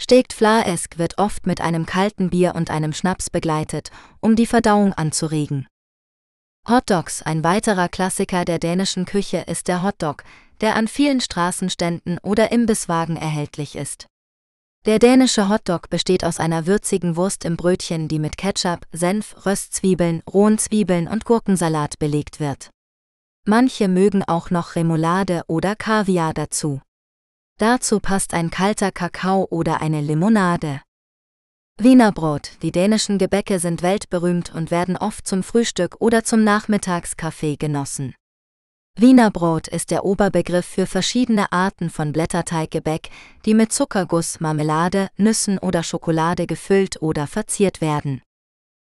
Stegt 0.00 0.32
Flaesk 0.32 0.98
wird 0.98 1.18
oft 1.18 1.48
mit 1.48 1.60
einem 1.60 1.84
kalten 1.84 2.30
Bier 2.30 2.54
und 2.54 2.70
einem 2.70 2.92
Schnaps 2.92 3.28
begleitet, 3.28 3.90
um 4.20 4.36
die 4.36 4.46
Verdauung 4.46 4.92
anzuregen. 4.92 5.66
Hotdogs, 6.68 7.22
ein 7.22 7.42
weiterer 7.42 7.88
Klassiker 7.88 8.44
der 8.44 8.60
dänischen 8.60 9.04
Küche, 9.04 9.38
ist 9.48 9.66
der 9.66 9.82
Hotdog, 9.82 10.22
der 10.60 10.76
an 10.76 10.86
vielen 10.86 11.20
Straßenständen 11.20 12.18
oder 12.22 12.52
Imbisswagen 12.52 13.16
erhältlich 13.16 13.74
ist. 13.74 14.06
Der 14.86 15.00
dänische 15.00 15.48
Hotdog 15.48 15.90
besteht 15.90 16.24
aus 16.24 16.38
einer 16.38 16.68
würzigen 16.68 17.16
Wurst 17.16 17.44
im 17.44 17.56
Brötchen, 17.56 18.06
die 18.06 18.20
mit 18.20 18.36
Ketchup, 18.36 18.86
Senf, 18.92 19.44
Röstzwiebeln, 19.44 20.22
rohen 20.32 20.58
Zwiebeln 20.58 21.08
und 21.08 21.24
Gurkensalat 21.24 21.98
belegt 21.98 22.38
wird. 22.38 22.70
Manche 23.44 23.88
mögen 23.88 24.22
auch 24.22 24.50
noch 24.50 24.76
Remoulade 24.76 25.42
oder 25.48 25.74
Kaviar 25.74 26.32
dazu. 26.32 26.80
Dazu 27.58 27.98
passt 27.98 28.34
ein 28.34 28.50
kalter 28.50 28.92
Kakao 28.92 29.48
oder 29.50 29.80
eine 29.80 30.00
Limonade. 30.00 30.80
Wienerbrot, 31.76 32.52
die 32.62 32.70
dänischen 32.70 33.18
Gebäcke 33.18 33.58
sind 33.58 33.82
weltberühmt 33.82 34.54
und 34.54 34.70
werden 34.70 34.96
oft 34.96 35.26
zum 35.26 35.42
Frühstück 35.42 35.96
oder 35.98 36.22
zum 36.22 36.44
Nachmittagskaffee 36.44 37.56
genossen. 37.56 38.14
Wienerbrot 38.94 39.66
ist 39.68 39.90
der 39.90 40.04
Oberbegriff 40.04 40.66
für 40.66 40.86
verschiedene 40.86 41.50
Arten 41.50 41.90
von 41.90 42.12
Blätterteiggebäck, 42.12 43.10
die 43.44 43.54
mit 43.54 43.72
Zuckerguss, 43.72 44.38
Marmelade, 44.38 45.08
Nüssen 45.16 45.58
oder 45.58 45.82
Schokolade 45.82 46.46
gefüllt 46.46 47.02
oder 47.02 47.26
verziert 47.26 47.80
werden. 47.80 48.22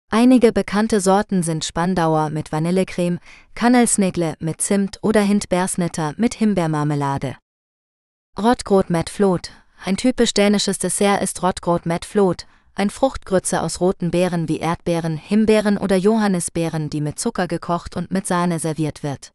Einige 0.08 0.52
bekannte 0.52 1.00
Sorten 1.00 1.42
sind 1.42 1.64
Spandauer 1.64 2.30
mit 2.30 2.52
Vanillecreme, 2.52 3.18
Kannelsnegle 3.54 4.36
mit 4.38 4.60
Zimt 4.60 4.98
oder 5.02 5.20
Hindbeersnitter 5.20 6.14
mit 6.16 6.34
Himbeermarmelade. 6.34 7.36
Rotgrot 8.38 8.88
met 8.88 9.10
Flot. 9.10 9.50
Ein 9.84 9.96
typisch 9.96 10.32
dänisches 10.32 10.78
Dessert 10.78 11.22
ist 11.22 11.42
Rotgrot 11.42 11.86
met 11.86 12.04
Flot, 12.04 12.46
ein 12.76 12.90
Fruchtgrütze 12.90 13.62
aus 13.62 13.80
roten 13.80 14.10
Beeren 14.10 14.48
wie 14.48 14.58
Erdbeeren, 14.58 15.16
Himbeeren 15.16 15.76
oder 15.76 15.96
Johannisbeeren, 15.96 16.88
die 16.88 17.00
mit 17.00 17.18
Zucker 17.18 17.48
gekocht 17.48 17.96
und 17.96 18.10
mit 18.12 18.26
Sahne 18.26 18.58
serviert 18.58 19.02
wird. 19.02 19.32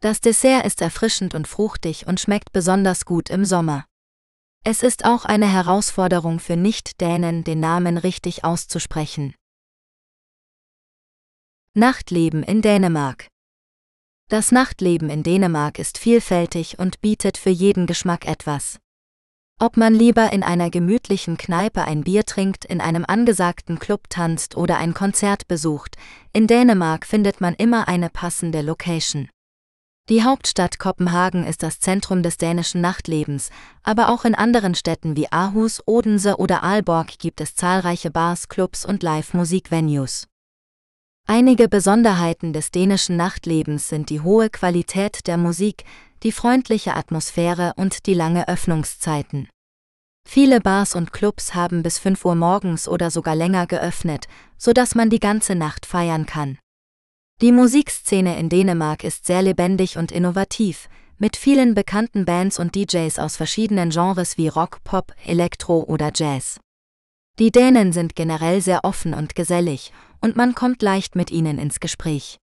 Das 0.00 0.20
Dessert 0.20 0.66
ist 0.66 0.82
erfrischend 0.82 1.34
und 1.34 1.46
fruchtig 1.46 2.08
und 2.08 2.18
schmeckt 2.18 2.52
besonders 2.52 3.04
gut 3.04 3.30
im 3.30 3.44
Sommer. 3.44 3.84
Es 4.64 4.82
ist 4.82 5.04
auch 5.04 5.24
eine 5.24 5.46
Herausforderung 5.46 6.40
für 6.40 6.56
Nicht-Dänen, 6.56 7.44
den 7.44 7.60
Namen 7.60 7.98
richtig 7.98 8.44
auszusprechen. 8.44 9.34
Nachtleben 11.74 12.42
in 12.42 12.60
Dänemark 12.60 13.28
Das 14.28 14.52
Nachtleben 14.52 15.08
in 15.08 15.22
Dänemark 15.22 15.78
ist 15.78 15.96
vielfältig 15.96 16.78
und 16.78 17.00
bietet 17.00 17.38
für 17.38 17.48
jeden 17.48 17.86
Geschmack 17.86 18.26
etwas. 18.26 18.78
Ob 19.58 19.78
man 19.78 19.94
lieber 19.94 20.34
in 20.34 20.42
einer 20.42 20.68
gemütlichen 20.68 21.38
Kneipe 21.38 21.80
ein 21.84 22.04
Bier 22.04 22.26
trinkt, 22.26 22.66
in 22.66 22.82
einem 22.82 23.06
angesagten 23.08 23.78
Club 23.78 24.10
tanzt 24.10 24.54
oder 24.54 24.76
ein 24.76 24.92
Konzert 24.92 25.48
besucht, 25.48 25.96
in 26.34 26.46
Dänemark 26.46 27.06
findet 27.06 27.40
man 27.40 27.54
immer 27.54 27.88
eine 27.88 28.10
passende 28.10 28.60
Location. 28.60 29.30
Die 30.10 30.22
Hauptstadt 30.22 30.78
Kopenhagen 30.78 31.46
ist 31.46 31.62
das 31.62 31.80
Zentrum 31.80 32.22
des 32.22 32.36
dänischen 32.36 32.82
Nachtlebens, 32.82 33.48
aber 33.82 34.10
auch 34.10 34.26
in 34.26 34.34
anderen 34.34 34.74
Städten 34.74 35.16
wie 35.16 35.32
Aarhus, 35.32 35.82
Odense 35.86 36.36
oder 36.36 36.62
Aalborg 36.62 37.18
gibt 37.18 37.40
es 37.40 37.54
zahlreiche 37.54 38.10
Bars, 38.10 38.50
Clubs 38.50 38.84
und 38.84 39.02
Live-Musik-Venues. 39.02 40.28
Einige 41.26 41.68
Besonderheiten 41.68 42.52
des 42.52 42.70
dänischen 42.70 43.16
Nachtlebens 43.16 43.88
sind 43.88 44.10
die 44.10 44.20
hohe 44.20 44.50
Qualität 44.50 45.26
der 45.26 45.36
Musik, 45.36 45.84
die 46.22 46.32
freundliche 46.32 46.94
Atmosphäre 46.94 47.72
und 47.76 48.06
die 48.06 48.14
lange 48.14 48.48
Öffnungszeiten. 48.48 49.48
Viele 50.28 50.60
Bars 50.60 50.94
und 50.94 51.12
Clubs 51.12 51.54
haben 51.54 51.82
bis 51.82 51.98
5 51.98 52.24
Uhr 52.24 52.34
morgens 52.34 52.88
oder 52.88 53.10
sogar 53.10 53.34
länger 53.34 53.66
geöffnet, 53.66 54.26
so 54.56 54.72
dass 54.72 54.94
man 54.94 55.10
die 55.10 55.20
ganze 55.20 55.54
Nacht 55.54 55.86
feiern 55.86 56.26
kann. 56.26 56.58
Die 57.40 57.52
Musikszene 57.52 58.38
in 58.38 58.48
Dänemark 58.48 59.02
ist 59.02 59.26
sehr 59.26 59.42
lebendig 59.42 59.96
und 59.98 60.12
innovativ, 60.12 60.88
mit 61.18 61.36
vielen 61.36 61.74
bekannten 61.74 62.24
Bands 62.24 62.58
und 62.58 62.74
DJs 62.74 63.18
aus 63.18 63.36
verschiedenen 63.36 63.90
Genres 63.90 64.38
wie 64.38 64.48
Rock, 64.48 64.82
Pop, 64.84 65.12
Elektro 65.24 65.82
oder 65.82 66.10
Jazz. 66.14 66.60
Die 67.38 67.50
Dänen 67.50 67.92
sind 67.92 68.14
generell 68.14 68.60
sehr 68.60 68.84
offen 68.84 69.14
und 69.14 69.34
gesellig, 69.34 69.92
und 70.22 70.36
man 70.36 70.54
kommt 70.54 70.80
leicht 70.80 71.16
mit 71.16 71.30
ihnen 71.30 71.58
ins 71.58 71.80
Gespräch. 71.80 72.38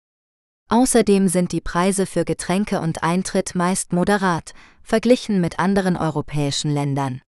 Außerdem 0.71 1.29
sind 1.29 1.53
die 1.53 1.61
Preise 1.61 2.07
für 2.07 2.25
Getränke 2.25 2.81
und 2.81 3.03
Eintritt 3.03 3.55
meist 3.55 3.93
moderat, 3.93 4.55
verglichen 4.83 5.41
mit 5.41 5.59
anderen 5.59 5.97
europäischen 5.97 6.73
Ländern. 6.73 7.21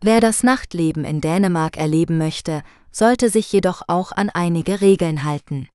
Wer 0.00 0.20
das 0.20 0.42
Nachtleben 0.42 1.04
in 1.04 1.20
Dänemark 1.20 1.76
erleben 1.76 2.18
möchte, 2.18 2.62
sollte 2.90 3.30
sich 3.30 3.52
jedoch 3.52 3.82
auch 3.88 4.12
an 4.12 4.30
einige 4.30 4.80
Regeln 4.80 5.24
halten. 5.24 5.68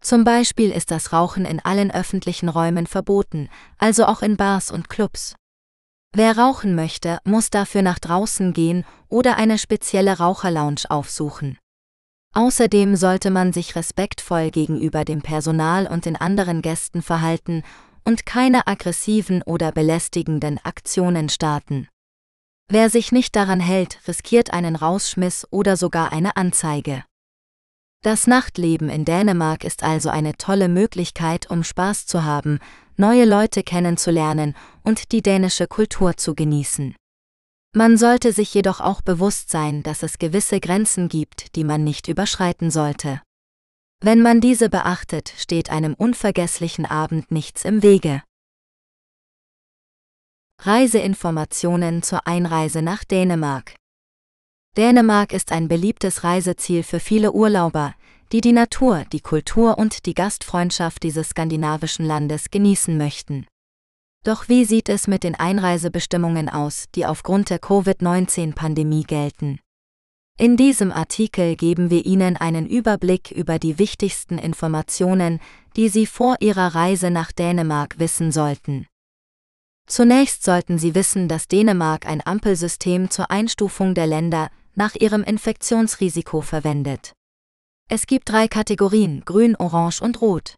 Zum 0.00 0.24
Beispiel 0.24 0.70
ist 0.72 0.90
das 0.90 1.12
Rauchen 1.12 1.44
in 1.44 1.60
allen 1.60 1.92
öffentlichen 1.92 2.48
Räumen 2.48 2.86
verboten, 2.86 3.48
also 3.78 4.06
auch 4.06 4.22
in 4.22 4.36
Bars 4.36 4.70
und 4.72 4.88
Clubs. 4.88 5.36
Wer 6.14 6.36
rauchen 6.36 6.74
möchte, 6.74 7.18
muss 7.24 7.50
dafür 7.50 7.82
nach 7.82 7.98
draußen 7.98 8.52
gehen 8.52 8.84
oder 9.08 9.36
eine 9.36 9.58
spezielle 9.58 10.18
Raucherlounge 10.18 10.82
aufsuchen. 10.88 11.58
Außerdem 12.34 12.96
sollte 12.96 13.30
man 13.30 13.52
sich 13.52 13.76
respektvoll 13.76 14.50
gegenüber 14.50 15.04
dem 15.04 15.20
Personal 15.20 15.86
und 15.86 16.06
den 16.06 16.16
anderen 16.16 16.62
Gästen 16.62 17.02
verhalten 17.02 17.62
und 18.04 18.24
keine 18.24 18.66
aggressiven 18.66 19.42
oder 19.42 19.70
belästigenden 19.70 20.58
Aktionen 20.64 21.28
starten. 21.28 21.88
Wer 22.68 22.88
sich 22.88 23.12
nicht 23.12 23.36
daran 23.36 23.60
hält, 23.60 23.98
riskiert 24.08 24.52
einen 24.52 24.76
Rausschmiss 24.76 25.46
oder 25.50 25.76
sogar 25.76 26.12
eine 26.12 26.36
Anzeige. 26.36 27.04
Das 28.02 28.26
Nachtleben 28.26 28.88
in 28.88 29.04
Dänemark 29.04 29.62
ist 29.62 29.84
also 29.84 30.08
eine 30.08 30.36
tolle 30.36 30.68
Möglichkeit, 30.68 31.50
um 31.50 31.62
Spaß 31.62 32.06
zu 32.06 32.24
haben, 32.24 32.58
neue 32.96 33.26
Leute 33.26 33.62
kennenzulernen 33.62 34.56
und 34.82 35.12
die 35.12 35.22
dänische 35.22 35.66
Kultur 35.66 36.16
zu 36.16 36.34
genießen. 36.34 36.96
Man 37.74 37.96
sollte 37.96 38.34
sich 38.34 38.52
jedoch 38.52 38.80
auch 38.80 39.00
bewusst 39.00 39.48
sein, 39.50 39.82
dass 39.82 40.02
es 40.02 40.18
gewisse 40.18 40.60
Grenzen 40.60 41.08
gibt, 41.08 41.56
die 41.56 41.64
man 41.64 41.84
nicht 41.84 42.06
überschreiten 42.06 42.70
sollte. 42.70 43.22
Wenn 44.00 44.20
man 44.20 44.42
diese 44.42 44.68
beachtet, 44.68 45.32
steht 45.38 45.70
einem 45.70 45.94
unvergesslichen 45.94 46.84
Abend 46.84 47.30
nichts 47.30 47.64
im 47.64 47.82
Wege. 47.82 48.22
Reiseinformationen 50.60 52.02
zur 52.02 52.26
Einreise 52.26 52.82
nach 52.82 53.04
Dänemark 53.04 53.74
Dänemark 54.76 55.32
ist 55.32 55.50
ein 55.50 55.68
beliebtes 55.68 56.24
Reiseziel 56.24 56.82
für 56.82 57.00
viele 57.00 57.32
Urlauber, 57.32 57.94
die 58.32 58.40
die 58.40 58.52
Natur, 58.52 59.04
die 59.12 59.20
Kultur 59.20 59.78
und 59.78 60.04
die 60.04 60.14
Gastfreundschaft 60.14 61.02
dieses 61.02 61.30
skandinavischen 61.30 62.04
Landes 62.04 62.50
genießen 62.50 62.96
möchten. 62.98 63.46
Doch 64.24 64.48
wie 64.48 64.64
sieht 64.64 64.88
es 64.88 65.08
mit 65.08 65.24
den 65.24 65.34
Einreisebestimmungen 65.34 66.48
aus, 66.48 66.86
die 66.94 67.06
aufgrund 67.06 67.50
der 67.50 67.58
Covid-19-Pandemie 67.58 69.02
gelten? 69.02 69.58
In 70.38 70.56
diesem 70.56 70.92
Artikel 70.92 71.56
geben 71.56 71.90
wir 71.90 72.06
Ihnen 72.06 72.36
einen 72.36 72.66
Überblick 72.66 73.30
über 73.30 73.58
die 73.58 73.78
wichtigsten 73.78 74.38
Informationen, 74.38 75.40
die 75.76 75.88
Sie 75.88 76.06
vor 76.06 76.36
Ihrer 76.40 76.74
Reise 76.74 77.10
nach 77.10 77.32
Dänemark 77.32 77.98
wissen 77.98 78.32
sollten. 78.32 78.86
Zunächst 79.86 80.44
sollten 80.44 80.78
Sie 80.78 80.94
wissen, 80.94 81.28
dass 81.28 81.48
Dänemark 81.48 82.06
ein 82.06 82.24
Ampelsystem 82.24 83.10
zur 83.10 83.30
Einstufung 83.30 83.94
der 83.94 84.06
Länder 84.06 84.50
nach 84.74 84.94
ihrem 84.94 85.22
Infektionsrisiko 85.22 86.40
verwendet. 86.40 87.12
Es 87.90 88.06
gibt 88.06 88.30
drei 88.30 88.48
Kategorien, 88.48 89.22
grün, 89.24 89.56
orange 89.56 90.00
und 90.00 90.22
rot. 90.22 90.54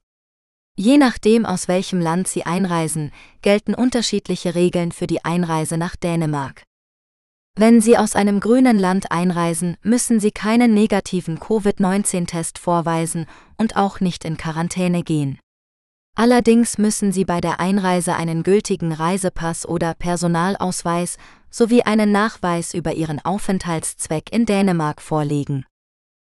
Je 0.77 0.99
nachdem, 0.99 1.47
aus 1.47 1.69
welchem 1.69 2.01
Land 2.01 2.27
Sie 2.27 2.45
einreisen, 2.45 3.13
gelten 3.43 3.75
unterschiedliche 3.75 4.57
Regeln 4.57 4.91
für 4.91 5.07
die 5.07 5.25
Einreise 5.25 5.79
nach 5.79 5.95
Dänemark. 5.95 6.65
Wenn 7.57 7.81
Sie 7.81 7.97
aus 7.97 8.17
einem 8.17 8.41
grünen 8.41 8.81
Land 8.81 9.13
einreisen, 9.13 9.77
müssen 9.83 10.19
Sie 10.19 10.33
keinen 10.33 10.75
negativen 10.75 11.39
Covid-19-Test 11.39 12.59
vorweisen 12.59 13.27
und 13.57 13.77
auch 13.77 14.01
nicht 14.01 14.25
in 14.25 14.37
Quarantäne 14.37 15.05
gehen. 15.05 15.39
Allerdings 16.17 16.79
müssen 16.79 17.13
Sie 17.13 17.25
bei 17.25 17.41
der 17.41 17.61
Einreise 17.61 18.17
einen 18.17 18.43
gültigen 18.43 18.91
Reisepass 18.91 19.67
oder 19.67 19.95
Personalausweis 19.95 21.19
sowie 21.51 21.83
einen 21.83 22.11
Nachweis 22.11 22.75
über 22.75 22.95
Ihren 22.95 23.25
Aufenthaltszweck 23.25 24.33
in 24.33 24.47
Dänemark 24.47 25.01
vorlegen. 25.01 25.65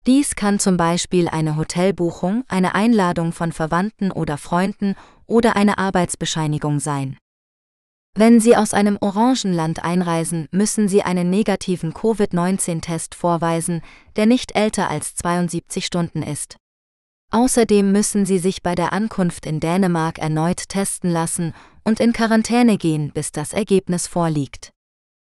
Dies 0.07 0.35
kann 0.35 0.57
zum 0.57 0.77
Beispiel 0.77 1.27
eine 1.27 1.57
Hotelbuchung, 1.57 2.45
eine 2.47 2.75
Einladung 2.75 3.33
von 3.33 3.51
Verwandten 3.51 4.09
oder 4.09 4.37
Freunden 4.37 4.95
oder 5.25 5.57
eine 5.57 5.77
Arbeitsbescheinigung 5.77 6.79
sein. 6.79 7.17
Wenn 8.15 8.39
Sie 8.39 8.55
aus 8.55 8.73
einem 8.73 8.97
Orangenland 9.01 9.83
einreisen, 9.83 10.47
müssen 10.51 10.87
Sie 10.87 11.03
einen 11.03 11.29
negativen 11.29 11.93
Covid-19-Test 11.93 13.15
vorweisen, 13.15 13.81
der 14.15 14.25
nicht 14.25 14.55
älter 14.55 14.89
als 14.89 15.13
72 15.15 15.85
Stunden 15.85 16.23
ist. 16.23 16.55
Außerdem 17.29 17.91
müssen 17.91 18.25
sie 18.25 18.39
sich 18.39 18.63
bei 18.63 18.73
der 18.73 18.93
Ankunft 18.93 19.45
in 19.45 19.59
Dänemark 19.59 20.17
erneut 20.17 20.69
testen 20.69 21.11
lassen 21.11 21.53
und 21.83 21.99
in 21.99 22.13
Quarantäne 22.13 22.77
gehen, 22.77 23.11
bis 23.11 23.33
das 23.33 23.51
Ergebnis 23.51 24.07
vorliegt. 24.07 24.71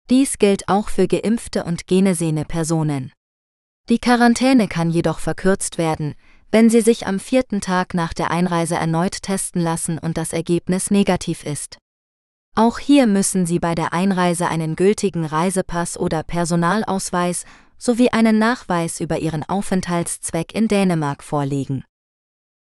Dies 0.09 0.37
gilt 0.37 0.67
auch 0.67 0.89
für 0.89 1.07
geimpfte 1.07 1.63
und 1.63 1.87
genesene 1.87 2.43
Personen. 2.43 3.13
Die 3.89 3.99
Quarantäne 3.99 4.67
kann 4.67 4.89
jedoch 4.89 5.19
verkürzt 5.19 5.77
werden, 5.77 6.15
wenn 6.51 6.69
sie 6.69 6.81
sich 6.81 7.07
am 7.07 7.19
vierten 7.19 7.61
Tag 7.61 7.93
nach 7.93 8.13
der 8.13 8.31
Einreise 8.31 8.75
erneut 8.75 9.21
testen 9.21 9.61
lassen 9.61 9.97
und 9.97 10.17
das 10.17 10.33
Ergebnis 10.33 10.91
negativ 10.91 11.45
ist. 11.45 11.77
Auch 12.55 12.79
hier 12.79 13.05
müssen 13.05 13.45
Sie 13.45 13.59
bei 13.59 13.75
der 13.75 13.93
Einreise 13.93 14.47
einen 14.47 14.75
gültigen 14.75 15.25
Reisepass 15.25 15.95
oder 15.95 16.23
Personalausweis 16.23 17.45
sowie 17.77 18.09
einen 18.09 18.39
Nachweis 18.39 18.99
über 18.99 19.19
Ihren 19.19 19.47
Aufenthaltszweck 19.47 20.55
in 20.55 20.67
Dänemark 20.67 21.23
vorlegen. 21.23 21.83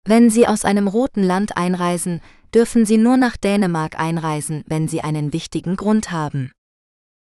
Wenn 0.05 0.29
Sie 0.29 0.47
aus 0.47 0.65
einem 0.65 0.87
roten 0.87 1.23
Land 1.23 1.55
einreisen, 1.55 2.21
dürfen 2.53 2.85
Sie 2.85 2.97
nur 2.97 3.15
nach 3.15 3.37
Dänemark 3.37 3.97
einreisen, 3.97 4.63
wenn 4.67 4.87
Sie 4.87 5.01
einen 5.01 5.31
wichtigen 5.31 5.75
Grund 5.75 6.11
haben. 6.11 6.51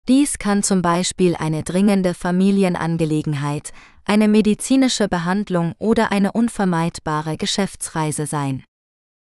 Dies 0.07 0.39
kann 0.39 0.63
zum 0.63 0.83
Beispiel 0.83 1.35
eine 1.35 1.63
dringende 1.63 2.13
Familienangelegenheit, 2.13 3.73
eine 4.05 4.29
medizinische 4.29 5.09
Behandlung 5.09 5.73
oder 5.79 6.13
eine 6.13 6.33
unvermeidbare 6.33 7.39
Geschäftsreise 7.39 8.27
sein. 8.27 8.65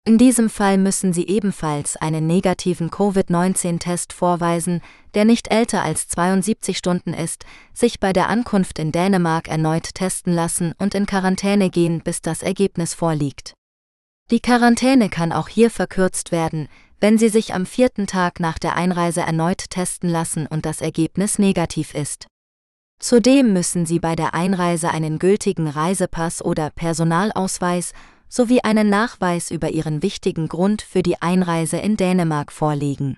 In 0.08 0.18
diesem 0.18 0.50
Fall 0.50 0.78
müssen 0.78 1.12
Sie 1.12 1.28
ebenfalls 1.28 1.98
einen 1.98 2.26
negativen 2.26 2.90
Covid-19-Test 2.90 4.14
vorweisen, 4.14 4.82
der 5.14 5.26
nicht 5.26 5.52
älter 5.52 5.84
als 5.84 6.08
72 6.08 6.78
Stunden 6.78 7.14
ist, 7.14 7.46
sich 7.74 8.00
bei 8.00 8.14
der 8.14 8.30
Ankunft 8.30 8.80
in 8.80 8.94
Dänemark 8.94 9.50
erneut 9.50 9.94
testen 9.94 10.34
lassen 10.34 10.74
und 10.80 10.96
in 10.96 11.06
Quarantäne 11.06 11.70
gehen, 11.70 12.02
bis 12.02 12.22
das 12.22 12.44
Ergebnis 12.44 12.94
vorliegt. 12.94 13.54
Die 14.32 14.40
Quarantäne 14.40 15.10
kann 15.10 15.34
auch 15.34 15.50
hier 15.50 15.70
verkürzt 15.70 16.32
werden, 16.32 16.70
wenn 17.02 17.18
Sie 17.18 17.30
sich 17.30 17.54
am 17.54 17.66
vierten 17.66 18.08
Tag 18.08 18.40
nach 18.40 18.60
der 18.60 18.76
Einreise 18.76 19.22
erneut 19.22 19.70
testen 19.70 20.10
lassen 20.10 20.48
und 20.48 20.66
das 20.66 20.82
Ergebnis 20.82 21.40
negativ 21.40 21.94
ist. 21.94 22.28
Zudem 23.00 23.52
müssen 23.52 23.88
Sie 23.88 24.00
bei 24.00 24.16
der 24.16 24.36
Einreise 24.36 24.92
einen 24.92 25.18
gültigen 25.18 25.68
Reisepass 25.68 26.46
oder 26.46 26.70
Personalausweis 26.70 27.94
sowie 28.30 28.62
einen 28.62 28.90
Nachweis 28.90 29.50
über 29.50 29.72
ihren 29.72 30.04
wichtigen 30.04 30.48
Grund 30.48 30.84
für 30.84 31.02
die 31.02 31.20
Einreise 31.22 31.78
in 31.78 31.98
Dänemark 31.98 32.52
vorlegen. 32.52 33.18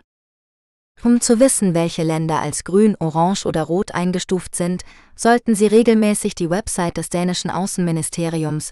Um 1.03 1.19
zu 1.19 1.41
wissen, 1.41 1.73
welche 1.73 2.03
Länder 2.03 2.39
als 2.39 2.63
grün, 2.63 2.95
orange 2.97 3.45
oder 3.45 3.63
rot 3.63 3.93
eingestuft 3.93 4.55
sind, 4.55 4.83
sollten 5.17 5.53
Sie 5.53 5.67
regelmäßig 5.67 6.33
die 6.33 6.49
Website 6.49 6.95
des 6.95 7.09
dänischen 7.09 7.51
Außenministeriums 7.51 8.71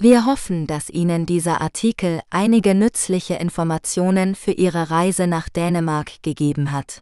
Wir 0.00 0.26
hoffen, 0.26 0.68
dass 0.68 0.90
Ihnen 0.90 1.26
dieser 1.26 1.60
Artikel 1.60 2.20
einige 2.30 2.72
nützliche 2.76 3.34
Informationen 3.34 4.36
für 4.36 4.52
Ihre 4.52 4.90
Reise 4.90 5.26
nach 5.26 5.48
Dänemark 5.48 6.22
gegeben 6.22 6.70
hat. 6.70 7.00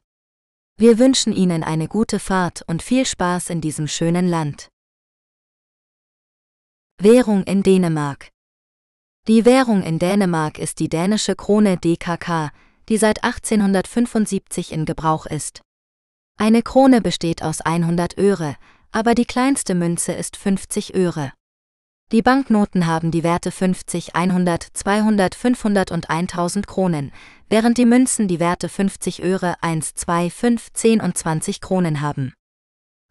Wir 0.78 0.98
wünschen 0.98 1.34
Ihnen 1.34 1.62
eine 1.62 1.88
gute 1.88 2.18
Fahrt 2.18 2.62
und 2.66 2.82
viel 2.82 3.04
Spaß 3.04 3.50
in 3.50 3.60
diesem 3.60 3.86
schönen 3.86 4.26
Land. 4.26 4.68
Währung 6.98 7.44
in 7.44 7.62
Dänemark 7.62 8.30
Die 9.28 9.44
Währung 9.44 9.82
in 9.82 9.98
Dänemark 9.98 10.58
ist 10.58 10.78
die 10.78 10.88
dänische 10.88 11.36
Krone 11.36 11.76
DKK, 11.76 12.50
die 12.88 12.96
seit 12.96 13.22
1875 13.24 14.72
in 14.72 14.86
Gebrauch 14.86 15.26
ist. 15.26 15.60
Eine 16.38 16.62
Krone 16.62 17.02
besteht 17.02 17.42
aus 17.42 17.60
100 17.60 18.16
Öre, 18.16 18.56
aber 18.90 19.14
die 19.14 19.26
kleinste 19.26 19.74
Münze 19.74 20.12
ist 20.12 20.38
50 20.38 20.94
Öre. 20.94 21.34
Die 22.12 22.22
Banknoten 22.22 22.86
haben 22.86 23.10
die 23.10 23.24
Werte 23.24 23.50
50, 23.50 24.14
100, 24.14 24.62
200, 24.62 25.34
500 25.34 25.90
und 25.90 26.08
1000 26.08 26.64
Kronen, 26.68 27.10
während 27.48 27.78
die 27.78 27.84
Münzen 27.84 28.28
die 28.28 28.38
Werte 28.38 28.68
50 28.68 29.24
Öre, 29.24 29.56
1, 29.60 29.94
2, 29.94 30.30
5, 30.30 30.72
10 30.72 31.00
und 31.00 31.18
20 31.18 31.60
Kronen 31.60 32.00
haben. 32.00 32.32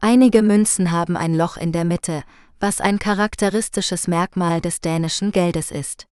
Einige 0.01 0.41
Münzen 0.41 0.91
haben 0.91 1.17
ein 1.17 1.35
Loch 1.35 1.57
in 1.57 1.73
der 1.73 1.83
Mitte, 1.83 2.23
was 2.61 2.79
ein 2.79 2.97
charakteristisches 2.97 4.07
Merkmal 4.07 4.61
des 4.61 4.79
dänischen 4.79 5.33
Geldes 5.33 5.71
ist. 5.71 6.05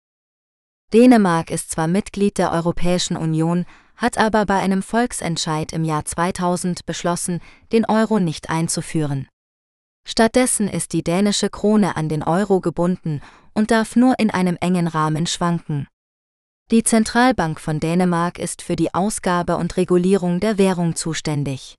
Dänemark 0.94 1.51
ist 1.51 1.70
zwar 1.70 1.86
Mitglied 1.86 2.39
der 2.39 2.51
Europäischen 2.51 3.19
Union, 3.19 3.66
hat 3.97 4.16
aber 4.16 4.47
bei 4.47 4.59
einem 4.59 4.82
Volksentscheid 4.82 5.74
im 5.74 5.85
Jahr 5.85 6.07
2000 6.07 6.86
beschlossen, 6.86 7.43
den 7.73 7.85
Euro 7.85 8.20
nicht 8.20 8.48
einzuführen. 8.48 9.28
Stattdessen 10.07 10.69
ist 10.69 10.93
die 10.93 11.03
dänische 11.03 11.51
Krone 11.51 11.97
an 11.97 12.09
den 12.09 12.23
Euro 12.23 12.61
gebunden 12.61 13.21
und 13.55 13.71
darf 13.71 13.97
nur 13.97 14.19
in 14.19 14.31
einem 14.31 14.57
engen 14.61 14.87
Rahmen 14.87 15.27
schwanken. 15.27 15.87
Die 16.71 16.85
Zentralbank 16.85 17.61
von 17.61 17.81
Dänemark 17.81 18.39
ist 18.39 18.63
für 18.63 18.77
die 18.77 18.95
Ausgabe 18.95 19.57
und 19.57 19.77
Regulierung 19.77 20.39
der 20.39 20.57
Währung 20.57 20.95
zuständig. 20.95 21.77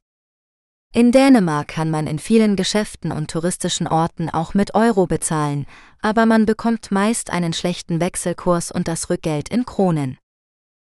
In 0.93 1.13
Dänemark 1.13 1.69
kann 1.69 1.89
man 1.89 2.05
in 2.05 2.19
vielen 2.19 2.57
Geschäften 2.57 3.13
und 3.13 3.31
touristischen 3.31 3.87
Orten 3.87 4.29
auch 4.29 4.53
mit 4.53 4.75
Euro 4.75 5.07
bezahlen, 5.07 5.65
aber 6.01 6.25
man 6.25 6.45
bekommt 6.45 6.91
meist 6.91 7.29
einen 7.29 7.53
schlechten 7.53 8.01
Wechselkurs 8.01 8.71
und 8.71 8.89
das 8.89 9.09
Rückgeld 9.09 9.47
in 9.47 9.63
Kronen. 9.63 10.17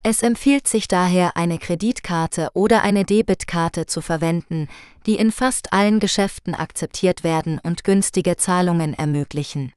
Es 0.10 0.24
empfiehlt 0.24 0.69
sich 0.69 0.88
daher, 0.88 1.36
eine 1.36 1.57
Kreditkarte 1.60 2.49
oder 2.53 2.82
eine 2.82 3.03
Debitkarte 3.03 3.88
zu 3.88 3.99
verwenden, 3.99 4.69
die 5.06 5.15
in 5.15 5.34
fast 5.34 5.74
allen 5.74 5.99
Geschäften 5.99 6.56
akzeptiert 6.56 7.26
werden 7.26 7.60
und 7.61 7.84
günstige 7.84 8.38
Zahlungen 8.38 8.94
ermöglichen. 8.94 9.74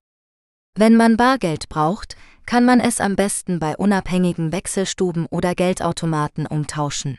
Wenn 0.76 0.96
man 0.96 1.16
Bargeld 1.16 1.68
braucht, 1.68 2.16
kann 2.46 2.64
man 2.64 2.78
es 2.78 3.00
am 3.00 3.16
besten 3.16 3.58
bei 3.58 3.76
unabhängigen 3.76 4.52
Wechselstuben 4.52 5.26
oder 5.26 5.56
Geldautomaten 5.56 6.46
umtauschen. 6.46 7.18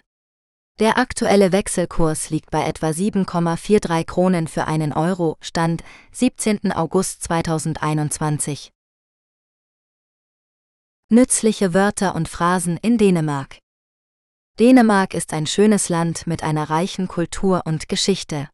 Der 0.80 0.98
aktuelle 0.98 1.52
Wechselkurs 1.52 2.30
liegt 2.30 2.49
bei 2.49 2.64
etwa 2.64 2.88
7,43 2.91 4.06
Kronen 4.06 4.48
für 4.48 4.68
einen 4.68 4.94
Euro, 4.94 5.38
Stand 5.41 5.84
17. 6.14 6.72
August 6.72 7.23
2021. 7.23 8.72
Nützliche 11.13 11.73
Wörter 11.73 12.15
und 12.15 12.29
Phrasen 12.29 12.77
in 12.77 12.97
Dänemark. 12.97 13.57
Dänemark 14.61 15.13
ist 15.13 15.33
ein 15.33 15.45
schönes 15.45 15.89
Land 15.89 16.25
mit 16.25 16.41
einer 16.41 16.69
reichen 16.69 17.09
Kultur 17.09 17.63
und 17.65 17.89
Geschichte. 17.89 18.49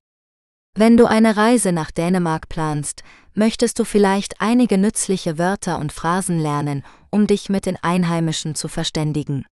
Wenn 0.73 0.97
du 0.97 1.05
eine 1.05 1.38
Reise 1.38 1.71
nach 1.71 1.91
Dänemark 1.91 2.49
planst, 2.49 3.03
möchtest 3.35 3.77
du 3.77 3.84
vielleicht 3.84 4.41
einige 4.41 4.79
nützliche 4.79 5.38
Wörter 5.38 5.77
und 5.77 5.93
Phrasen 5.93 6.39
lernen, 6.39 6.84
um 7.11 7.27
dich 7.27 7.49
mit 7.49 7.67
den 7.67 7.77
Einheimischen 7.77 8.55
zu 8.55 8.69
verständigen. 8.69 9.45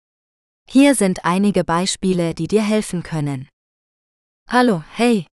Hier 0.71 0.95
sind 0.95 1.25
einige 1.25 1.65
Beispiele, 1.65 2.35
die 2.37 2.47
dir 2.47 2.63
helfen 2.63 3.03
können. 3.03 3.49
Hallo, 4.49 4.85
hey. 4.93 5.27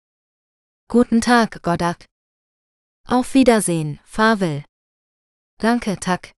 Guten 0.87 1.21
Tag, 1.21 1.61
Goddak. 1.61 2.05
Auf 3.07 3.35
Wiedersehen, 3.35 3.99
Favel. 4.05 4.63
Danke, 5.59 5.99
Tak. 5.99 6.31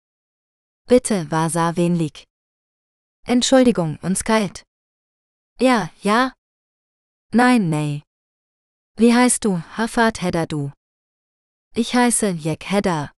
Bitte, 0.91 1.31
Vasa 1.31 1.77
wenlig. 1.77 2.25
Entschuldigung, 3.25 3.97
uns 4.03 4.25
kalt. 4.25 4.65
Ja, 5.61 5.91
ja. 6.03 6.33
Nein, 7.33 7.71
nee. 7.71 8.03
Wie 8.97 9.15
heißt 9.15 9.45
du, 9.45 9.62
Hafat 9.77 10.21
Hedda 10.21 10.47
du? 10.47 10.73
Ich 11.77 11.95
heiße 11.95 12.31
Jek 12.31 12.65
Hedda. 12.73 13.12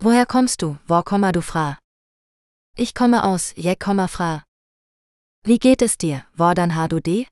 Woher 0.00 0.26
kommst 0.26 0.60
du, 0.60 0.76
wo 0.88 1.00
komma 1.02 1.30
du 1.30 1.40
fra? 1.40 1.78
Ich 2.76 2.94
komme 2.94 3.22
aus 3.22 3.54
Jek 3.54 3.78
komma 3.78 4.08
fra. 4.08 4.42
Wie 5.44 5.60
geht 5.60 5.82
es 5.82 5.96
dir, 5.96 6.26
Wordan 6.34 6.74
har 6.74 6.88
du 6.88 7.00
det? 7.00 7.28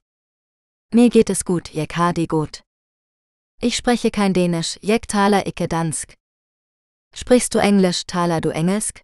Mir 0.94 1.10
geht 1.10 1.28
es 1.28 1.44
gut, 1.44 1.74
jeg 1.74 1.89
har 1.93 2.12
det 2.12 2.28
gut. 2.28 2.62
Ich 3.60 3.77
spreche 3.77 4.12
kein 4.12 4.32
Dänisch, 4.32 4.78
jeg 4.81 5.09
taler 5.09 5.44
ikke 5.44 5.66
dansk. 5.66 6.14
Sprichst 7.12 7.52
du 7.52 7.59
Englisch, 7.59 8.06
taler 8.06 8.40
du 8.40 8.51
Engelsk? 8.51 9.02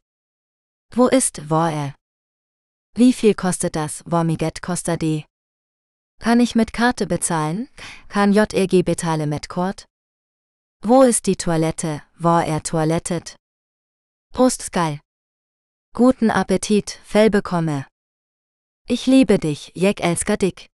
Wo 0.95 1.09
ist, 1.09 1.51
wo 1.51 1.67
er? 1.67 1.95
Wie 2.95 3.13
viel 3.13 3.35
kostet 3.35 3.77
das, 3.77 4.03
wo 4.07 4.25
miget 4.25 4.63
kostet 4.63 5.03
die? 5.03 5.25
Kann 6.19 6.41
ich 6.41 6.55
mit 6.55 6.73
Karte 6.73 7.07
bezahlen? 7.07 7.69
Kann 8.09 8.33
JEG 8.33 8.85
betale 8.85 9.27
mit 9.27 9.49
Kort? 9.49 9.87
Wo 10.83 11.03
ist 11.03 11.27
die 11.27 11.37
Toilette, 11.37 12.03
wo 12.19 12.39
er 12.39 12.63
toilettet? 12.63 13.37
Prost. 14.33 14.71
Guten 15.95 16.31
Appetit, 16.31 17.01
Fell 17.05 17.31
bekomme. 17.31 17.87
Ich 18.89 19.07
liebe 19.07 19.39
dich, 19.39 19.73
Jek 19.75 20.01
elsker 20.01 20.37
dick. 20.37 20.69